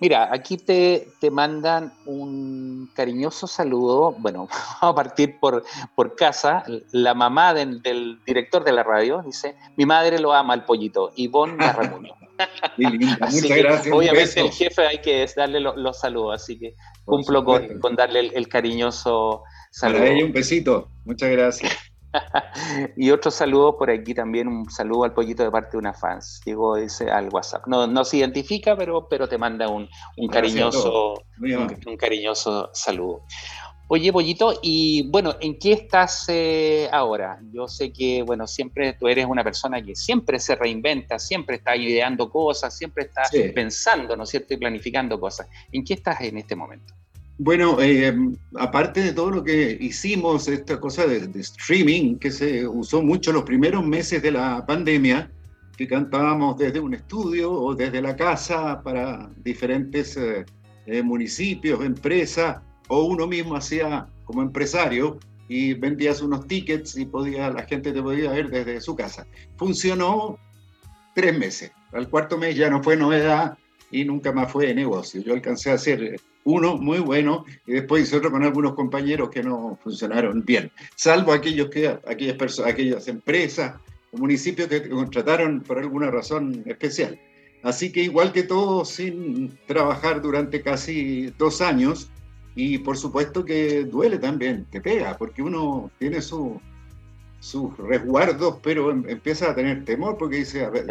Mira, 0.00 0.28
aquí 0.32 0.56
te, 0.56 1.08
te 1.20 1.30
mandan 1.30 1.92
un 2.06 2.90
cariñoso 2.94 3.46
saludo. 3.46 4.12
Bueno, 4.18 4.48
vamos 4.80 4.92
a 4.92 4.94
partir 4.94 5.38
por, 5.38 5.64
por 5.94 6.16
casa. 6.16 6.64
La 6.92 7.14
mamá 7.14 7.54
del, 7.54 7.82
director 8.24 8.64
de 8.64 8.72
la 8.72 8.82
radio 8.82 9.22
dice: 9.24 9.56
Mi 9.76 9.86
madre 9.86 10.18
lo 10.18 10.32
ama 10.32 10.54
al 10.54 10.64
pollito, 10.64 11.12
Ivonne 11.16 11.56
Garramuño. 11.56 12.14
Muchas 12.76 13.48
gracias. 13.48 13.94
Obviamente 13.94 14.40
el 14.40 14.50
jefe 14.50 14.86
hay 14.86 14.98
que 14.98 15.26
darle 15.34 15.60
los, 15.60 15.98
saludos, 15.98 16.42
así 16.42 16.58
que 16.58 16.74
cumplo 17.04 17.44
con, 17.44 17.78
con, 17.80 17.96
darle 17.96 18.30
el, 18.34 18.48
cariñoso 18.48 19.42
saludo. 19.70 20.00
Para 20.00 20.10
ella 20.12 20.24
un 20.24 20.32
besito, 20.32 20.90
muchas 21.04 21.30
gracias. 21.30 21.72
y 22.96 23.10
otro 23.10 23.30
saludo 23.30 23.76
por 23.76 23.90
aquí 23.90 24.14
también, 24.14 24.48
un 24.48 24.70
saludo 24.70 25.04
al 25.04 25.12
pollito 25.12 25.42
de 25.42 25.50
parte 25.50 25.72
de 25.72 25.78
una 25.78 25.92
fans. 25.92 26.40
Digo, 26.44 26.76
dice 26.76 27.10
al 27.10 27.28
WhatsApp. 27.28 27.66
No, 27.66 27.86
no 27.86 28.04
se 28.04 28.18
identifica, 28.18 28.76
pero, 28.76 29.08
pero 29.08 29.28
te 29.28 29.38
manda 29.38 29.68
un, 29.68 29.88
un 30.16 30.28
cariñoso, 30.28 31.14
un, 31.40 31.96
cariñoso 31.96 32.70
saludo. 32.72 33.22
Oye, 33.88 34.12
Pollito, 34.12 34.58
y 34.62 35.08
bueno, 35.10 35.36
¿en 35.40 35.60
qué 35.60 35.72
estás 35.72 36.24
eh, 36.28 36.88
ahora? 36.90 37.38
Yo 37.52 37.68
sé 37.68 37.92
que, 37.92 38.22
bueno, 38.22 38.48
siempre 38.48 38.94
tú 38.94 39.06
eres 39.06 39.26
una 39.26 39.44
persona 39.44 39.80
que 39.80 39.94
siempre 39.94 40.40
se 40.40 40.56
reinventa, 40.56 41.20
siempre 41.20 41.56
está 41.56 41.76
ideando 41.76 42.28
cosas, 42.28 42.76
siempre 42.76 43.04
está 43.04 43.22
pensando, 43.54 44.16
¿no 44.16 44.24
es 44.24 44.30
cierto?, 44.30 44.54
y 44.54 44.56
planificando 44.56 45.20
cosas. 45.20 45.48
¿En 45.70 45.84
qué 45.84 45.94
estás 45.94 46.20
en 46.22 46.36
este 46.36 46.56
momento? 46.56 46.94
Bueno, 47.38 47.82
eh, 47.82 48.16
aparte 48.54 49.02
de 49.02 49.12
todo 49.12 49.30
lo 49.30 49.44
que 49.44 49.76
hicimos, 49.78 50.48
esta 50.48 50.80
cosa 50.80 51.06
de, 51.06 51.28
streaming 51.40 52.16
que 52.16 52.30
se 52.30 52.66
usó 52.66 53.02
mucho 53.02 53.30
los 53.30 53.42
primeros 53.42 53.84
meses 53.84 54.22
de 54.22 54.30
la 54.30 54.64
pandemia, 54.64 55.30
que 55.76 55.86
cantábamos 55.86 56.56
desde 56.56 56.80
un 56.80 56.94
estudio 56.94 57.52
o 57.52 57.74
desde 57.74 58.00
la 58.00 58.16
casa 58.16 58.82
para 58.82 59.30
diferentes 59.44 60.16
eh, 60.16 61.02
municipios, 61.02 61.84
empresas, 61.84 62.62
o 62.88 63.04
uno 63.04 63.26
mismo 63.26 63.54
hacía 63.54 64.06
como 64.24 64.40
empresario 64.40 65.18
y 65.48 65.74
vendías 65.74 66.22
unos 66.22 66.46
tickets 66.46 66.96
y 66.96 67.04
podía, 67.04 67.50
la 67.50 67.64
gente 67.64 67.92
te 67.92 68.02
podía 68.02 68.32
ver 68.32 68.48
desde 68.48 68.80
su 68.80 68.96
casa. 68.96 69.26
Funcionó 69.56 70.38
tres 71.14 71.38
meses. 71.38 71.70
Al 71.92 72.08
cuarto 72.08 72.38
mes 72.38 72.56
ya 72.56 72.70
no 72.70 72.82
fue 72.82 72.96
novedad 72.96 73.58
y 73.90 74.04
nunca 74.04 74.32
más 74.32 74.50
fue 74.50 74.66
de 74.66 74.74
negocio. 74.74 75.20
Yo 75.22 75.34
alcancé 75.34 75.70
a 75.70 75.74
hacer 75.74 76.20
uno 76.44 76.76
muy 76.76 76.98
bueno 76.98 77.44
y 77.66 77.72
después 77.72 78.04
hice 78.04 78.16
otro 78.16 78.30
con 78.30 78.44
algunos 78.44 78.74
compañeros 78.74 79.30
que 79.30 79.42
no 79.42 79.78
funcionaron 79.82 80.44
bien, 80.44 80.70
salvo 80.94 81.32
aquellos 81.32 81.68
que, 81.70 81.88
aquellas, 81.88 82.36
personas, 82.36 82.72
aquellas 82.72 83.08
empresas 83.08 83.74
o 84.12 84.18
municipios 84.18 84.68
que 84.68 84.88
contrataron 84.88 85.60
por 85.60 85.78
alguna 85.78 86.10
razón 86.10 86.62
especial. 86.66 87.18
Así 87.62 87.90
que 87.90 88.02
igual 88.02 88.32
que 88.32 88.44
todos, 88.44 88.90
sin 88.90 89.58
trabajar 89.66 90.22
durante 90.22 90.62
casi 90.62 91.32
dos 91.36 91.60
años, 91.60 92.10
y 92.54 92.78
por 92.78 92.96
supuesto 92.96 93.44
que 93.44 93.84
duele 93.84 94.18
también, 94.18 94.66
te 94.70 94.80
pega, 94.80 95.18
porque 95.18 95.42
uno 95.42 95.90
tiene 95.98 96.22
su, 96.22 96.60
sus 97.40 97.76
resguardos, 97.76 98.58
pero 98.62 98.90
em, 98.90 99.04
empieza 99.08 99.50
a 99.50 99.54
tener 99.54 99.84
temor 99.84 100.16
porque 100.16 100.38
dice, 100.38 100.64
a 100.64 100.70
ver, 100.70 100.86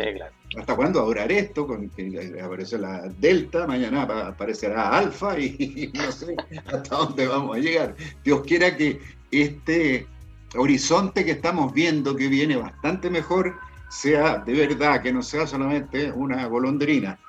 ¿hasta 0.58 0.76
cuándo 0.76 1.00
va 1.00 1.06
a 1.06 1.08
durar 1.08 1.32
esto? 1.32 1.68
Con 1.68 1.90
que 1.90 2.40
apareció 2.42 2.78
la 2.78 3.02
Delta, 3.20 3.68
mañana 3.68 4.04
aparecerá 4.04 4.98
Alfa 4.98 5.38
y, 5.40 5.92
no 5.94 6.12
sé 6.12 6.36
hasta 6.68 6.96
dónde 6.96 7.28
vamos 7.28 7.58
a 7.58 7.60
llegar. 7.60 7.96
Dios 8.24 8.42
quiera 8.46 8.76
que 8.76 9.00
este 9.32 10.08
horizonte 10.56 11.26
que 11.26 11.32
estamos 11.32 11.74
viendo, 11.74 12.16
que 12.16 12.28
viene 12.28 12.56
bastante 12.56 13.10
mejor, 13.10 13.56
sea 13.90 14.38
de 14.38 14.54
verdad, 14.54 15.02
que 15.02 15.14
no 15.14 15.22
sea 15.22 15.48
solamente 15.48 16.12
una 16.12 16.46
golondrina. 16.48 17.20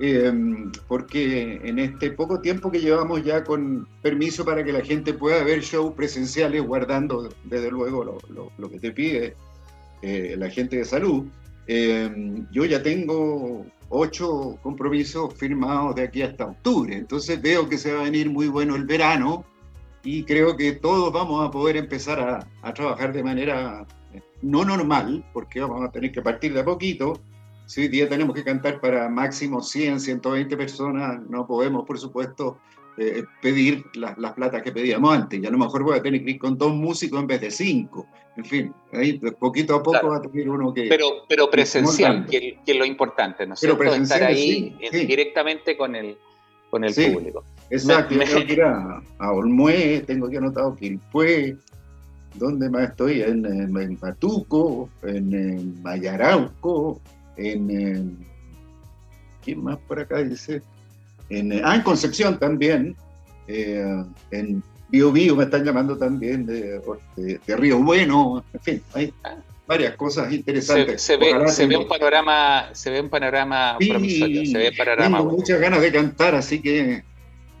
Em, 0.00 0.72
porque 0.88 1.60
en 1.62 1.78
este 1.78 2.10
poco 2.10 2.40
tiempo 2.40 2.68
que 2.68 2.80
llevamos 2.80 3.22
ya 3.22 3.44
con 3.44 3.86
permiso 4.02 4.44
para 4.44 4.64
que 4.64 4.72
la 4.72 4.80
gente 4.80 5.14
pueda 5.14 5.44
ver 5.44 5.60
shows 5.60 5.94
presenciales, 5.94 6.62
guardando 6.62 7.28
desde 7.44 7.70
luego 7.70 8.20
lo, 8.58 8.70
que 8.70 8.80
te 8.80 8.90
pide 8.90 9.36
eh, 10.02 10.34
la 10.36 10.50
gente 10.50 10.78
de 10.78 10.84
salud, 10.84 11.26
em, 11.66 12.46
yo 12.50 12.64
ya 12.64 12.82
tengo 12.82 13.64
ocho 13.88 14.58
compromisos 14.62 15.34
firmados 15.34 15.94
de 15.94 16.02
aquí 16.02 16.22
hasta 16.22 16.46
octubre, 16.46 16.96
entonces 16.96 17.40
veo 17.40 17.68
que 17.68 17.78
se 17.78 17.92
va 17.92 18.00
a 18.00 18.04
venir 18.04 18.30
muy 18.30 18.48
bueno 18.48 18.76
el 18.76 18.84
verano 18.84 19.44
y 20.02 20.24
creo 20.24 20.56
que 20.56 20.72
todos 20.72 21.12
vamos 21.12 21.46
a 21.46 21.50
poder 21.50 21.76
empezar 21.76 22.20
a, 22.20 22.46
a 22.62 22.74
trabajar 22.74 23.12
de 23.12 23.22
manera 23.22 23.86
eh, 24.12 24.20
no 24.42 24.64
normal, 24.64 25.24
porque 25.32 25.60
vamos 25.60 25.82
a 25.82 25.90
tener 25.90 26.12
que 26.12 26.22
partir 26.22 26.52
de 26.52 26.60
a 26.60 26.64
poquito, 26.64 27.20
si 27.66 27.82
hoy 27.82 27.88
día 27.88 28.08
tenemos 28.08 28.34
que 28.34 28.44
cantar 28.44 28.80
para 28.80 29.08
máximo 29.08 29.62
100, 29.62 30.00
120 30.00 30.56
personas, 30.56 31.20
no 31.28 31.46
podemos, 31.46 31.86
por 31.86 31.98
supuesto, 31.98 32.58
eh, 32.96 33.24
pedir 33.42 33.84
las 33.94 34.16
la 34.18 34.34
plata 34.34 34.62
que 34.62 34.72
pedíamos 34.72 35.14
antes. 35.14 35.42
Y 35.42 35.46
a 35.46 35.50
lo 35.50 35.58
mejor 35.58 35.82
voy 35.82 35.98
a 35.98 36.02
tener 36.02 36.24
que 36.24 36.32
ir 36.32 36.38
con 36.38 36.56
dos 36.56 36.72
músicos 36.72 37.20
en 37.20 37.26
vez 37.26 37.40
de 37.40 37.50
cinco. 37.50 38.06
En 38.36 38.44
fin, 38.44 38.74
ahí 38.92 39.18
poquito 39.38 39.76
a 39.76 39.82
poco 39.82 40.08
va 40.08 40.16
a 40.16 40.22
tener 40.22 40.48
uno 40.48 40.74
que... 40.74 40.86
Pero, 40.88 41.24
pero 41.28 41.48
presencial, 41.48 42.26
que, 42.26 42.58
es 42.66 42.76
lo 42.76 42.84
importante, 42.84 43.46
¿no 43.46 43.54
es 43.54 43.60
cierto? 43.60 43.84
Estar 43.84 44.24
ahí 44.24 44.76
directamente 44.90 45.76
con 45.76 45.94
el, 45.94 46.16
con 46.68 46.82
el 46.82 46.92
público. 46.92 47.44
Exacto, 47.70 48.18
tengo 48.18 48.46
que 48.46 48.52
ir 48.52 48.62
a, 48.62 49.00
a 49.18 49.32
Olmué, 49.32 50.02
tengo 50.04 50.28
que 50.28 50.38
anotado 50.38 50.74
Quilpué, 50.74 51.56
¿Dónde 52.34 52.68
más 52.68 52.90
estoy? 52.90 53.22
En, 53.22 53.46
en, 53.46 53.96
Patuco, 53.96 54.88
en, 55.02 55.80
Mayarauco, 55.82 57.00
en, 57.36 58.18
¿Quién 59.42 59.62
más 59.62 59.78
por 59.78 60.00
acá 60.00 60.18
dice? 60.18 60.62
En, 61.38 61.64
ah, 61.64 61.74
en 61.74 61.82
Concepción 61.82 62.38
también. 62.38 62.96
Eh, 63.46 64.04
en 64.30 64.62
Bio 64.88 65.12
Bio 65.12 65.36
me 65.36 65.44
están 65.44 65.64
llamando 65.64 65.96
también 65.96 66.46
de, 66.46 66.80
Río 67.46 67.78
Bueno. 67.80 68.44
En 68.52 68.60
fin, 68.60 68.82
hay 68.94 69.12
varias 69.66 69.96
cosas 69.96 70.32
interesantes. 70.32 71.02
Se, 71.02 71.16
ve, 71.16 71.32
un 71.76 71.88
panorama, 71.88 72.68
se 72.72 72.90
ve 72.90 73.00
un 73.00 73.08
panorama 73.08 73.76
promisorio, 73.78 74.46
se 74.46 74.58
ve 74.58 74.72
panorama. 74.72 75.18
Tengo 75.18 75.32
muchas 75.32 75.60
ganas 75.60 75.80
de 75.80 75.92
cantar, 75.92 76.34
así 76.34 76.60
que 76.60 77.02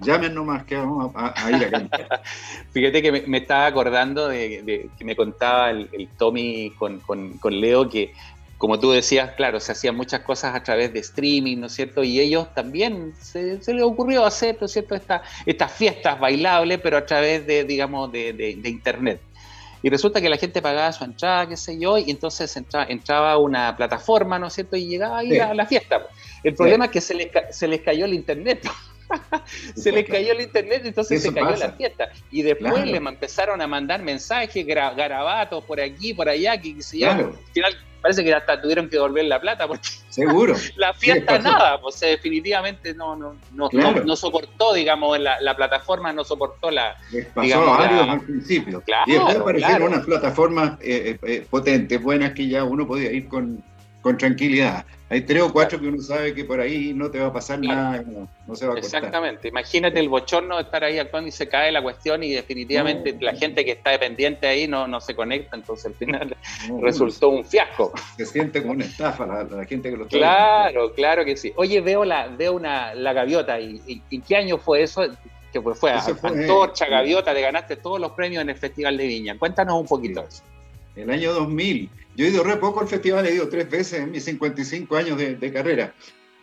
Llamen 0.00 0.34
nomás 0.34 0.64
que 0.64 0.76
vamos 0.76 1.12
a, 1.14 1.50
ir 1.50 1.64
a 1.64 1.70
cantar. 1.70 2.22
Fíjate 2.72 3.00
que 3.00 3.12
me, 3.26 3.38
estaba 3.38 3.66
acordando 3.66 4.28
de, 4.28 4.90
que 4.98 5.04
me 5.04 5.14
contaba 5.14 5.70
el, 5.70 6.08
Tommy 6.18 6.72
con, 6.76 7.00
Leo 7.44 7.88
que, 7.88 8.12
como 8.58 8.78
tú 8.78 8.92
decías, 8.92 9.32
claro, 9.32 9.60
se 9.60 9.72
hacían 9.72 9.96
muchas 9.96 10.20
cosas 10.20 10.54
a 10.54 10.62
través 10.62 10.92
de 10.92 11.00
streaming, 11.00 11.58
¿no 11.58 11.66
es 11.66 11.72
cierto? 11.72 12.02
Y 12.02 12.20
ellos 12.20 12.52
también 12.54 13.12
se, 13.20 13.58
les 13.66 13.82
ocurrió 13.82 14.24
hacer, 14.24 14.56
¿no 14.60 14.66
es 14.66 14.72
cierto?, 14.72 14.94
estas 14.94 15.72
fiestas 15.72 16.18
bailables, 16.18 16.80
pero 16.82 16.96
a 16.96 17.04
través 17.04 17.46
de, 17.46 17.64
digamos, 17.64 18.10
de, 18.12 18.56
internet. 18.64 19.20
Y 19.82 19.90
resulta 19.90 20.20
que 20.20 20.30
la 20.30 20.38
gente 20.38 20.62
pagaba 20.62 20.90
su 20.92 21.04
entrada, 21.04 21.46
qué 21.46 21.58
sé 21.58 21.78
yo, 21.78 21.98
y 21.98 22.10
entonces 22.10 22.56
entraba, 22.56 23.32
a 23.32 23.38
una 23.38 23.76
plataforma, 23.76 24.38
¿no 24.38 24.46
es 24.46 24.54
cierto? 24.54 24.76
Y 24.76 24.86
llegaba 24.86 25.18
a 25.18 25.24
ir 25.24 25.42
a 25.42 25.52
la 25.52 25.66
fiesta. 25.66 26.06
El 26.42 26.54
problema 26.54 26.86
es 26.86 26.90
que 26.90 27.00
se 27.02 27.14
les, 27.14 27.28
se 27.50 27.68
les 27.68 27.82
cayó 27.82 28.06
el 28.06 28.14
internet. 28.14 28.66
se 29.76 29.92
les 29.92 30.08
cayó 30.08 30.32
el 30.32 30.40
internet, 30.40 30.82
entonces 30.84 31.22
se 31.22 31.34
cayó 31.34 31.56
la 31.56 31.72
fiesta. 31.72 32.10
Y 32.30 32.42
después 32.42 32.86
les 32.86 32.96
empezaron 32.96 33.60
a 33.60 33.66
mandar 33.66 34.02
mensajes, 34.02 34.64
garabatos 34.66 35.62
por 35.64 35.80
aquí, 35.80 36.14
por 36.14 36.28
allá, 36.28 36.58
que, 36.58 36.76
al 37.04 37.34
final 37.52 37.76
parece 38.04 38.22
que 38.22 38.34
hasta 38.34 38.60
tuvieron 38.60 38.90
que 38.90 38.96
devolver 38.96 39.24
la 39.24 39.40
plata 39.40 39.66
porque 39.66 39.88
seguro. 40.10 40.54
la 40.76 40.92
fiesta 40.92 41.38
nada 41.38 41.80
pues 41.80 41.98
definitivamente 42.00 42.92
no 42.92 43.16
no 43.16 43.34
no, 43.52 43.70
no, 43.70 44.14
soportó 44.14 44.74
digamos 44.74 45.18
la, 45.18 45.40
la, 45.40 45.56
plataforma 45.56 46.12
no 46.12 46.22
soportó 46.22 46.70
la 46.70 46.98
Les 47.10 47.24
pasó 47.28 47.64
varios 47.64 48.06
al 48.06 48.20
principio. 48.20 48.82
Y 49.06 49.12
después 49.12 49.36
aparecieron 49.36 49.84
unas 49.84 50.04
plataformas 50.04 50.72
eh, 50.82 51.16
eh, 51.16 51.18
eh, 51.22 51.46
potentes 51.48 52.02
buenas 52.02 52.32
que 52.32 52.46
ya 52.46 52.62
uno 52.62 52.86
podía 52.86 53.10
ir 53.10 53.26
con 53.26 53.64
con 54.02 54.18
tranquilidad. 54.18 54.84
Hay 55.10 55.20
tres 55.20 55.42
o 55.42 55.52
cuatro 55.52 55.78
que 55.78 55.86
uno 55.86 56.00
sabe 56.00 56.34
que 56.34 56.44
por 56.44 56.58
ahí 56.60 56.94
no 56.94 57.10
te 57.10 57.20
va 57.20 57.26
a 57.26 57.32
pasar 57.32 57.58
nada, 57.60 58.02
no, 58.46 58.56
se 58.56 58.66
va 58.66 58.72
a 58.72 58.74
cortar. 58.76 59.02
Exactamente. 59.02 59.48
Imagínate 59.48 60.00
el 60.00 60.08
bochorno 60.08 60.56
de 60.56 60.62
estar 60.62 60.82
ahí 60.82 60.98
actuando 60.98 61.28
y 61.28 61.32
se 61.32 61.46
cae 61.46 61.70
la 61.70 61.82
cuestión 61.82 62.22
y 62.22 62.32
definitivamente 62.32 63.14
la 63.20 63.34
gente 63.34 63.66
que 63.66 63.72
está 63.72 63.90
dependiente 63.90 64.46
ahí 64.46 64.66
no, 64.66 64.88
no 64.88 65.00
se 65.00 65.14
conecta, 65.14 65.56
entonces 65.56 65.86
al 65.86 65.94
final 65.94 66.34
resultó 66.80 67.28
un 67.28 67.44
fiasco. 67.44 67.92
Se 68.16 68.24
siente 68.24 68.62
como 68.62 68.72
una 68.72 68.86
estafa 68.86 69.26
la, 69.26 69.64
gente 69.66 69.90
que 69.90 69.96
lo 69.96 70.04
está 70.04 70.16
Claro, 70.16 70.92
claro 70.94 71.24
que 71.24 71.36
sí. 71.36 71.52
Oye, 71.56 71.82
veo 71.82 72.04
la, 72.04 72.28
veo 72.28 72.54
una, 72.54 72.94
la 72.94 73.12
gaviota 73.12 73.60
y, 73.60 74.02
¿en 74.10 74.22
qué 74.22 74.36
año 74.36 74.56
fue 74.56 74.82
eso? 74.82 75.02
Que 75.52 75.60
fue, 75.60 75.74
fue 75.74 75.92
a 75.92 76.02
Antorcha, 76.02 76.86
Gaviota, 76.86 77.32
te 77.32 77.40
ganaste 77.40 77.76
todos 77.76 78.00
los 78.00 78.10
premios 78.12 78.42
en 78.42 78.48
el 78.48 78.56
Festival 78.56 78.96
de 78.96 79.06
Viña. 79.06 79.38
Cuéntanos 79.38 79.80
un 79.80 79.86
poquito 79.86 80.24
eso. 80.26 80.42
El 80.96 81.10
año 81.10 81.32
2000 81.32 81.90
yo 82.16 82.26
he 82.26 82.28
ido 82.28 82.44
re 82.44 82.56
poco 82.56 82.80
al 82.80 82.88
festival, 82.88 83.26
he 83.26 83.34
ido 83.34 83.48
tres 83.48 83.68
veces 83.68 84.00
en 84.00 84.10
mis 84.10 84.24
55 84.24 84.96
años 84.96 85.18
de, 85.18 85.52
carrera, 85.52 85.94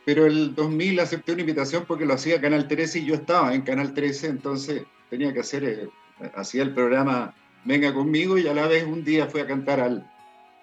pero 0.05 0.25
el 0.25 0.53
2000 0.53 0.99
acepté 0.99 1.31
una 1.31 1.41
invitación 1.41 1.85
porque 1.87 2.05
lo 2.05 2.13
hacía 2.13 2.41
Canal 2.41 2.67
13 2.67 2.99
y 2.99 3.05
yo 3.05 3.15
estaba 3.15 3.53
en 3.53 3.61
Canal 3.61 3.93
13, 3.93 4.27
entonces 4.27 4.83
tenía 5.09 5.33
que 5.33 5.39
hacer, 5.39 5.63
eh, 5.63 5.89
hacía 6.35 6.63
el 6.63 6.73
programa 6.73 7.33
Venga 7.63 7.93
conmigo 7.93 8.39
y 8.39 8.47
a 8.47 8.55
la 8.55 8.67
vez 8.67 8.83
un 8.85 9.03
día 9.03 9.27
fui 9.27 9.39
a 9.39 9.45
cantar 9.45 9.79
al, 9.79 10.11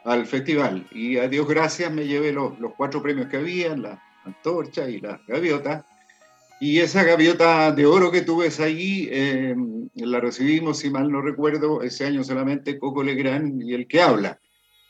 al 0.04 0.26
festival. 0.26 0.84
Y 0.90 1.16
a 1.18 1.28
Dios 1.28 1.46
gracias 1.46 1.92
me 1.92 2.08
llevé 2.08 2.32
los, 2.32 2.58
los 2.58 2.74
cuatro 2.74 3.00
premios 3.00 3.28
que 3.28 3.36
había, 3.36 3.76
la 3.76 4.02
antorcha 4.24 4.90
y 4.90 5.00
la 5.00 5.20
gaviota. 5.28 5.86
Y 6.60 6.80
esa 6.80 7.04
gaviota 7.04 7.70
de 7.70 7.86
oro 7.86 8.10
que 8.10 8.22
tú 8.22 8.38
ves 8.38 8.58
ahí, 8.58 9.08
eh, 9.12 9.54
la 9.94 10.18
recibimos, 10.18 10.80
si 10.80 10.90
mal 10.90 11.08
no 11.08 11.22
recuerdo, 11.22 11.82
ese 11.82 12.04
año 12.04 12.24
solamente 12.24 12.80
Coco 12.80 13.04
Legrand 13.04 13.62
y 13.62 13.74
el 13.74 13.86
que 13.86 14.02
habla 14.02 14.40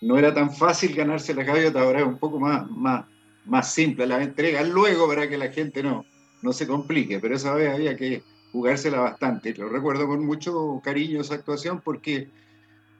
no 0.00 0.18
era 0.18 0.32
tan 0.32 0.54
fácil 0.54 0.94
ganarse 0.94 1.34
la 1.34 1.44
gaviota, 1.44 1.80
ahora 1.80 2.00
es 2.00 2.06
un 2.06 2.18
poco 2.18 2.38
más, 2.38 2.70
más, 2.70 3.06
más 3.44 3.72
simple 3.72 4.06
la 4.06 4.22
entrega 4.22 4.62
luego 4.62 5.08
para 5.08 5.28
que 5.28 5.38
la 5.38 5.50
gente 5.50 5.82
no, 5.82 6.04
no 6.42 6.52
se 6.52 6.66
complique, 6.66 7.18
pero 7.18 7.34
esa 7.34 7.54
vez 7.54 7.74
había 7.74 7.96
que 7.96 8.22
jugársela 8.52 9.00
bastante. 9.00 9.54
Lo 9.54 9.68
recuerdo 9.68 10.06
con 10.06 10.24
mucho 10.24 10.80
cariño 10.82 11.20
esa 11.20 11.34
actuación 11.34 11.80
porque 11.84 12.28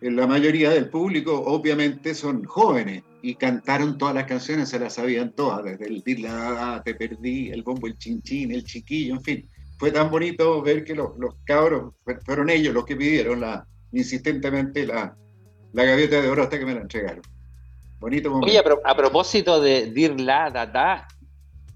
la 0.01 0.27
mayoría 0.27 0.71
del 0.71 0.89
público 0.89 1.41
obviamente 1.47 2.15
son 2.15 2.45
jóvenes 2.45 3.03
y 3.23 3.35
cantaron 3.35 3.99
todas 3.99 4.15
las 4.15 4.25
canciones, 4.25 4.69
se 4.69 4.79
las 4.79 4.95
sabían 4.95 5.33
todas, 5.33 5.65
desde 5.65 5.87
el 5.87 6.03
Dila, 6.03 6.83
Te 6.85 6.95
Perdí, 6.95 7.51
el 7.51 7.63
Bombo, 7.63 7.87
el 7.87 7.99
Chinchín, 7.99 8.53
el 8.53 8.65
Chiquillo, 8.65 9.15
en 9.15 9.23
fin. 9.23 9.49
Fue 9.79 9.91
tan 9.93 10.11
bonito 10.11 10.61
ver 10.63 10.85
que 10.85 10.95
los, 10.95 11.17
los 11.19 11.37
cabros 11.45 11.95
fueron 12.25 12.51
ellos 12.51 12.75
los 12.75 12.85
que 12.85 12.97
pidieron 12.97 13.41
la, 13.41 13.67
insistentemente 13.93 14.87
la, 14.87 15.17
la 15.73 15.85
gaviota 15.85 16.21
de 16.21 16.29
oro 16.29 16.43
hasta 16.43 16.59
que 16.59 16.67
me 16.67 16.75
la 16.75 16.81
entregaron. 16.81 17.23
Bonito 18.01 18.31
momento. 18.31 18.49
Oye, 18.49 18.63
a, 18.85 18.97
propósito 18.97 19.61
de 19.61 19.91
dir 19.91 20.21
la, 20.21 20.51
da, 20.51 21.09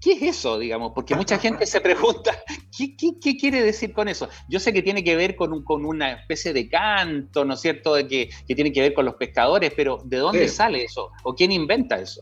¿qué 0.01 0.13
es 0.13 0.21
eso, 0.21 0.57
digamos? 0.57 0.93
Porque 0.95 1.15
mucha 1.15 1.37
gente 1.37 1.65
se 1.65 1.81
pregunta, 1.81 2.31
¿qué, 2.77 3.37
quiere 3.37 3.61
decir 3.61 3.93
con 3.93 4.07
eso? 4.07 4.29
Yo 4.47 4.59
sé 4.59 4.71
que 4.71 4.81
tiene 4.81 5.03
que 5.03 5.15
ver 5.15 5.35
con, 5.35 5.63
con 5.63 5.85
una 5.85 6.13
especie 6.13 6.53
de 6.53 6.69
canto, 6.69 7.43
¿no 7.43 7.55
es 7.55 7.61
cierto?, 7.61 7.95
de 7.95 8.07
que, 8.07 8.29
tiene 8.47 8.71
que 8.71 8.81
ver 8.81 8.93
con 8.93 9.05
los 9.05 9.15
pescadores, 9.15 9.73
pero 9.75 9.99
¿de 10.03 10.17
dónde 10.17 10.47
sale 10.47 10.85
eso? 10.85 11.11
¿O 11.23 11.35
quién 11.35 11.51
inventa 11.51 11.99
eso? 11.99 12.21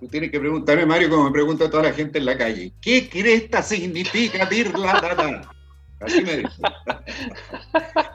Tú 0.00 0.08
tienes 0.08 0.30
que 0.30 0.40
preguntarme, 0.40 0.84
Mario, 0.84 1.08
como 1.08 1.24
me 1.24 1.30
pregunta 1.30 1.70
toda 1.70 1.84
la 1.84 1.92
gente 1.92 2.18
en 2.18 2.26
la 2.26 2.36
calle, 2.36 2.72
¿qué 2.80 3.08
cresta 3.08 3.62
significa 3.62 4.44
dir 4.46 4.78
la, 4.78 5.00
da, 5.00 5.14
da? 5.14 5.50
Así 6.00 6.22
me 6.22 6.36
dice. 6.36 6.62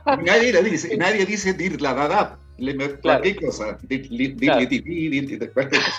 nadie, 0.23 0.63
dice, 0.63 0.97
nadie 0.97 1.25
dice 1.25 1.53
cosa. 5.69 5.97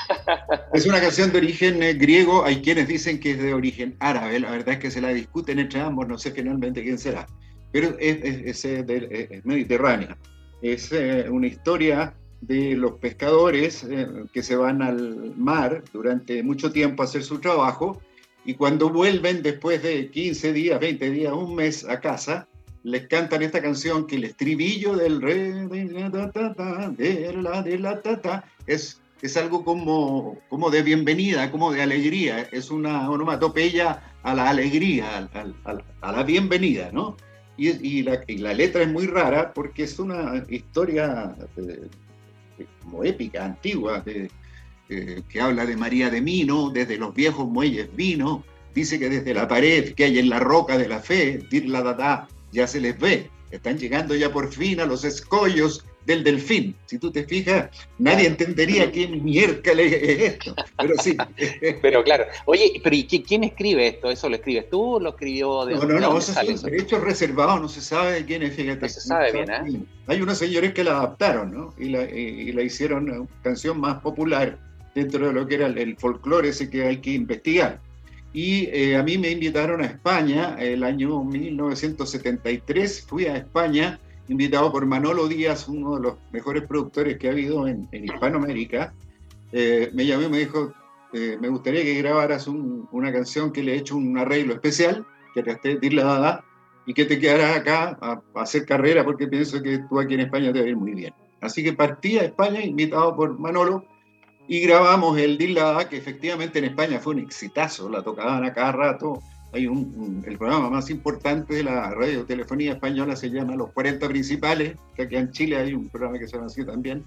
Es 0.72 0.86
una 0.86 1.00
canción 1.00 1.32
de 1.32 1.38
origen 1.38 1.82
eh, 1.82 1.94
griego, 1.94 2.44
hay 2.44 2.62
quienes 2.62 2.88
dicen 2.88 3.18
que 3.18 3.32
es 3.32 3.42
de 3.42 3.53
origen 3.53 3.96
árabe, 3.98 4.38
la 4.40 4.50
verdad 4.50 4.74
es 4.74 4.78
que 4.78 4.90
se 4.90 5.00
la 5.00 5.09
discuten 5.09 5.59
entre 5.59 5.80
ambos, 5.80 6.07
no 6.09 6.18
sé 6.18 6.30
finalmente 6.30 6.82
quién 6.82 6.98
será, 6.98 7.26
pero 7.72 7.96
es, 7.98 8.64
es, 8.64 9.44
mediterránea. 9.44 10.16
Es 10.61 10.92
eh, 10.92 11.26
una 11.28 11.48
historia 11.48 12.14
de 12.42 12.74
los 12.76 12.92
pescadores 12.92 13.84
eh, 13.84 14.07
que 14.32 14.42
se 14.42 14.57
van 14.57 14.82
al 14.82 15.34
mar 15.36 15.82
durante 15.92 16.42
mucho 16.42 16.70
tiempo 16.72 17.03
a 17.03 17.07
hacer 17.07 17.22
su 17.22 17.38
trabajo. 17.38 18.03
Y 18.44 18.55
cuando 18.55 18.90
vuelven 18.90 19.42
después 19.42 19.82
de 19.82 20.11
15 20.11 20.53
días, 20.53 20.80
20 20.80 21.11
días, 21.11 21.32
un 21.32 21.55
mes 21.55 21.88
a 21.88 22.00
casa, 22.00 22.48
les 22.84 23.06
cantan 23.06 23.42
esta 23.42 23.62
canción 23.62 24.06
que 24.06 24.16
el 24.16 24.24
estribillo 24.24 24.96
del 24.96 25.22
re 25.22 25.68
de 25.68 27.78
la 27.78 28.42
es, 28.66 29.00
es 29.20 29.36
algo 29.36 29.64
como, 29.64 30.38
como 30.48 30.70
de 30.70 30.82
bienvenida, 30.82 31.50
como 31.50 31.72
de 31.72 31.82
alegría, 31.82 32.48
es 32.50 32.70
una 32.70 33.08
onomatopeya 33.08 34.02
a 34.22 34.34
la 34.34 34.50
alegría, 34.50 35.28
a, 35.64 36.12
la 36.12 36.22
bienvenida, 36.22 36.90
¿no? 36.92 37.16
Y, 37.56 37.68
y, 37.68 38.02
la, 38.02 38.20
la, 38.26 38.54
letra 38.54 38.82
es 38.82 38.88
muy 38.88 39.06
rara 39.06 39.52
porque 39.52 39.84
es 39.84 39.98
una 39.98 40.42
historia 40.48 41.36
eh, 41.56 41.88
como 42.82 43.04
épica, 43.04 43.44
antigua, 43.44 44.02
eh, 44.06 44.28
que 45.28 45.40
habla 45.40 45.66
de 45.66 45.76
María 45.76 46.10
de 46.10 46.20
Mino, 46.20 46.70
desde 46.70 46.96
los 46.96 47.14
viejos 47.14 47.48
muelles 47.48 47.94
vino, 47.94 48.44
dice 48.74 48.98
que 48.98 49.08
desde 49.08 49.34
la 49.34 49.46
pared 49.46 49.94
que 49.94 50.04
hay 50.04 50.18
en 50.18 50.28
la 50.28 50.38
roca 50.38 50.78
de 50.78 50.88
la 50.88 51.00
fe, 51.00 51.38
dir 51.50 51.68
la 51.68 51.82
dada, 51.82 52.28
ya 52.53 52.66
se 52.66 52.80
les 52.80 52.98
ve. 52.98 53.30
Están 53.50 53.78
llegando 53.78 54.14
ya 54.14 54.32
por 54.32 54.50
fin 54.50 54.80
a 54.80 54.86
los 54.86 55.05
escollos 55.05 55.84
del 56.07 56.24
delfín. 56.24 56.74
Si 56.86 56.98
tú 56.98 57.11
te 57.11 57.24
fijas, 57.24 57.68
nadie 57.98 58.26
entendería 58.26 58.90
qué 58.90 59.07
miércoles 59.09 59.92
es 59.92 60.20
esto. 60.20 60.55
Pero 60.78 60.94
sí. 61.03 61.16
pero 61.82 62.03
claro. 62.03 62.24
Oye, 62.46 62.80
pero 62.82 62.96
¿y 62.96 63.05
quién 63.05 63.44
escribe 63.44 63.88
esto? 63.88 64.11
¿Eso 64.11 64.28
lo 64.28 64.36
escribes 64.36 64.70
tú 64.70 64.94
o 64.94 65.00
lo 65.00 65.11
escribió 65.11 65.64
de 65.66 65.74
No, 65.74 65.84
no, 65.84 66.00
no, 66.00 66.18
eso 66.18 66.40
es 66.40 66.62
derechos 66.62 67.03
reservados, 67.03 67.61
no 67.61 67.68
se 67.68 67.80
sabe 67.80 68.24
quién 68.24 68.42
es, 68.42 68.55
fíjate. 68.55 68.80
No 68.80 68.88
se 68.88 69.00
sabe 69.00 69.32
bien, 69.32 69.50
¿eh? 69.50 69.84
Hay 70.07 70.20
unos 70.20 70.38
señores 70.38 70.72
que 70.72 70.82
la 70.82 70.92
adaptaron, 70.92 71.53
¿no? 71.53 71.74
Y 71.78 71.90
la, 71.90 72.05
y 72.05 72.53
la 72.53 72.62
hicieron 72.62 73.11
una 73.11 73.28
canción 73.42 73.78
más 73.80 74.00
popular 74.00 74.59
dentro 74.94 75.26
de 75.26 75.32
lo 75.32 75.46
que 75.46 75.55
era 75.57 75.66
el 75.66 75.96
folclore 75.96 76.48
ese 76.48 76.68
que 76.68 76.86
hay 76.86 77.00
que 77.00 77.12
investigar. 77.12 77.80
Y 78.32 78.66
eh, 78.72 78.96
a 78.96 79.02
mí 79.02 79.18
me 79.18 79.30
invitaron 79.30 79.82
a 79.82 79.86
España 79.86 80.56
el 80.58 80.84
año 80.84 81.22
1973. 81.22 83.06
Fui 83.06 83.26
a 83.26 83.36
España 83.36 84.00
invitado 84.28 84.72
por 84.72 84.86
Manolo 84.86 85.28
Díaz, 85.28 85.68
uno 85.68 85.96
de 85.96 86.02
los 86.02 86.14
mejores 86.32 86.62
productores 86.62 87.18
que 87.18 87.28
ha 87.28 87.32
habido 87.32 87.68
en, 87.68 87.88
Hispanoamérica. 87.92 88.94
Eh, 89.52 89.90
me 89.92 90.06
llamó 90.06 90.22
y 90.22 90.28
me 90.30 90.38
dijo, 90.38 90.72
eh, 91.12 91.36
me 91.40 91.48
gustaría 91.48 91.82
que 91.82 91.94
grabaras 91.94 92.48
una 92.48 93.12
canción 93.12 93.52
que 93.52 93.62
le 93.62 93.74
he 93.74 93.76
hecho 93.76 93.96
un 93.96 94.16
arreglo 94.16 94.54
especial, 94.54 95.04
que 95.34 95.42
te 95.42 95.50
esté 95.50 95.90
la 95.90 96.04
dada, 96.04 96.44
y 96.86 96.94
que 96.94 97.04
te 97.04 97.18
quedaras 97.18 97.56
acá 97.56 97.98
a, 98.00 98.22
hacer 98.40 98.64
carrera 98.64 99.04
porque 99.04 99.26
pienso 99.26 99.62
que 99.62 99.78
tú 99.88 100.00
aquí 100.00 100.14
en 100.14 100.20
España 100.20 100.52
te 100.52 100.60
va 100.60 100.66
a 100.66 100.68
ir 100.68 100.76
muy 100.76 100.94
bien. 100.94 101.12
Así 101.40 101.62
que 101.62 101.72
partí 101.72 102.18
a 102.18 102.24
España 102.24 102.62
invitado 102.62 103.14
por 103.14 103.38
Manolo 103.38 103.84
y 104.49 104.61
grabamos 104.61 105.18
el 105.18 105.38
Dillada, 105.38 105.88
que 105.88 105.97
efectivamente 105.97 106.59
en 106.59 106.66
España 106.66 106.99
fue 106.99 107.14
un 107.14 107.20
exitazo, 107.20 107.88
la 107.88 108.03
tocaban 108.03 108.45
a 108.45 108.53
cada 108.53 108.72
rato. 108.72 109.22
Hay 109.53 109.66
un, 109.66 110.24
el 110.26 110.38
programa 110.38 110.70
más 110.70 110.90
importante 110.90 111.55
de 111.55 111.64
la 111.64 111.90
radiotelefonía 111.90 112.72
española 112.72 113.16
se 113.16 113.30
llama 113.30 113.55
Los 113.55 113.70
40 113.72 114.09
Principales, 114.09 114.76
que 114.97 115.03
aquí 115.03 115.16
en 115.16 115.30
Chile 115.30 115.57
hay 115.57 115.74
un 115.74 115.88
programa 115.88 116.18
que 116.18 116.26
se 116.26 116.34
llama 116.34 116.47
así 116.47 116.64
también, 116.64 117.05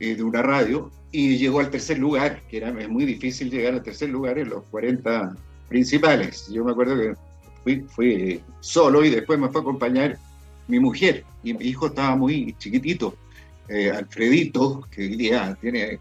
eh, 0.00 0.14
de 0.14 0.22
una 0.22 0.42
radio, 0.42 0.90
y 1.12 1.36
llegó 1.36 1.60
al 1.60 1.70
tercer 1.70 1.98
lugar, 1.98 2.42
que 2.48 2.56
era 2.56 2.70
es 2.70 2.88
muy 2.88 3.04
difícil 3.04 3.50
llegar 3.50 3.74
al 3.74 3.82
tercer 3.82 4.08
lugar 4.08 4.38
en 4.38 4.48
los 4.48 4.64
40 4.64 5.36
principales. 5.68 6.48
Yo 6.50 6.64
me 6.64 6.72
acuerdo 6.72 6.96
que 6.96 7.14
fui, 7.62 7.80
fui 7.88 8.40
solo 8.60 9.04
y 9.04 9.10
después 9.10 9.38
me 9.38 9.48
fue 9.48 9.60
a 9.60 9.62
acompañar 9.62 10.18
mi 10.68 10.80
mujer, 10.80 11.24
y 11.44 11.54
mi 11.54 11.66
hijo 11.66 11.86
estaba 11.86 12.16
muy 12.16 12.54
chiquitito, 12.58 13.14
eh, 13.68 13.90
Alfredito, 13.90 14.86
que 14.90 15.02
hoy 15.02 15.16
día 15.16 15.56
tiene 15.60 15.98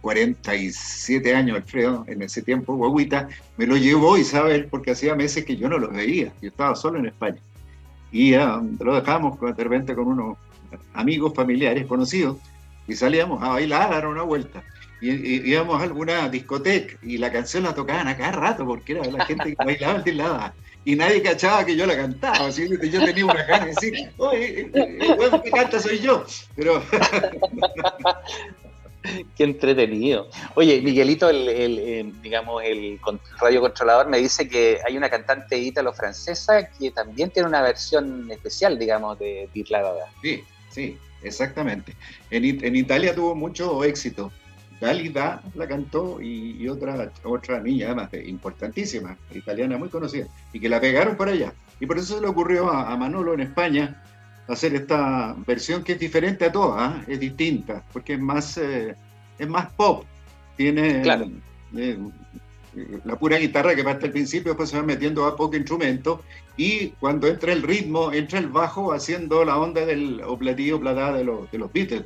47 0.00 1.34
años, 1.34 1.56
Alfredo, 1.56 2.04
en 2.06 2.22
ese 2.22 2.42
tiempo, 2.42 2.76
guaguita, 2.76 3.28
me 3.56 3.66
lo 3.66 3.76
llevó 3.76 4.16
Isabel 4.16 4.66
porque 4.70 4.92
hacía 4.92 5.14
meses 5.14 5.44
que 5.44 5.56
yo 5.56 5.68
no 5.68 5.78
los 5.78 5.92
veía, 5.92 6.32
yo 6.40 6.48
estaba 6.48 6.74
solo 6.76 6.98
en 6.98 7.06
España. 7.06 7.38
Y 8.12 8.32
lo 8.34 8.94
dejábamos 8.94 9.38
de 9.40 9.64
repente 9.64 9.94
con 9.94 10.06
unos 10.06 10.38
amigos, 10.94 11.34
familiares, 11.34 11.86
conocidos, 11.86 12.38
y 12.88 12.94
salíamos 12.94 13.42
a 13.42 13.48
bailar, 13.48 13.92
a 13.92 13.96
dar 13.96 14.06
una 14.06 14.22
vuelta. 14.22 14.62
Y, 15.00 15.10
íbamos 15.50 15.80
a 15.80 15.84
alguna 15.84 16.28
discoteca 16.28 16.96
y 17.02 17.18
la 17.18 17.30
canción 17.30 17.64
la 17.64 17.74
tocaban 17.74 18.08
a 18.08 18.16
cada 18.16 18.32
rato 18.32 18.64
porque 18.64 18.92
era 18.92 19.04
la 19.04 19.26
gente 19.26 19.54
que 19.54 19.64
bailaba 19.64 20.02
el 20.04 20.04
y 20.86 20.94
nadie 20.94 21.20
cachaba 21.20 21.66
que 21.66 21.76
yo 21.76 21.84
la 21.84 21.96
cantaba. 21.96 22.46
Así 22.46 22.68
que 22.78 22.88
yo 22.88 23.04
tenía 23.04 23.24
una 23.24 23.42
gana 23.42 23.64
de 23.66 23.70
decir, 23.72 24.08
oye, 24.18 24.60
el 24.60 24.70
eh, 24.72 25.40
que 25.42 25.50
canta 25.50 25.80
soy 25.80 25.98
yo. 25.98 26.24
Pero 26.54 26.80
Qué 29.36 29.44
entretenido. 29.44 30.28
Oye, 30.54 30.80
Miguelito, 30.80 31.28
el, 31.28 32.12
digamos, 32.22 32.62
el 32.64 32.98
radio 33.40 33.60
controlador 33.60 34.08
me 34.08 34.18
dice 34.18 34.48
que 34.48 34.78
hay 34.86 34.96
una 34.96 35.08
cantante 35.08 35.58
ítalo-francesa 35.58 36.68
que 36.70 36.90
también 36.90 37.30
tiene 37.30 37.48
una 37.48 37.62
versión 37.62 38.30
especial, 38.30 38.78
digamos, 38.78 39.18
de 39.18 39.48
Irlanda. 39.54 40.06
Sí, 40.22 40.44
sí, 40.70 40.98
exactamente. 41.22 41.94
En, 42.30 42.44
en, 42.44 42.76
Italia 42.76 43.14
tuvo 43.14 43.34
mucho 43.34 43.84
éxito. 43.84 44.32
Dalida 44.80 45.42
la 45.54 45.66
cantó 45.66 46.20
y, 46.20 46.68
otra, 46.68 47.10
otra 47.24 47.60
niña, 47.60 47.86
además, 47.86 48.10
importantísima, 48.26 49.16
italiana 49.32 49.78
muy 49.78 49.88
conocida, 49.88 50.26
y 50.52 50.60
que 50.60 50.68
la 50.68 50.80
pegaron 50.80 51.16
por 51.16 51.28
allá. 51.30 51.54
Y 51.80 51.86
por 51.86 51.96
eso 51.96 52.16
se 52.16 52.20
le 52.20 52.28
ocurrió 52.28 52.70
a 52.70 52.94
Manolo 52.96 53.32
en 53.32 53.40
España 53.40 54.02
hacer 54.48 54.74
esta 54.74 55.34
versión 55.46 55.82
que 55.82 55.92
es 55.92 55.98
diferente 55.98 56.44
a 56.44 56.52
todas, 56.52 56.80
¿ah? 56.80 57.04
es 57.06 57.18
distinta, 57.18 57.82
porque 57.92 58.14
es 58.14 58.20
más, 58.20 58.56
eh, 58.58 58.94
es 59.38 59.48
más 59.48 59.72
pop. 59.72 60.04
Tiene 60.56 61.02
eh, 61.76 61.98
la 63.04 63.18
pura 63.18 63.38
guitarra 63.38 63.74
que 63.74 63.82
parte 63.82 64.06
al 64.06 64.12
principio, 64.12 64.52
después 64.52 64.70
se 64.70 64.76
va 64.76 64.82
metiendo 64.82 65.24
a 65.24 65.36
poco 65.36 65.56
instrumento, 65.56 66.22
y 66.56 66.88
cuando 67.00 67.26
entra 67.26 67.52
el 67.52 67.62
ritmo, 67.62 68.12
entra 68.12 68.38
el 68.38 68.48
bajo 68.48 68.92
haciendo 68.92 69.44
la 69.44 69.58
onda 69.58 69.84
del 69.84 70.22
o 70.22 70.38
platillo 70.38 70.78
de 70.78 71.24
los, 71.24 71.50
de 71.50 71.58
los 71.58 71.72
Beatles. 71.72 72.04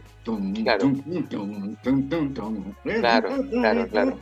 Claro, 2.83 3.45
claro, 3.51 3.87
claro. 3.89 4.19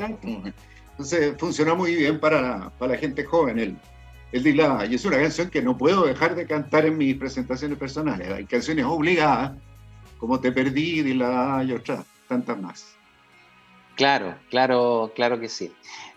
Entonces 0.91 1.35
funcionó 1.39 1.77
muy 1.77 1.95
bien 1.95 2.19
para, 2.19 2.71
para 2.79 2.93
la 2.93 2.99
gente 2.99 3.25
joven 3.25 3.59
el, 3.59 3.77
el 4.33 4.43
Dilada. 4.43 4.87
Y 4.87 4.95
es 4.95 5.05
una 5.05 5.19
canción 5.19 5.51
que 5.51 5.63
no 5.63 5.77
puedo 5.77 6.05
dejar 6.07 6.35
de 6.35 6.47
cantar 6.47 6.87
en 6.87 6.99
mis 6.99 7.17
presentaciones 7.17 7.79
personales. 7.79 8.31
Hay 8.31 8.45
canciones 8.45 8.85
obligadas, 8.85 9.53
como 10.19 10.41
Te 10.41 10.53
Perdí, 10.53 11.03
Dilada 11.03 11.65
y 11.65 11.73
otras 11.73 12.05
tantas 12.29 12.59
más. 12.61 12.95
Claro, 13.97 14.35
claro, 14.51 15.13
claro 15.15 15.41
que 15.41 15.49
sí. 15.49 15.73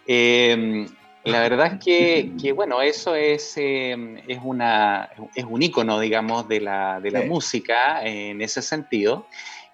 Em, 0.06 0.88
la 1.24 1.40
verdad 1.40 1.74
es 1.74 1.84
que, 1.84 2.52
bueno, 2.52 2.82
eso 2.82 3.16
es, 3.16 3.54
em, 3.56 4.18
es, 4.28 4.40
una, 4.44 5.10
es 5.36 5.46
un 5.46 5.62
icono, 5.62 6.00
digamos, 6.00 6.48
de 6.48 6.62
la, 6.62 7.00
de 7.00 7.12
la 7.12 7.22
música 7.24 8.04
en 8.04 8.42
ese 8.42 8.62
sentido. 8.62 9.26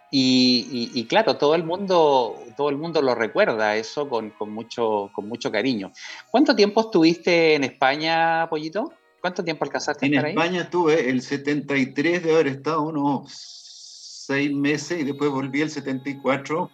Y, 0.09 1.05
claro, 1.09 1.37
todo 1.37 1.55
el 1.55 1.63
mundo, 1.63 2.35
todo 2.55 2.69
el 2.69 2.77
mundo 2.77 3.01
lo 3.01 3.13
recuerda 3.13 3.75
eso 3.75 4.07
con, 4.07 4.33
mucho, 4.47 5.11
con 5.13 5.27
mucho 5.27 5.51
cariño. 5.51 5.91
¿Cuánto 6.31 6.55
tiempo 6.55 6.81
estuviste 6.81 7.55
en 7.55 7.65
España, 7.65 8.47
Pollito? 8.49 8.93
¿Cuánto 9.19 9.43
tiempo 9.43 9.65
alcanzaste 9.65 10.05
en 10.05 10.13
España 10.13 10.61
estuve 10.61 11.09
el 11.09 11.21
73 11.21 12.23
de 12.23 12.33
haber 12.33 12.47
estado 12.47 12.83
unos 12.83 13.31
seis 13.31 14.53
meses 14.53 15.01
y 15.01 15.03
después 15.03 15.29
volví 15.29 15.61
el 15.61 15.69
74 15.69 16.69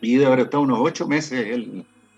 y 0.00 0.16
de 0.16 0.26
haber 0.26 0.40
estado 0.40 0.62
unos 0.62 0.78
ocho 0.80 1.08
meses 1.08 1.46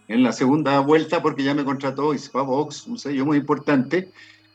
en 0.09 0.23
la 0.23 0.33
segunda 0.33 0.81
vuelta 0.81 1.23
porque 1.23 1.45
ya 1.45 1.55
me 1.55 1.65
contrató 1.65 2.13
Vox, 2.33 2.87
un 2.87 2.99
sello 2.99 3.25
muy 3.25 3.39
importante, 3.39 4.11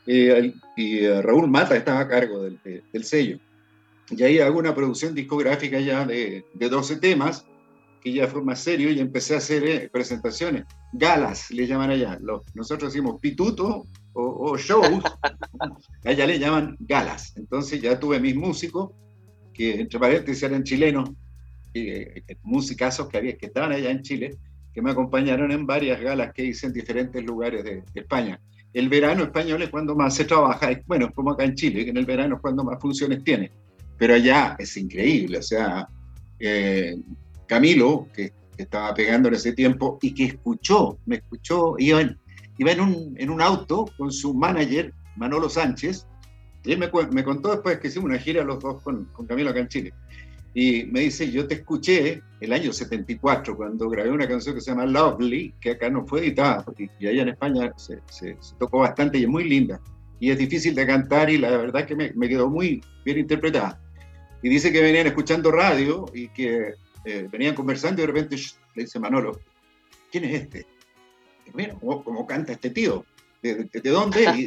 eh, 0.06 0.52
y 0.76 0.98
eh, 0.98 1.22
Raúl 1.22 1.48
Mata 1.48 1.76
estaba 1.76 2.00
a 2.00 2.08
cargo 2.08 2.42
del 2.42 3.04
sello. 3.04 3.38
Y 4.10 4.22
ahí 4.24 4.38
hago 4.40 4.58
una 4.58 4.74
producción 4.74 5.14
discográfica 5.14 5.78
ya 5.78 6.04
de, 6.04 6.44
de 6.52 6.68
12 6.68 6.96
temas, 6.96 7.46
que 8.00 8.12
ya 8.12 8.26
fue 8.26 8.42
más 8.42 8.60
serio 8.60 8.90
y 8.90 8.98
empecé 8.98 9.34
a 9.34 9.38
hacer 9.38 9.64
eh, 9.64 9.88
presentaciones, 9.92 10.64
galas 10.92 11.50
le 11.50 11.66
llaman 11.66 11.90
allá. 11.90 12.18
Los, 12.20 12.42
nosotros 12.54 12.92
decimos 12.92 13.20
pituto 13.20 13.86
o, 14.12 14.56
shows, 14.56 15.04
allá 16.04 16.26
le 16.26 16.38
llaman 16.38 16.76
galas. 16.80 17.36
Entonces 17.36 17.80
ya 17.80 18.00
tuve 18.00 18.18
mis 18.18 18.34
músicos, 18.34 18.90
que 19.52 19.80
entre 19.80 19.98
paréntesis 19.98 20.42
eran 20.42 20.64
chilenos, 20.64 21.10
eh, 21.74 22.22
musicazos 22.42 23.08
que, 23.08 23.18
había, 23.18 23.36
que 23.36 23.46
estaban 23.46 23.72
allá 23.72 23.90
en 23.90 24.02
Chile, 24.02 24.38
que 24.72 24.82
me 24.82 24.90
acompañaron 24.90 25.52
en 25.52 25.66
varias 25.66 26.00
galas 26.00 26.32
que 26.32 26.44
hice 26.44 26.66
en 26.66 26.72
diferentes 26.72 27.22
lugares 27.22 27.62
de, 27.62 27.82
de 27.92 28.00
España. 28.00 28.40
El 28.72 28.88
verano 28.88 29.24
español 29.24 29.62
es 29.62 29.68
cuando 29.68 29.94
más 29.94 30.14
se 30.14 30.24
trabaja, 30.24 30.70
bueno, 30.86 31.12
como 31.12 31.32
acá 31.32 31.44
en 31.44 31.54
Chile, 31.54 31.84
que 31.84 31.90
en 31.90 31.96
el 31.96 32.06
verano 32.06 32.36
es 32.36 32.40
cuando 32.40 32.64
más 32.64 32.80
funciones 32.80 33.22
tiene 33.22 33.50
pero 34.00 34.14
allá 34.14 34.56
es 34.58 34.78
increíble, 34.78 35.36
o 35.36 35.42
sea, 35.42 35.86
eh, 36.38 36.96
Camilo, 37.46 38.08
que, 38.14 38.32
estaba 38.56 38.92
pegando 38.92 39.28
en 39.28 39.34
ese 39.34 39.54
tiempo 39.54 39.98
y 40.02 40.12
que 40.12 40.24
escuchó, 40.24 40.98
me 41.06 41.16
escuchó, 41.16 41.76
iba 41.78 42.02
en, 42.02 42.18
iba 42.58 42.72
en, 42.72 42.80
un, 42.80 43.14
en 43.16 43.30
un 43.30 43.40
auto 43.40 43.86
con 43.96 44.12
su 44.12 44.34
manager, 44.34 44.92
Manolo 45.16 45.48
Sánchez, 45.48 46.06
y 46.64 46.72
él 46.72 46.78
me, 46.78 46.90
me 47.10 47.24
contó 47.24 47.52
después 47.52 47.78
que 47.78 47.88
hicimos 47.88 48.10
una 48.10 48.18
gira 48.18 48.44
los 48.44 48.60
dos 48.60 48.82
con, 48.82 49.06
con 49.12 49.26
Camilo 49.26 49.48
acá 49.48 49.60
en 49.60 49.68
Chile. 49.68 49.94
Y 50.52 50.84
me 50.84 51.00
dice, 51.00 51.30
yo 51.30 51.46
te 51.46 51.54
escuché 51.54 52.22
el 52.40 52.52
año 52.52 52.70
74, 52.70 53.56
cuando 53.56 53.88
grabé 53.88 54.10
una 54.10 54.28
canción 54.28 54.54
que 54.54 54.60
se 54.60 54.72
llama 54.72 54.84
Lovely, 54.84 55.54
que 55.58 55.70
acá 55.70 55.88
no 55.88 56.06
fue 56.06 56.20
editada, 56.20 56.64
y 56.98 57.06
allá 57.06 57.22
en 57.22 57.28
España 57.30 57.72
se, 57.76 58.00
se, 58.10 58.36
tocó 58.58 58.80
bastante 58.80 59.18
y 59.18 59.22
es 59.22 59.28
muy 59.28 59.48
linda. 59.48 59.80
Y 60.18 60.30
es 60.30 60.36
difícil 60.36 60.74
de 60.74 60.86
cantar 60.86 61.30
y 61.30 61.38
la 61.38 61.50
verdad 61.50 61.82
es 61.82 61.86
que 61.86 61.96
me, 61.96 62.12
me 62.14 62.28
quedó 62.28 62.50
muy 62.50 62.82
bien 63.06 63.18
interpretada. 63.18 63.80
Y 64.42 64.48
dice 64.48 64.72
que 64.72 64.80
venían 64.80 65.06
escuchando 65.06 65.50
radio 65.50 66.06
y 66.14 66.28
que 66.28 66.74
eh, 67.04 67.28
venían 67.30 67.54
conversando 67.54 68.02
y 68.02 68.06
de 68.06 68.12
repente 68.12 68.36
le 68.74 68.84
dice 68.84 68.98
Manolo, 68.98 69.40
¿quién 70.10 70.24
es 70.24 70.42
este? 70.42 70.66
mira, 71.54 71.74
¿cómo, 71.80 72.26
canta 72.26 72.52
este 72.52 72.70
tío? 72.70 73.04
¿De, 73.42 73.68
dónde? 73.84 74.22
Y 74.36 74.44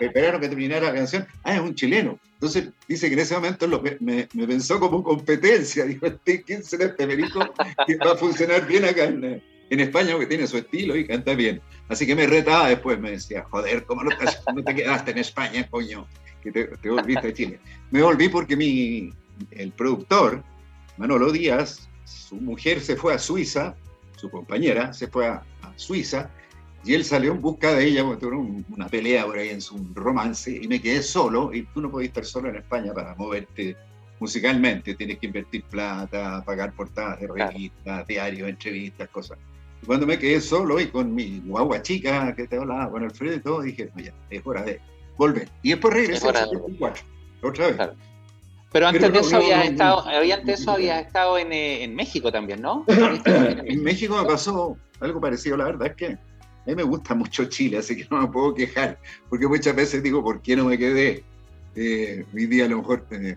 esperaron 0.00 0.40
que 0.40 0.48
terminara 0.48 0.86
la 0.86 0.94
canción. 0.94 1.26
Ah, 1.42 1.56
es 1.56 1.60
un 1.60 1.74
chileno. 1.74 2.18
Entonces 2.34 2.68
dice 2.86 3.08
que 3.08 3.14
en 3.14 3.18
ese 3.18 3.34
momento 3.34 3.66
lo, 3.66 3.82
me, 3.82 3.98
me, 4.00 4.46
pensó 4.46 4.78
como 4.78 5.02
competencia. 5.02 5.84
Dijo, 5.84 6.06
este, 6.06 6.42
¿quién 6.42 6.62
será 6.62 6.86
este 6.86 7.06
perico 7.06 7.40
que 7.86 7.96
va 7.96 8.12
a 8.12 8.16
funcionar 8.16 8.66
bien 8.66 8.84
acá 8.84 9.04
en, 9.04 9.42
España 9.68 10.12
porque 10.12 10.26
tiene 10.26 10.46
su 10.46 10.58
estilo 10.58 10.96
y 10.96 11.06
canta 11.06 11.34
bien? 11.34 11.60
Así 11.88 12.06
que 12.06 12.14
me 12.14 12.26
retaba 12.26 12.68
después, 12.68 13.00
me 13.00 13.10
decía, 13.10 13.44
joder, 13.50 13.84
¿cómo 13.84 14.04
no 14.04 14.10
te, 14.10 14.24
no 14.54 14.62
te 14.62 14.74
quedaste 14.76 15.10
en 15.10 15.18
España, 15.18 15.68
coño? 15.68 16.06
Que 16.42 16.52
te, 16.52 16.64
te 16.64 16.90
volviste 16.90 17.28
a 17.28 17.32
Chile. 17.32 17.60
Me 17.90 18.02
volví 18.02 18.28
porque 18.28 18.56
mi, 18.56 19.12
el 19.50 19.72
productor, 19.72 20.42
Manolo 20.96 21.32
Díaz, 21.32 21.88
su 22.04 22.36
mujer 22.36 22.80
se 22.80 22.96
fue 22.96 23.14
a 23.14 23.18
Suiza, 23.18 23.74
su 24.16 24.30
compañera 24.30 24.92
se 24.92 25.08
fue 25.08 25.26
a, 25.26 25.42
Suiza, 25.76 26.30
y 26.84 26.94
él 26.94 27.04
salió 27.04 27.32
en 27.32 27.40
busca 27.40 27.72
de 27.72 27.86
ella, 27.86 28.04
porque 28.04 28.26
tuvo 28.26 28.64
una 28.68 28.86
pelea 28.86 29.24
por 29.24 29.38
ahí 29.38 29.48
en 29.48 29.60
su 29.60 29.78
romance, 29.94 30.50
y 30.50 30.68
me 30.68 30.80
quedé 30.80 31.02
solo, 31.02 31.54
y 31.54 31.62
tú 31.62 31.80
no 31.80 31.90
podés 31.90 32.08
estar 32.08 32.24
solo 32.24 32.50
en 32.50 32.56
España 32.56 32.92
para 32.92 33.14
moverte 33.14 33.76
musicalmente, 34.18 34.94
tienes 34.94 35.18
que 35.18 35.26
invertir 35.26 35.62
plata, 35.64 36.42
pagar 36.44 36.74
portadas 36.74 37.20
de 37.20 37.28
revistas, 37.28 38.06
diarios, 38.06 38.48
entrevistas, 38.48 39.08
cosas. 39.08 39.38
Y 39.82 39.86
cuando 39.86 40.06
me 40.06 40.18
quedé 40.18 40.40
solo 40.40 40.78
y 40.78 40.88
con 40.88 41.14
mi 41.14 41.40
guagua 41.40 41.80
chica 41.80 42.34
que 42.34 42.46
te 42.46 42.56
hablaba 42.56 42.90
con 42.90 43.04
Alfredo 43.04 43.36
y 43.36 43.40
todo, 43.40 43.62
dije, 43.62 43.90
oye, 43.96 44.12
es 44.28 44.42
hora 44.44 44.62
de 44.62 44.80
volver. 45.20 45.48
Y 45.62 45.70
después 45.70 45.92
regresé 45.92 46.26
en 46.26 46.34
74, 46.34 47.04
otra 47.42 47.66
vez. 47.68 47.88
Pero 48.72 48.86
antes 48.86 49.12
de 49.12 49.18
eso 49.18 49.36
había 49.36 49.64
estado, 49.64 50.08
antes 50.08 50.46
de 50.46 50.52
eso 50.52 50.70
había 50.70 51.00
estado 51.00 51.38
en, 51.38 51.52
eh, 51.52 51.84
en 51.84 51.94
México 51.94 52.32
también, 52.32 52.62
¿no? 52.62 52.84
en 52.88 53.82
México 53.82 54.16
me 54.16 54.24
pasó 54.24 54.78
algo 55.00 55.20
parecido, 55.20 55.56
la 55.56 55.64
verdad 55.64 55.88
es 55.88 55.96
que 55.96 56.06
A 56.06 56.18
mí 56.66 56.74
me 56.74 56.84
gusta 56.84 57.14
mucho 57.14 57.44
Chile, 57.46 57.78
así 57.78 57.96
que 57.96 58.06
no 58.10 58.22
me 58.22 58.28
puedo 58.28 58.54
quejar, 58.54 58.98
porque 59.28 59.46
muchas 59.46 59.76
veces 59.76 60.02
digo, 60.02 60.22
¿por 60.22 60.40
qué 60.40 60.56
no 60.56 60.64
me 60.64 60.78
quedé? 60.78 61.24
Eh, 61.74 62.24
hoy 62.32 62.46
día 62.46 62.64
a 62.64 62.68
lo 62.68 62.78
mejor 62.78 63.06
eh, 63.10 63.36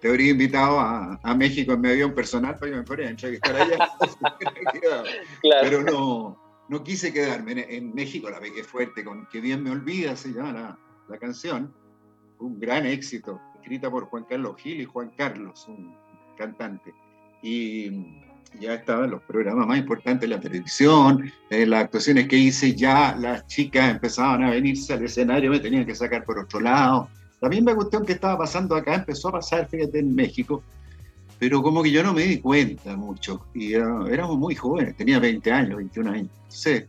te 0.00 0.08
habría 0.08 0.30
invitado 0.30 0.80
a, 0.80 1.20
a, 1.22 1.34
México 1.34 1.72
en 1.72 1.80
mi 1.80 1.88
avión 1.90 2.14
personal 2.14 2.56
para 2.56 2.72
que 2.72 2.78
me 2.78 2.84
fuera 2.84 3.06
a 3.06 3.10
estar 3.10 3.56
allá. 3.56 3.78
Pero 5.62 5.82
no, 5.82 6.40
no 6.68 6.84
quise 6.84 7.12
quedarme. 7.12 7.52
En, 7.52 7.58
en, 7.58 7.94
México 7.94 8.30
la 8.30 8.40
pegué 8.40 8.64
fuerte 8.64 9.04
con 9.04 9.26
Que 9.26 9.40
bien 9.40 9.62
me 9.62 9.70
olvida, 9.70 10.16
se 10.16 10.30
llama 10.30 10.52
la, 10.52 10.78
la 11.08 11.18
canción. 11.18 11.72
Un 12.38 12.58
gran 12.60 12.86
éxito, 12.86 13.40
escrita 13.56 13.90
por 13.90 14.04
Juan 14.06 14.24
Carlos 14.28 14.56
Gil 14.58 14.80
y 14.80 14.84
Juan 14.84 15.10
Carlos, 15.16 15.66
un 15.68 15.94
cantante. 16.36 16.94
Y 17.42 17.90
ya 18.60 18.74
estaba 18.74 19.04
en 19.04 19.10
los 19.10 19.22
programas 19.22 19.66
más 19.66 19.78
importantes 19.78 20.28
de 20.28 20.34
la 20.34 20.40
televisión, 20.40 21.30
en 21.50 21.70
las 21.70 21.84
actuaciones 21.84 22.28
que 22.28 22.36
hice 22.36 22.74
ya 22.74 23.16
las 23.16 23.46
chicas 23.46 23.90
empezaban 23.90 24.44
a 24.44 24.50
venirse 24.50 24.92
al 24.92 25.04
escenario, 25.04 25.50
me 25.50 25.60
tenían 25.60 25.84
que 25.84 25.94
sacar 25.94 26.24
por 26.24 26.38
otro 26.38 26.60
lado. 26.60 27.08
La 27.40 27.48
misma 27.48 27.74
cuestión 27.74 28.04
que 28.04 28.12
estaba 28.12 28.38
pasando 28.38 28.74
acá 28.74 28.94
empezó 28.94 29.28
a 29.28 29.32
pasar, 29.32 29.68
fíjate, 29.68 29.98
en 30.00 30.14
México, 30.14 30.62
pero 31.38 31.62
como 31.62 31.82
que 31.82 31.90
yo 31.90 32.02
no 32.02 32.12
me 32.12 32.22
di 32.22 32.38
cuenta 32.40 32.96
mucho. 32.96 33.46
Y 33.54 33.76
uh, 33.76 34.06
éramos 34.06 34.38
muy 34.38 34.54
jóvenes, 34.54 34.96
tenía 34.96 35.20
20 35.20 35.52
años, 35.52 35.76
21 35.76 36.10
años. 36.10 36.30
Sí. 36.48 36.82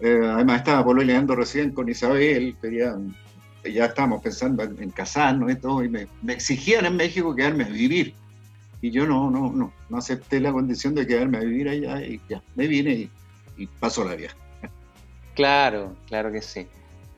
Eh, 0.00 0.20
además 0.24 0.58
estaba 0.58 0.84
pololeando 0.84 1.34
recién 1.36 1.70
con 1.70 1.88
Isabel, 1.88 2.56
quería, 2.60 2.96
ya 3.64 3.86
estábamos 3.86 4.22
pensando 4.22 4.62
en, 4.62 4.90
casarnos 4.90 5.50
y 5.52 5.56
todo, 5.56 5.84
y 5.84 5.88
me, 5.88 6.08
me, 6.22 6.32
exigían 6.32 6.86
en 6.86 6.96
México 6.96 7.34
quedarme 7.34 7.64
a 7.64 7.68
vivir. 7.68 8.14
Y 8.80 8.90
yo 8.90 9.06
no, 9.06 9.30
no, 9.30 9.52
no, 9.52 9.72
no 9.88 9.96
acepté 9.96 10.40
la 10.40 10.52
condición 10.52 10.94
de 10.94 11.06
quedarme 11.06 11.38
a 11.38 11.40
vivir 11.40 11.68
allá 11.68 12.02
y 12.02 12.20
ya, 12.28 12.42
me 12.56 12.66
vine 12.66 12.90
y, 12.92 13.10
y 13.56 13.66
pasó 13.66 14.04
la 14.04 14.16
vida. 14.16 14.30
Claro, 15.34 15.96
claro 16.08 16.32
que 16.32 16.42
sí. 16.42 16.66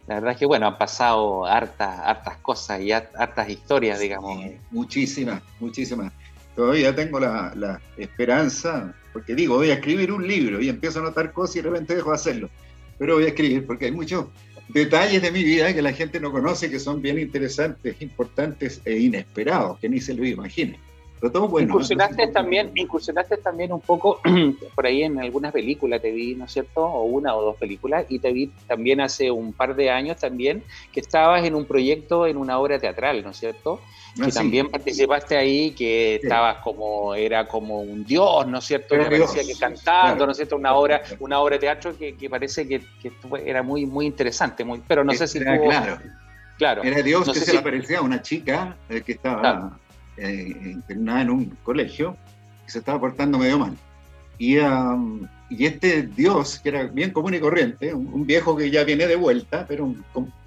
La 0.07 0.17
verdad 0.17 0.33
es 0.33 0.39
que, 0.39 0.47
bueno, 0.47 0.67
han 0.67 0.77
pasado 0.77 1.47
hartas, 1.47 1.99
hartas 2.01 2.37
cosas 2.39 2.81
y 2.81 2.93
hartas 2.93 3.49
historias, 3.49 3.99
digamos. 3.99 4.39
muchísimas, 4.71 5.43
muchísimas. 5.59 6.13
Todavía 6.55 6.95
tengo 6.95 7.19
la, 7.19 7.53
la, 7.57 7.81
esperanza, 7.97 8.95
porque 9.13 9.35
digo, 9.35 9.57
voy 9.57 9.71
a 9.71 9.75
escribir 9.75 10.13
un 10.13 10.27
libro 10.27 10.61
y 10.61 10.69
empiezo 10.69 11.01
a 11.01 11.03
notar 11.03 11.33
cosas 11.33 11.57
y 11.57 11.63
de 11.63 11.71
repente 11.71 11.95
dejo 11.95 12.11
de 12.11 12.15
hacerlo. 12.15 12.51
Pero 12.99 13.15
voy 13.15 13.25
a 13.25 13.29
escribir 13.29 13.67
porque 13.67 13.87
hay 13.87 13.93
muchos 13.93 14.27
detalles 14.69 15.23
de 15.23 15.31
mi 15.31 15.45
vida 15.45 15.75
que 15.75 15.83
la 15.83 15.93
gente 15.93 16.21
no 16.21 16.33
conoce, 16.33 16.71
que 16.71 16.79
son 16.79 17.03
bien 17.03 17.19
interesantes, 17.19 18.01
importantes 18.01 18.81
e 18.85 18.99
inesperados, 18.99 19.79
que 19.79 19.89
ni 19.89 20.01
se 20.01 20.15
lo 20.15 20.25
imagine 20.25 20.79
incursionaste, 21.61 22.29
también, 22.29 22.71
incursionaste 22.75 23.37
también 23.39 23.73
un 23.73 23.81
poco 23.81 24.21
por 24.75 24.87
ahí 24.87 25.03
en 25.03 25.19
algunas 25.19 25.53
películas, 25.53 26.03
te 26.03 26.11
vi, 26.11 26.35
¿no 26.35 26.45
es 26.45 26.53
cierto? 26.53 26.85
O 26.85 27.05
una 27.05 27.35
o 27.35 27.43
dos 27.43 27.57
películas, 27.57 28.05
y 28.09 28.19
te 28.19 28.33
vi 28.33 28.51
también 28.67 29.01
hace 29.01 29.31
un 29.31 29.53
par 29.53 29.75
de 29.75 29.91
años 29.91 30.19
también 30.19 30.63
que 30.93 31.01
estabas 31.01 31.45
en 31.45 31.55
un 31.55 31.65
proyecto, 31.65 32.27
en 32.27 32.37
una 32.37 32.59
obra 32.59 32.79
teatral, 32.79 33.23
¿no 33.23 33.31
es 33.31 33.39
cierto? 33.39 33.81
Ah, 34.21 34.27
que 34.27 34.33
también 34.33 34.71
participaste 34.71 35.37
ahí, 35.37 35.73
que 35.73 36.17
estabas 36.17 36.59
como, 36.59 37.15
era 37.15 37.49
como 37.49 37.81
un 37.81 38.05
dios, 38.05 38.47
¿no 38.47 38.59
es 38.59 38.65
cierto? 38.65 38.95
Que 38.95 39.05
parecía 39.05 39.43
que 39.43 39.59
cantando, 39.59 40.25
¿no 40.25 40.31
es 40.31 40.37
cierto? 40.37 40.55
Una 40.55 40.75
obra, 40.75 41.03
una 41.19 41.41
obra 41.41 41.57
de 41.57 41.61
teatro 41.61 41.97
que, 41.99 42.15
parece 42.31 42.67
que, 42.69 42.83
era 43.45 43.63
muy, 43.63 43.87
muy 43.87 44.07
interesante, 44.07 44.65
muy, 44.65 44.81
pero 44.87 45.03
no 45.03 45.13
sé 45.15 45.27
si 45.27 45.39
era, 45.39 45.59
claro. 45.61 45.99
Claro. 46.59 46.85
Era 46.85 47.03
Dios 47.03 47.29
que 47.33 47.41
se 47.41 47.53
le 47.53 47.59
aparecía 47.59 47.99
a 47.99 48.03
una 48.03 48.23
chica 48.23 48.77
eh, 48.89 49.03
que 49.03 49.13
estaba 49.13 49.77
eh, 50.17 50.53
internada 50.65 51.23
en 51.23 51.31
un 51.31 51.59
colegio 51.65 52.17
y 52.67 52.71
se 52.71 52.79
estaba 52.79 53.01
portando 53.01 53.39
medio 53.39 53.59
mal. 53.59 53.77
Y, 54.39 54.59
y, 54.59 55.67
este 55.67 56.03
Dios, 56.03 56.61
que 56.61 56.69
era 56.69 56.85
bien 56.85 57.11
común 57.11 57.35
y 57.35 57.41
corriente, 57.41 57.93
un, 57.93 58.25
viejo 58.25 58.57
que 58.57 58.71
ya 58.71 58.85
viene 58.85 59.09
de 59.09 59.17
vuelta, 59.17 59.65
pero 59.67 59.93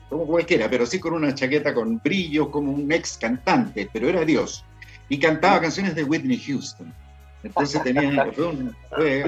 como 0.09 0.25
cualquiera, 0.25 0.69
pero 0.69 0.85
sí 0.85 0.99
con 0.99 1.13
una 1.13 1.33
chaqueta 1.33 1.73
con 1.73 1.99
brillo, 1.99 2.49
como 2.49 2.71
un 2.71 2.91
ex 2.91 3.17
cantante, 3.17 3.89
pero 3.91 4.09
era 4.09 4.23
Dios. 4.23 4.63
Y 5.09 5.19
cantaba 5.19 5.61
canciones 5.61 5.95
de 5.95 6.03
Whitney 6.03 6.39
Houston. 6.39 6.93
Entonces 7.43 7.81
tenía, 7.83 8.25
fue 8.33 8.47
un, 8.47 8.75
fue 8.89 9.23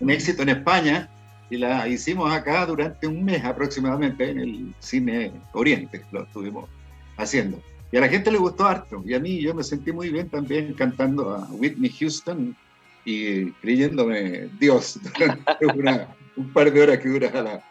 un 0.00 0.10
éxito 0.10 0.42
en 0.42 0.50
España 0.50 1.08
y 1.50 1.56
la 1.56 1.86
hicimos 1.88 2.32
acá 2.32 2.64
durante 2.64 3.06
un 3.06 3.24
mes 3.24 3.44
aproximadamente 3.44 4.30
en 4.30 4.38
el 4.38 4.74
cine 4.78 5.32
Oriente, 5.52 6.02
lo 6.12 6.22
estuvimos 6.22 6.68
haciendo. 7.16 7.60
Y 7.92 7.96
a 7.96 8.00
la 8.00 8.08
gente 8.08 8.30
le 8.30 8.38
gustó 8.38 8.66
harto. 8.66 9.02
Y 9.04 9.14
a 9.14 9.20
mí 9.20 9.40
yo 9.40 9.52
me 9.52 9.64
sentí 9.64 9.92
muy 9.92 10.10
bien 10.10 10.28
también 10.28 10.72
cantando 10.74 11.30
a 11.30 11.48
Whitney 11.50 11.90
Houston 11.90 12.56
y 13.04 13.50
creyéndome 13.52 14.48
Dios 14.60 15.00
durante 15.74 16.06
un 16.36 16.52
par 16.52 16.72
de 16.72 16.82
horas 16.82 16.98
que 16.98 17.08
dura 17.08 17.30
la... 17.42 17.62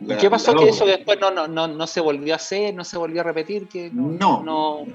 la 0.00 0.16
¿Qué 0.18 0.30
pasó 0.30 0.54
que 0.54 0.68
eso 0.68 0.86
después 0.86 1.18
no, 1.20 1.30
no, 1.30 1.46
no, 1.46 1.68
no, 1.68 1.86
se 1.86 2.00
volvió 2.00 2.32
a 2.34 2.36
hacer, 2.36 2.74
no 2.74 2.84
se 2.84 2.96
volvió 2.96 3.20
a 3.20 3.24
repetir? 3.24 3.68
Que 3.68 3.90
no, 3.92 4.42
no, 4.42 4.86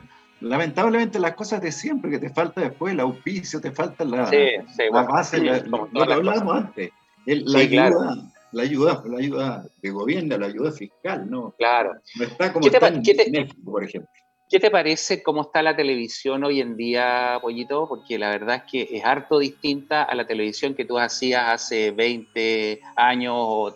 Lamentablemente 0.41 1.19
las 1.19 1.33
cosas 1.33 1.61
de 1.61 1.71
siempre, 1.71 2.11
que 2.11 2.19
te 2.19 2.29
falta 2.29 2.61
después 2.61 2.93
el 2.93 2.99
auspicio, 2.99 3.61
te 3.61 3.71
falta 3.71 4.03
la, 4.03 4.27
sí, 4.27 4.37
sí, 4.75 4.83
la 4.91 5.03
base, 5.03 5.39
lo 5.39 5.89
que 5.89 6.13
hablábamos 6.13 6.57
antes. 6.57 6.91
la, 7.25 7.59
ayuda, 7.59 8.15
la 8.51 8.63
ayuda, 8.63 9.03
la 9.05 9.17
ayuda 9.17 9.65
de 9.81 9.89
gobierno, 9.89 10.37
la 10.37 10.47
ayuda 10.47 10.71
fiscal, 10.71 11.29
¿no? 11.29 11.53
Claro. 11.57 11.93
No 12.15 12.25
está 12.25 12.51
como 12.51 12.67
está 12.67 12.87
en 12.89 13.01
México, 13.31 13.71
por 13.71 13.83
ejemplo. 13.83 14.09
¿Qué 14.47 14.59
te 14.59 14.69
parece 14.69 15.23
cómo 15.23 15.41
está 15.41 15.63
la 15.63 15.75
televisión 15.75 16.43
hoy 16.43 16.61
en 16.61 16.77
día, 16.77 17.39
Pollito? 17.41 17.87
Porque 17.87 18.19
la 18.19 18.29
verdad 18.29 18.57
es 18.57 18.71
que 18.71 18.97
es 18.97 19.03
harto 19.03 19.39
distinta 19.39 20.03
a 20.03 20.13
la 20.13 20.27
televisión 20.27 20.75
que 20.75 20.85
tú 20.85 20.99
hacías 20.99 21.45
hace 21.47 21.89
20 21.89 22.79
años 22.95 23.73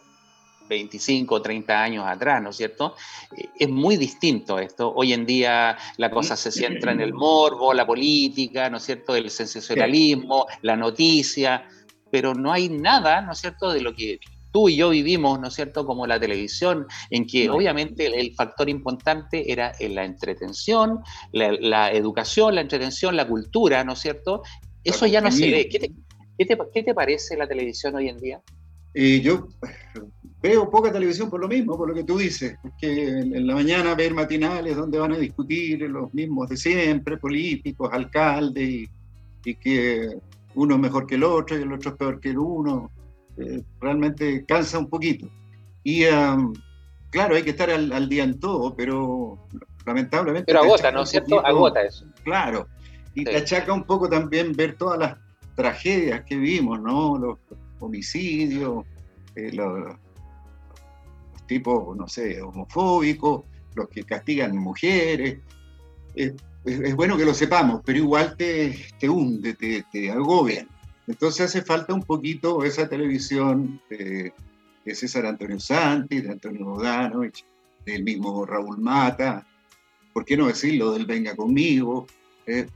25 0.70 1.36
o 1.36 1.41
30 1.41 1.84
años 1.84 2.05
atrás, 2.07 2.41
¿no 2.41 2.51
es 2.51 2.55
cierto? 2.55 2.95
Eh, 3.36 3.49
es 3.59 3.70
muy 3.70 3.97
distinto 3.97 4.59
esto. 4.59 4.93
Hoy 4.95 5.11
en 5.11 5.26
día 5.26 5.78
la 5.97 6.09
cosa 6.09 6.38
se 6.38 6.51
centra 6.51 6.93
en 6.93 7.01
el 7.01 7.13
morbo, 7.13 7.74
la 7.74 7.86
política, 7.86 8.70
¿no 8.70 8.78
es 8.78 8.84
cierto? 8.84 9.15
El 9.15 9.30
sensacionalismo, 9.30 10.45
la 10.61 10.78
noticia, 10.78 11.67
pero 12.11 12.34
no 12.34 12.53
hay 12.53 12.70
nada, 12.70 13.22
¿no 13.22 13.34
es 13.34 13.39
cierto?, 13.39 13.72
de 13.72 13.82
lo 13.82 13.93
que 13.93 14.20
tú 14.51 14.70
y 14.70 14.78
yo 14.78 14.89
vivimos, 14.89 15.39
¿no 15.39 15.47
es 15.47 15.53
cierto?, 15.53 15.86
como 15.86 16.07
la 16.07 16.20
televisión, 16.20 16.88
en 17.09 17.26
que 17.26 17.49
obviamente 17.49 18.05
el, 18.07 18.34
factor 18.34 18.70
importante 18.70 19.51
era 19.51 19.74
la 19.80 20.05
entretención, 20.05 20.99
la, 21.32 21.91
educación, 21.91 22.55
la 22.55 22.61
entretención, 22.61 23.15
la 23.15 23.28
cultura, 23.28 23.84
¿no 23.84 23.93
es 23.93 23.99
cierto? 23.99 24.43
Eso 24.84 25.05
ya 25.05 25.22
no 25.22 25.32
se 25.32 25.51
ve. 25.51 25.70
¿Qué 25.70 26.84
te, 26.84 26.93
parece 26.93 27.36
la 27.36 27.47
televisión 27.47 27.95
hoy 27.95 28.09
en 28.09 28.17
día? 28.17 28.41
Y 28.93 29.22
yo 29.22 29.47
veo 30.42 30.70
poca 30.70 30.92
televisión 30.92 31.30
por 31.30 31.40
lo 31.40 31.48
mismo, 31.48 31.78
por 31.78 31.90
lo 31.90 31.94
que 31.94 32.04
tú 32.04 32.18
dices, 32.18 32.58
que 32.80 33.10
en 33.10 33.48
la 33.48 33.56
mañana 33.56 33.96
ver 33.96 34.14
matinales 34.14 34.76
donde 34.76 34.98
van 34.98 35.14
a 35.14 35.18
discutir 35.18 35.82
los 35.82 36.14
mismos 36.14 36.50
de 36.50 36.58
siempre, 36.58 37.18
políticos, 37.18 37.90
alcaldes, 37.92 38.70
y, 38.70 38.90
y 39.46 39.56
que 39.56 40.18
uno 40.56 40.76
es 40.76 40.82
mejor 40.82 41.08
que 41.08 41.16
el 41.16 41.24
otro 41.24 41.58
y 41.58 41.62
el 41.62 41.74
otro 41.74 41.92
es 41.92 41.98
peor 41.98 42.20
que 42.20 42.30
el 42.30 42.38
uno 42.38 42.92
eh, 43.38 43.64
realmente 43.80 44.46
cansa 44.46 44.80
un 44.80 44.90
poquito. 44.90 45.30
Y 45.84 46.04
claro, 47.10 47.36
hay 47.36 47.44
que 47.44 47.52
estar 47.52 47.70
al, 47.70 48.10
día 48.10 48.24
en 48.24 48.40
todo, 48.40 48.76
pero 48.76 49.40
lamentablemente... 49.86 50.46
Pero 50.52 50.64
agota, 50.64 50.92
¿no 50.92 51.04
es 51.04 51.10
cierto? 51.10 51.46
agota 51.46 51.82
eso. 51.82 52.06
Claro. 52.24 52.68
Y 53.16 53.24
te 53.24 53.38
achaca 53.38 53.74
un 53.74 53.84
poco 53.84 54.10
también 54.10 54.54
ver 54.54 54.76
todas 54.78 55.00
las 55.00 55.18
tragedias 55.56 56.24
que 56.26 56.36
vimos, 56.36 56.80
¿no? 56.82 57.18
Los 57.18 57.38
homicidios, 57.80 58.86
eh, 59.36 59.52
los, 59.54 59.96
tipos, 61.50 61.97
no 61.97 62.08
sé, 62.08 62.41
homofóbicos, 62.41 63.43
los 63.76 63.89
que 63.89 64.04
castigan 64.04 64.56
mujeres. 64.56 65.39
es, 66.16 66.34
bueno 66.95 67.18
que 67.18 67.26
lo 67.26 67.34
sepamos, 67.34 67.82
pero 67.84 67.97
igual 67.97 68.38
te, 68.38 68.78
te 69.00 69.10
hunde, 69.10 69.56
te, 69.56 69.84
te 69.91 70.12
agobian. 70.12 70.68
Entonces 71.10 71.47
hace 71.47 71.64
falta 71.64 71.93
un 71.93 72.04
poquito 72.04 72.64
esa 72.64 72.88
televisión 72.88 73.82
de, 73.89 74.32
César 74.93 75.26
Antonio 75.26 75.60
Santi, 75.60 76.22
de 76.22 76.32
Antonio 76.32 76.66
Bodanovich, 76.66 77.43
del 77.86 78.04
mismo 78.04 78.45
Raúl 78.45 78.78
Mata, 78.78 79.45
¿por 80.14 80.24
qué 80.26 80.38
no 80.38 80.47
decirlo 80.47 80.91
del 80.91 81.06
Venga 81.06 81.36
conmigo? 81.36 82.06
Eh, 82.45 82.68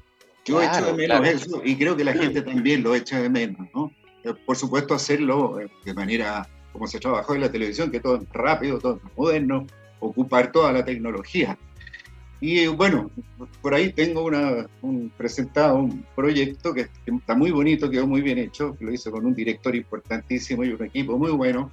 yo 0.45 0.61
echo 0.61 0.85
de 0.85 0.93
menos 0.93 1.27
eso 1.27 1.61
y 1.63 1.75
creo 1.75 1.95
que 1.95 2.03
la 2.03 2.13
gente 2.13 2.41
también 2.41 2.83
lo 2.83 2.95
echa 2.95 3.19
de 3.21 3.29
menos, 3.29 3.67
¿no? 3.73 3.91
Eh, 4.23 4.33
por 4.45 4.55
supuesto 4.55 4.93
hacerlo 4.93 5.59
eh, 5.59 5.69
de 5.85 5.93
manera 5.93 6.47
como 6.73 6.87
se 6.87 6.99
trabajó 6.99 7.35
en 7.35 7.41
la 7.41 7.51
televisión, 7.51 7.91
que 7.91 7.99
todo 7.99 8.17
es 8.17 8.29
rápido, 8.33 8.79
todo 8.79 8.95
es 8.95 9.17
moderno, 9.17 9.67
ocupar 9.99 10.51
toda 10.51 10.73
la 10.73 10.83
tecnología. 10.83 11.57
Y 12.41 12.67
bueno, 12.67 13.09
por 13.61 13.73
ahí 13.73 13.93
tengo 13.93 14.25
una, 14.25 14.67
un, 14.81 15.09
presentado 15.15 15.77
un 15.77 16.05
proyecto 16.13 16.73
que, 16.73 16.87
está 17.05 17.35
muy 17.35 17.51
bonito, 17.51 17.89
quedó 17.89 18.05
muy 18.05 18.21
bien 18.21 18.37
hecho, 18.37 18.75
lo 18.81 18.91
hice 18.91 19.09
con 19.11 19.25
un 19.25 19.33
director 19.33 19.73
importantísimo 19.73 20.65
y 20.65 20.73
un 20.73 20.83
equipo 20.83 21.17
muy 21.17 21.31
bueno, 21.31 21.71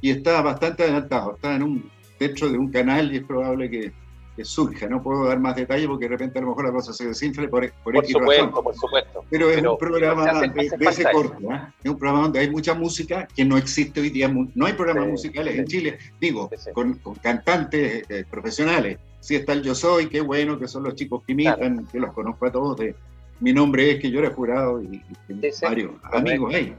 y 0.00 0.10
está 0.10 0.40
bastante 0.40 0.84
adelantado, 0.84 1.34
está 1.34 1.56
en 1.56 1.64
un, 1.64 1.90
dentro 2.20 2.48
de 2.48 2.58
un 2.58 2.70
canal 2.70 3.12
y 3.12 3.16
es 3.16 3.24
probable 3.24 3.68
que, 3.68 3.92
que 4.38 4.44
surja. 4.44 4.88
No 4.88 5.02
puedo 5.02 5.26
dar 5.26 5.40
más 5.40 5.56
detalles 5.56 5.88
porque 5.88 6.04
de 6.04 6.10
repente 6.10 6.38
a 6.38 6.42
lo 6.42 6.50
mejor 6.50 6.66
la 6.66 6.72
cosa 6.72 6.92
se 6.92 7.08
desinfle 7.08 7.48
por, 7.48 7.68
por, 7.82 7.92
por 7.92 8.06
supuesto, 8.06 8.62
por 8.62 8.74
supuesto. 8.76 9.24
Pero 9.28 9.50
es 9.50 9.60
un 9.60 9.76
programa 9.76 10.40
de, 10.42 10.70
ese 10.78 11.04
corto, 11.10 11.52
¿eh? 11.52 11.60
es 11.82 11.90
un 11.90 11.98
programa 11.98 12.22
donde 12.22 12.38
hay 12.38 12.48
mucha 12.48 12.72
música 12.72 13.26
que 13.34 13.44
no 13.44 13.56
existe 13.58 14.00
hoy 14.00 14.10
día. 14.10 14.32
No 14.54 14.66
hay 14.66 14.74
programas 14.74 15.08
musicales 15.08 15.58
en 15.58 15.66
Chile, 15.66 15.98
digo, 16.20 16.48
con, 16.72 16.94
con, 17.00 17.16
cantantes 17.16 18.08
eh, 18.08 18.24
profesionales. 18.30 19.00
Sí 19.18 19.34
está 19.34 19.54
el 19.54 19.64
Yo 19.64 19.74
Soy, 19.74 20.08
qué 20.08 20.20
bueno, 20.20 20.56
que 20.56 20.68
son 20.68 20.84
los 20.84 20.94
chicos 20.94 21.24
que 21.26 21.32
imitan, 21.32 21.84
que 21.86 21.98
los 21.98 22.12
conozco 22.12 22.46
a 22.46 22.52
todos. 22.52 22.76
De, 22.76 22.94
mi 23.40 23.52
nombre 23.52 23.90
es 23.90 24.00
que 24.00 24.08
yo 24.08 24.20
era 24.20 24.30
jurado 24.30 24.80
y, 24.80 25.02
y 25.28 25.50
varios 25.60 25.90
amigos 26.12 26.54
ahí. 26.54 26.76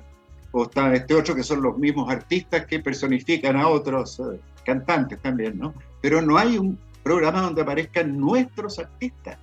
O 0.51 0.64
está 0.64 0.93
este 0.93 1.14
otro 1.14 1.36
que 1.36 1.43
son 1.43 1.62
los 1.62 1.78
mismos 1.78 2.10
artistas 2.10 2.66
que 2.66 2.80
personifican 2.80 3.57
a 3.57 3.68
otros 3.68 4.18
eh, 4.22 4.39
cantantes 4.66 5.20
también, 5.20 5.60
¿no? 5.60 5.74
Pero 6.01 6.22
no 6.22 6.38
hay 6.38 6.57
un 6.57 6.80
programa 7.04 7.41
donde 7.41 7.62
aparezcan 7.62 8.18
nuestros 8.18 8.80
artistas. 8.80 9.38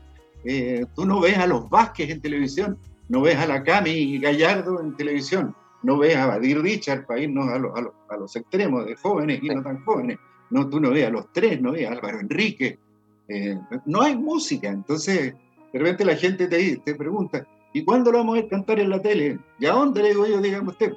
Eh, 0.44 0.84
tú 0.94 1.04
no 1.04 1.20
ves 1.20 1.36
a 1.38 1.46
los 1.46 1.68
Vázquez 1.68 2.10
en 2.10 2.20
televisión, 2.20 2.78
no 3.08 3.22
ves 3.22 3.36
a 3.36 3.46
la 3.46 3.62
Cami 3.62 4.18
Gallardo 4.18 4.80
en 4.80 4.96
televisión, 4.96 5.54
no 5.82 5.98
ves 5.98 6.16
a 6.16 6.26
Badir 6.26 6.60
Richard 6.60 7.06
para 7.06 7.20
irnos 7.20 7.48
a 7.48 7.58
los, 7.58 7.72
a, 8.08 8.16
los, 8.16 8.36
extremos 8.36 8.86
de 8.86 8.96
jóvenes 8.96 9.40
y 9.42 9.48
no 9.48 9.62
tan 9.62 9.84
jóvenes. 9.84 10.18
No, 10.50 10.68
tú 10.68 10.80
no 10.80 10.90
ves 10.90 11.06
a 11.06 11.10
los 11.10 11.32
tres, 11.32 11.60
no 11.60 11.72
ves 11.72 11.88
a 11.88 11.92
Álvaro 11.92 12.20
Enrique. 12.20 12.78
Eh, 13.28 13.58
no 13.86 14.02
hay 14.02 14.16
música, 14.16 14.68
entonces 14.68 15.34
de 15.72 15.78
repente 15.78 16.04
la 16.04 16.14
gente 16.14 16.46
te, 16.46 16.76
te 16.76 16.94
pregunta, 16.94 17.44
¿y 17.72 17.84
cuándo 17.84 18.12
lo 18.12 18.18
vamos 18.18 18.38
a 18.38 18.40
ver 18.42 18.48
cantar 18.48 18.78
en 18.78 18.90
la 18.90 19.02
tele? 19.02 19.38
¿Y 19.58 19.66
a 19.66 19.72
dónde 19.72 20.02
le 20.02 20.08
digo 20.10 20.26
yo, 20.26 20.40
dígame 20.40 20.68
usted? 20.68 20.94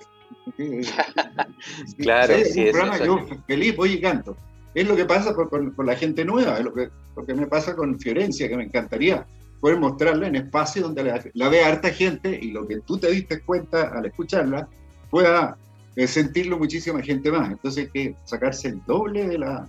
claro, 1.98 2.34
sí, 2.46 2.68
es 2.68 2.72
programa, 2.72 3.04
yo 3.04 3.26
feliz 3.48 3.76
voy 3.76 3.94
y 3.94 4.02
canto. 4.02 4.38
Es 4.74 4.88
lo 4.88 4.96
que 4.96 5.06
pasa 5.06 5.34
con, 5.34 5.74
la 5.78 5.96
gente 5.96 6.24
nueva, 6.26 6.58
es 6.58 6.64
lo 6.64 6.74
que, 6.74 6.90
lo 7.16 7.26
que 7.26 7.34
me 7.34 7.48
pasa 7.48 7.76
con 7.76 8.00
Fiorencia, 8.00 8.48
que 8.48 8.58
me 8.58 8.66
encantaría 8.66 9.26
poder 9.60 9.78
mostrarla 9.78 10.28
en 10.28 10.36
espacios 10.36 10.86
donde 10.86 11.04
la, 11.04 11.24
la 11.34 11.50
vea 11.50 11.68
harta 11.68 11.90
gente 11.90 12.38
y 12.42 12.52
lo 12.52 12.68
que 12.68 12.80
tú 12.80 12.98
te 12.98 13.12
diste 13.12 13.42
cuenta 13.42 13.90
al 13.90 14.06
escucharla 14.06 14.68
pueda 15.10 15.58
eh, 15.96 16.08
sentirlo 16.08 16.58
muchísima 16.58 17.02
gente 17.02 17.32
más. 17.32 17.52
Entonces 17.52 17.86
hay 17.86 17.92
que 17.92 18.16
sacarse 18.26 18.70
el 18.70 18.82
doble 18.86 19.28
de 19.28 19.38
la 19.38 19.68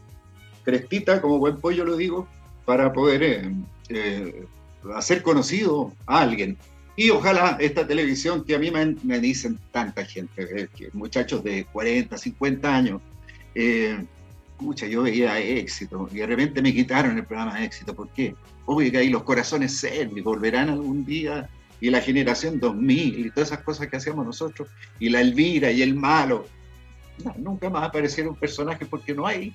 crestita, 0.64 1.20
como 1.20 1.38
buen 1.38 1.56
pollo 1.56 1.84
lo 1.84 1.96
digo, 1.96 2.28
para 2.64 2.92
poder 2.92 3.22
eh, 3.22 3.52
eh, 3.88 4.44
hacer 4.94 5.22
conocido 5.22 5.92
a 6.06 6.20
alguien. 6.20 6.56
Y 6.94 7.10
ojalá 7.10 7.56
esta 7.58 7.86
televisión 7.86 8.44
que 8.44 8.54
a 8.54 8.58
mí 8.58 8.70
me, 8.70 8.94
me 9.02 9.18
dicen 9.18 9.58
tanta 9.72 10.04
gente, 10.04 10.68
que 10.76 10.90
muchachos 10.92 11.42
de 11.42 11.64
40, 11.72 12.16
50 12.16 12.76
años, 12.76 13.00
escucha, 14.60 14.86
yo 14.86 15.02
veía 15.02 15.38
éxito 15.38 16.08
y 16.12 16.18
de 16.18 16.26
repente 16.26 16.60
me 16.60 16.72
quitaron 16.72 17.16
el 17.16 17.24
programa 17.24 17.58
de 17.58 17.64
éxito. 17.64 17.94
¿Por 17.94 18.10
qué? 18.10 18.34
Obvio 18.66 18.90
que 18.90 18.98
ahí 18.98 19.08
los 19.08 19.22
corazones 19.22 19.78
serios 19.78 20.22
volverán 20.22 20.68
algún 20.68 21.04
día 21.04 21.48
y 21.80 21.88
la 21.88 22.00
generación 22.00 22.60
2000 22.60 23.26
y 23.26 23.30
todas 23.30 23.50
esas 23.50 23.64
cosas 23.64 23.88
que 23.88 23.96
hacíamos 23.96 24.26
nosotros 24.26 24.68
y 24.98 25.08
la 25.08 25.22
Elvira 25.22 25.70
y 25.70 25.80
el 25.82 25.94
malo. 25.94 26.44
nunca 27.38 27.70
más 27.70 27.84
aparecieron 27.84 28.36
personajes 28.36 28.86
porque 28.86 29.14
no 29.14 29.26
hay 29.26 29.54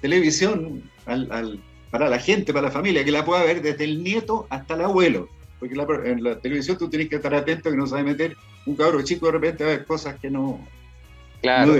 televisión 0.00 0.82
para 1.04 2.08
la 2.08 2.18
gente, 2.18 2.52
para 2.52 2.68
la 2.68 2.72
familia, 2.72 3.04
que 3.04 3.12
la 3.12 3.24
pueda 3.24 3.44
ver 3.44 3.60
desde 3.60 3.84
el 3.84 4.02
nieto 4.02 4.46
hasta 4.48 4.74
el 4.74 4.82
abuelo. 4.82 5.28
Porque 5.58 5.74
en 5.74 6.24
la 6.24 6.38
televisión 6.40 6.78
tú 6.78 6.88
tienes 6.88 7.10
que 7.10 7.16
estar 7.16 7.34
atento 7.34 7.70
que 7.70 7.76
no 7.76 7.86
sabes 7.86 8.06
meter 8.06 8.36
un 8.64 8.74
cabro 8.74 9.02
chico 9.02 9.26
de 9.26 9.32
repente 9.32 9.64
a 9.64 9.66
ver 9.66 9.84
cosas 9.84 10.18
que 10.18 10.30
no, 10.30 10.66
Claro, 11.40 11.74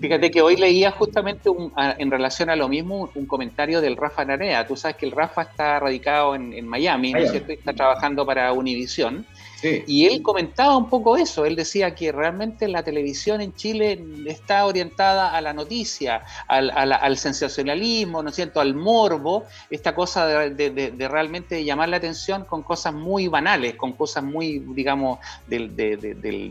fíjate, 0.00 0.30
que 0.30 0.42
hoy 0.42 0.56
leía 0.56 0.90
justamente 0.90 1.50
en 1.98 2.10
relación 2.10 2.50
a 2.50 2.56
lo 2.56 2.68
mismo 2.68 3.10
un 3.14 3.26
comentario 3.26 3.80
del 3.80 3.96
Rafa 3.96 4.24
Narea. 4.24 4.66
Tú 4.66 4.76
sabes 4.76 4.96
que 4.96 5.06
el 5.06 5.12
Rafa 5.12 5.42
está 5.42 5.78
radicado 5.78 6.34
en, 6.34 6.66
Miami, 6.66 7.12
¿no 7.12 7.20
es 7.20 7.30
cierto? 7.30 7.52
está 7.52 7.72
trabajando 7.72 8.26
para 8.26 8.52
Univision. 8.52 9.24
Y 9.62 10.06
él 10.06 10.22
comentaba 10.22 10.76
un 10.76 10.88
poco 10.88 11.16
eso, 11.16 11.44
él 11.44 11.56
decía 11.56 11.94
que 11.94 12.12
realmente 12.12 12.68
la 12.68 12.82
televisión 12.82 13.40
en 13.40 13.54
Chile 13.54 14.02
está 14.26 14.66
orientada 14.66 15.36
a 15.36 15.40
la 15.40 15.52
noticia, 15.52 16.22
al, 16.48 17.16
sensacionalismo, 17.16 18.22
¿no 18.22 18.30
es 18.30 18.36
cierto?, 18.36 18.60
al 18.60 18.74
morbo, 18.74 19.44
esta 19.70 19.94
cosa 19.94 20.26
de, 20.26 21.08
realmente 21.08 21.64
llamar 21.64 21.88
la 21.88 21.98
atención 21.98 22.44
con 22.44 22.62
cosas 22.62 22.94
muy 22.94 23.28
banales, 23.28 23.74
con 23.74 23.92
cosas 23.92 24.24
muy, 24.24 24.60
digamos, 24.74 25.18
del, 25.46 25.74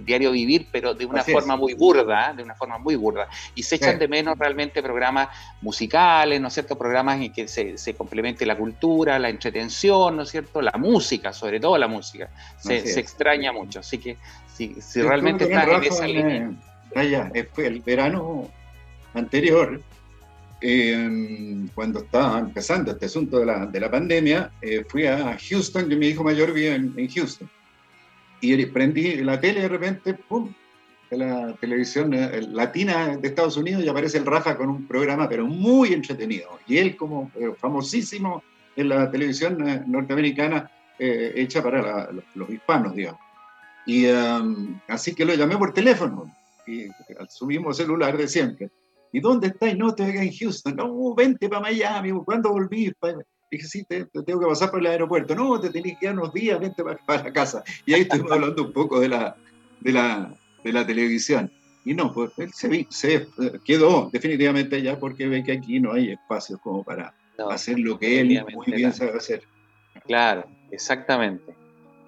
diario 0.06 0.32
vivir, 0.32 0.68
pero 0.72 0.94
de 0.94 1.06
una 1.06 1.24
forma 1.24 1.56
muy 1.56 1.74
burda, 1.74 2.34
de 2.34 2.44
una 2.44 2.56
forma 2.56 2.78
muy 2.78 2.96
burda. 2.96 3.28
Y 3.56 3.64
se 3.64 3.76
echan 3.76 3.98
de 3.98 4.08
menos 4.08 4.38
realmente 4.38 4.82
programas 4.84 5.30
musicales, 5.62 6.40
¿no 6.40 6.48
es 6.48 6.54
cierto?, 6.54 6.78
programas 6.78 7.22
en 7.22 7.34
que 7.34 7.48
se, 7.48 7.78
se 7.78 7.94
complemente 7.94 8.46
la 8.46 8.58
cultura, 8.58 9.18
la 9.20 9.30
entretención, 9.30 10.16
¿no 10.16 10.24
es 10.24 10.30
cierto?, 10.30 10.62
la 10.62 10.74
música, 10.78 11.34
sobre 11.34 11.60
todo 11.60 11.78
la 11.78 11.88
música. 11.88 12.30
Se, 12.58 12.99
extraña 13.00 13.52
mucho. 13.52 13.80
Así 13.80 13.98
que 13.98 14.18
si, 14.54 14.76
si 14.82 15.02
realmente 15.02 15.46
estás 15.46 15.68
en 15.68 15.84
esa 15.84 16.08
línea. 16.08 16.52
Allá, 16.96 17.32
fue 17.54 17.68
el 17.68 17.82
verano 17.82 18.50
anterior, 19.14 19.82
em, 20.62 21.68
cuando 21.70 22.00
estaba 22.00 22.40
empezando 22.40 22.92
este 22.92 23.06
asunto 23.06 23.40
de 23.40 23.46
la, 23.46 23.66
de 23.68 23.80
la 23.80 23.92
pandemia, 23.92 24.52
eh, 24.62 24.84
fui 24.88 25.06
a 25.06 25.38
Houston, 25.38 25.88
que 25.88 25.96
mi 25.96 26.08
hijo 26.08 26.24
mayor 26.24 26.52
vive 26.52 26.76
en, 26.76 27.10
Houston. 27.10 27.50
Y 28.42 28.66
prendí 28.68 29.18
la 29.18 29.40
tele 29.40 29.62
de 29.62 29.68
repente, 29.68 30.14
¡pum! 30.14 30.54
De 31.10 31.18
la 31.18 31.54
televisión 31.60 32.14
eh, 32.14 32.42
latina 32.52 33.18
de 33.18 33.28
Estados 33.28 33.58
Unidos 33.58 33.84
y 33.84 33.90
aparece 33.90 34.18
el 34.18 34.26
Rafa 34.26 34.56
con 34.56 34.70
un 34.70 34.88
programa, 34.88 35.28
pero 35.28 35.46
muy 35.46 35.94
entretenido. 35.94 36.60
Y 36.68 36.78
él, 36.78 36.96
como 36.96 37.32
famosísimo 37.58 38.44
en 38.76 38.90
la 38.90 39.12
televisión 39.12 39.68
eh, 39.68 39.84
norteamericana, 39.86 40.72
eh, 41.00 41.34
hecha 41.36 41.64
para 41.64 42.12
los, 42.36 42.50
hispanos, 42.50 42.94
digamos. 42.94 43.22
Y 43.86 44.08
um, 44.08 44.80
así 44.88 45.16
que 45.16 45.26
lo 45.26 45.34
llamé 45.34 45.58
por 45.58 45.74
teléfono, 45.74 46.32
y 46.68 46.88
al 47.18 47.30
su 47.30 47.46
mismo 47.46 47.74
celular 47.74 48.16
de 48.18 48.28
siempre. 48.28 48.70
¿Y 49.12 49.20
dónde 49.20 49.48
estás? 49.48 49.76
No, 49.76 49.90
estoy 49.90 50.12
acá 50.12 50.22
en 50.22 50.32
Houston. 50.32 50.76
No, 50.76 51.16
vente 51.16 51.50
para 51.50 51.62
Miami. 51.62 52.12
¿Cuándo 52.24 52.52
volví? 52.52 52.94
Dije, 53.50 53.66
sí, 53.66 53.84
te, 53.86 54.06
tengo 54.06 54.40
que 54.40 54.46
pasar 54.46 54.70
por 54.70 54.80
el 54.80 54.86
aeropuerto. 54.86 55.34
No, 55.34 55.60
te 55.60 55.72
tenés 55.72 55.98
que 55.98 56.06
ir 56.06 56.12
unos 56.12 56.32
días, 56.32 56.60
vente 56.60 56.84
para, 56.84 56.98
para 56.98 57.34
casa. 57.34 57.64
Y 57.86 57.94
ahí 57.94 58.02
estuvimos 58.02 58.32
hablando 58.32 58.64
un 58.64 58.74
poco 58.74 59.00
de 59.00 59.10
la, 59.10 59.36
de 59.80 59.92
la, 59.92 60.32
de 60.64 60.74
la 60.74 60.86
televisión. 60.86 61.52
Y 61.86 61.94
no, 61.96 62.14
pues 62.14 62.32
él 62.38 62.52
se, 62.54 62.88
se 62.90 63.28
quedó 63.66 64.10
definitivamente 64.12 64.82
ya 64.82 65.00
porque 65.00 65.28
ve 65.28 65.44
que 65.44 65.54
aquí 65.54 65.80
no 65.80 65.94
hay 65.94 66.12
espacios 66.12 66.60
como 66.62 66.84
para 66.84 67.16
hacer 67.50 67.80
lo 67.80 67.98
que 67.98 68.20
él 68.20 68.46
muy 68.54 68.68
bien 68.68 68.94
sabe 68.94 69.18
hacer. 69.18 69.44
Claro, 70.06 70.46
exactamente. 70.72 71.54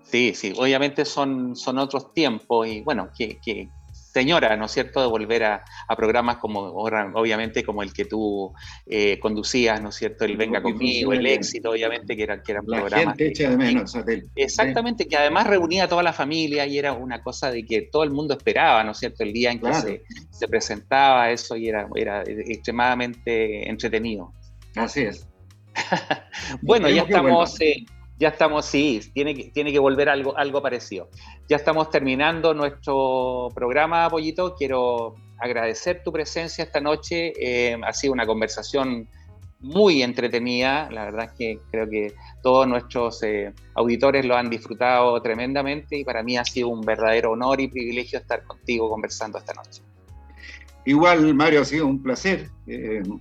Sí, 0.04 0.34
sí, 0.36 0.54
obviamente 0.58 1.06
son, 1.06 1.56
son 1.56 1.78
otros 1.78 2.14
tiempos 2.14 2.68
y 2.68 2.82
bueno, 2.82 3.10
que, 3.16 3.40
que 3.40 3.70
señora, 4.12 4.56
¿no 4.58 4.66
es 4.66 4.72
cierto?, 4.72 5.02
de 5.02 5.08
volver 5.08 5.44
a, 5.44 5.64
programas 5.96 6.38
como, 6.38 6.60
obviamente, 6.60 7.64
como 7.64 7.84
el 7.84 7.94
que 7.94 8.06
tú 8.06 8.54
eh, 8.86 9.20
conducías, 9.20 9.82
¿no 9.82 9.90
es 9.90 9.96
cierto?, 9.96 10.26
el 10.26 10.38
Venga 10.38 10.62
Conmigo, 10.62 11.14
el 11.14 11.26
Éxito, 11.26 11.72
obviamente, 11.72 12.16
que, 12.16 12.24
eran, 12.24 12.42
que 12.44 12.52
eran 12.54 12.66
la 12.68 12.80
programas. 12.80 13.18
Gente 13.18 13.28
echa 13.28 13.50
de 13.50 13.58
menos, 13.58 13.96
exactamente, 14.36 15.08
que 15.08 15.18
además 15.18 15.48
reunía 15.48 15.86
a 15.86 15.88
toda 15.88 16.04
la 16.04 16.14
familia 16.14 16.66
y 16.66 16.78
era 16.78 16.94
una 16.94 17.22
cosa 17.22 17.52
de 17.52 17.66
que 17.66 17.84
todo 17.84 18.04
el 18.04 18.12
mundo 18.12 18.34
esperaba, 18.34 18.84
¿no 18.84 18.92
es 18.92 18.98
cierto?, 18.98 19.24
el 19.24 19.34
día 19.34 19.52
en 19.52 19.60
que 19.60 19.74
se, 19.74 20.04
se, 20.30 20.48
presentaba 20.48 21.32
eso 21.32 21.56
y 21.56 21.70
era, 21.70 21.88
era 21.96 22.24
extremadamente 22.24 23.70
entretenido. 23.70 24.34
Así 24.76 25.02
es. 25.02 25.28
bueno, 26.62 26.90
ya 26.90 27.04
estamos, 27.04 27.60
eh, 27.62 27.86
ya 28.22 28.28
estamos, 28.28 28.68
sí, 28.68 29.02
tiene 29.16 29.34
que, 29.34 29.46
tiene 29.46 29.72
que 29.72 29.80
volver 29.80 30.08
algo, 30.08 30.38
algo 30.38 30.62
parecido. 30.62 31.10
Ya 31.50 31.56
estamos 31.56 31.90
terminando 31.90 32.54
nuestro 32.54 33.48
programa, 33.56 34.08
Pollito. 34.12 34.54
Quiero 34.54 35.16
agradecer 35.40 36.04
tu 36.04 36.12
presencia 36.12 36.64
esta 36.64 36.80
noche. 36.80 37.34
Eh, 37.36 37.76
ha 37.84 37.92
sido 37.94 38.14
una 38.14 38.28
conversación 38.28 39.10
muy 39.60 40.04
entretenida. 40.04 40.88
La 40.92 41.06
verdad 41.06 41.26
es 41.26 41.32
que 41.32 41.58
creo 41.72 41.90
que 41.90 42.14
todos 42.44 42.68
nuestros 42.68 43.24
eh, 43.24 43.56
auditores 43.74 44.24
lo 44.24 44.36
han 44.36 44.52
disfrutado 44.52 45.20
tremendamente 45.24 45.98
y 45.98 46.04
para 46.04 46.22
mí 46.22 46.38
ha 46.38 46.46
sido 46.46 46.68
un 46.68 46.82
verdadero 46.82 47.32
honor 47.32 47.60
y 47.60 47.70
privilegio 47.70 48.20
estar 48.20 48.44
contigo 48.44 48.88
conversando 48.88 49.40
esta 49.40 49.56
noche. 49.56 49.82
Igual, 50.86 51.34
Mario, 51.34 51.62
ha 51.62 51.66
sido 51.66 51.88
un 51.88 52.04
placer. 52.04 52.52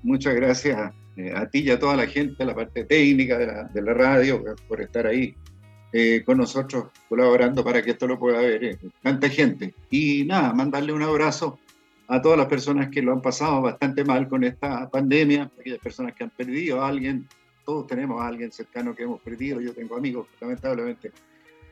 muchas 0.02 0.34
gracias 0.34 0.92
eh, 1.16 1.32
a 1.34 1.48
ti 1.48 1.60
y 1.60 1.70
a 1.70 1.78
toda 1.78 1.96
la 1.96 2.06
gente, 2.06 2.42
a 2.42 2.46
la 2.46 2.54
parte 2.54 2.84
técnica 2.84 3.38
de 3.38 3.46
la, 3.46 3.64
de 3.64 3.82
la 3.82 3.94
radio, 3.94 4.44
por 4.68 4.80
estar 4.80 5.06
ahí 5.06 5.34
eh, 5.92 6.22
con 6.24 6.38
nosotros 6.38 6.86
colaborando 7.08 7.64
para 7.64 7.82
que 7.82 7.90
esto 7.90 8.06
lo 8.06 8.18
pueda 8.18 8.40
ver 8.40 8.64
eh, 8.64 8.78
tanta 9.02 9.28
gente. 9.28 9.74
Y 9.90 10.24
nada, 10.24 10.52
mandarle 10.52 10.92
un 10.92 11.02
abrazo 11.02 11.58
a 12.06 12.22
todas 12.22 12.38
las 12.38 12.46
personas 12.46 12.88
que 12.90 13.02
lo 13.02 13.12
han 13.12 13.20
pasado 13.20 13.60
bastante 13.62 14.04
mal 14.04 14.28
con 14.28 14.44
esta 14.44 14.88
pandemia, 14.88 15.50
aquellas 15.58 15.80
personas 15.80 16.14
que 16.14 16.24
han 16.24 16.30
perdido 16.30 16.80
a 16.80 16.88
alguien, 16.88 17.26
todos 17.64 17.86
tenemos 17.88 18.20
a 18.20 18.28
alguien 18.28 18.52
cercano 18.52 18.94
que 18.94 19.02
hemos 19.02 19.20
perdido, 19.20 19.60
yo 19.60 19.72
tengo 19.74 19.96
amigos 19.96 20.28
lamentablemente 20.40 21.12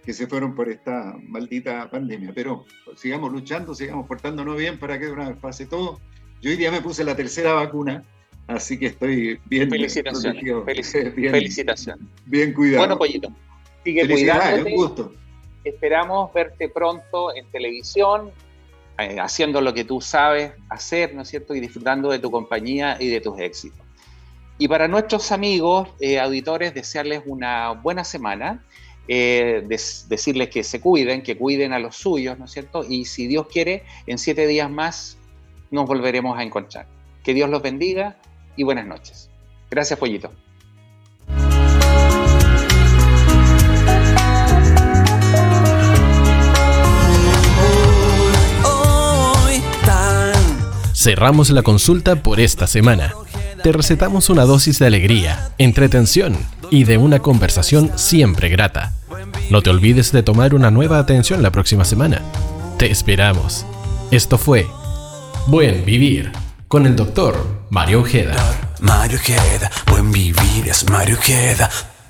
que 0.04 0.12
se 0.12 0.26
fueron 0.26 0.54
por 0.54 0.68
esta 0.68 1.16
maldita 1.28 1.88
pandemia, 1.90 2.32
pero 2.34 2.64
sigamos 2.96 3.32
luchando, 3.32 3.74
sigamos 3.74 4.06
portándonos 4.06 4.56
bien 4.56 4.78
para 4.78 4.98
que 4.98 5.06
de 5.06 5.12
una 5.12 5.28
vez 5.28 5.38
pase 5.38 5.66
todo. 5.66 6.00
Yo 6.40 6.50
hoy 6.50 6.56
día 6.56 6.70
me 6.70 6.80
puse 6.80 7.04
la 7.04 7.14
tercera 7.14 7.52
vacuna, 7.52 8.04
Así 8.48 8.78
que 8.78 8.86
estoy 8.86 9.38
bien. 9.44 9.70
Felicitaciones. 9.70 10.42
Felicitaciones. 11.14 12.04
Bien 12.24 12.52
cuidado. 12.54 12.78
Bueno, 12.78 12.98
Pollito, 12.98 13.28
sigue 13.84 14.08
cuidándote. 14.08 14.72
Un 14.72 14.76
gusto. 14.76 15.12
Esperamos 15.64 16.32
verte 16.32 16.70
pronto 16.70 17.36
en 17.36 17.44
televisión, 17.50 18.30
eh, 18.98 19.18
haciendo 19.20 19.60
lo 19.60 19.74
que 19.74 19.84
tú 19.84 20.00
sabes 20.00 20.52
hacer, 20.70 21.14
¿no 21.14 21.22
es 21.22 21.28
cierto? 21.28 21.54
Y 21.54 21.60
disfrutando 21.60 22.10
de 22.10 22.18
tu 22.18 22.30
compañía 22.30 22.96
y 22.98 23.08
de 23.08 23.20
tus 23.20 23.38
éxitos. 23.38 23.80
Y 24.56 24.66
para 24.66 24.88
nuestros 24.88 25.30
amigos, 25.30 25.88
eh, 26.00 26.18
auditores, 26.18 26.72
desearles 26.72 27.22
una 27.26 27.72
buena 27.72 28.02
semana, 28.02 28.64
eh, 29.08 29.62
decirles 29.66 30.48
que 30.48 30.64
se 30.64 30.80
cuiden, 30.80 31.22
que 31.22 31.36
cuiden 31.36 31.74
a 31.74 31.78
los 31.78 31.96
suyos, 31.96 32.38
¿no 32.38 32.46
es 32.46 32.50
cierto? 32.50 32.82
Y 32.88 33.04
si 33.04 33.26
Dios 33.26 33.46
quiere, 33.46 33.84
en 34.06 34.16
siete 34.16 34.46
días 34.46 34.70
más 34.70 35.18
nos 35.70 35.86
volveremos 35.86 36.38
a 36.38 36.42
encontrar. 36.42 36.86
Que 37.22 37.34
Dios 37.34 37.50
los 37.50 37.60
bendiga 37.60 38.16
y 38.58 38.64
buenas 38.64 38.86
noches. 38.86 39.30
Gracias, 39.70 39.98
Pollito. 39.98 40.30
Cerramos 50.92 51.50
la 51.50 51.62
consulta 51.62 52.16
por 52.16 52.40
esta 52.40 52.66
semana. 52.66 53.14
Te 53.62 53.72
recetamos 53.72 54.28
una 54.28 54.44
dosis 54.44 54.80
de 54.80 54.86
alegría, 54.86 55.52
entretención 55.58 56.36
y 56.70 56.84
de 56.84 56.98
una 56.98 57.20
conversación 57.20 57.92
siempre 57.96 58.48
grata. 58.48 58.92
No 59.50 59.62
te 59.62 59.70
olvides 59.70 60.10
de 60.10 60.24
tomar 60.24 60.54
una 60.54 60.72
nueva 60.72 60.98
atención 60.98 61.42
la 61.42 61.52
próxima 61.52 61.84
semana. 61.84 62.20
Te 62.78 62.90
esperamos. 62.90 63.64
Esto 64.10 64.36
fue 64.36 64.66
Buen 65.46 65.84
Vivir 65.84 66.32
con 66.68 66.84
el 66.84 66.94
doctor 66.94 67.34
Mario 67.70 68.00
Ojeda. 68.00 68.36
Mario 68.80 69.18
Ojeda, 69.18 69.70
buen 69.90 70.12
vivir 70.12 70.68
es 70.68 70.88
Mario 70.90 71.16
Ojeda. 71.16 71.70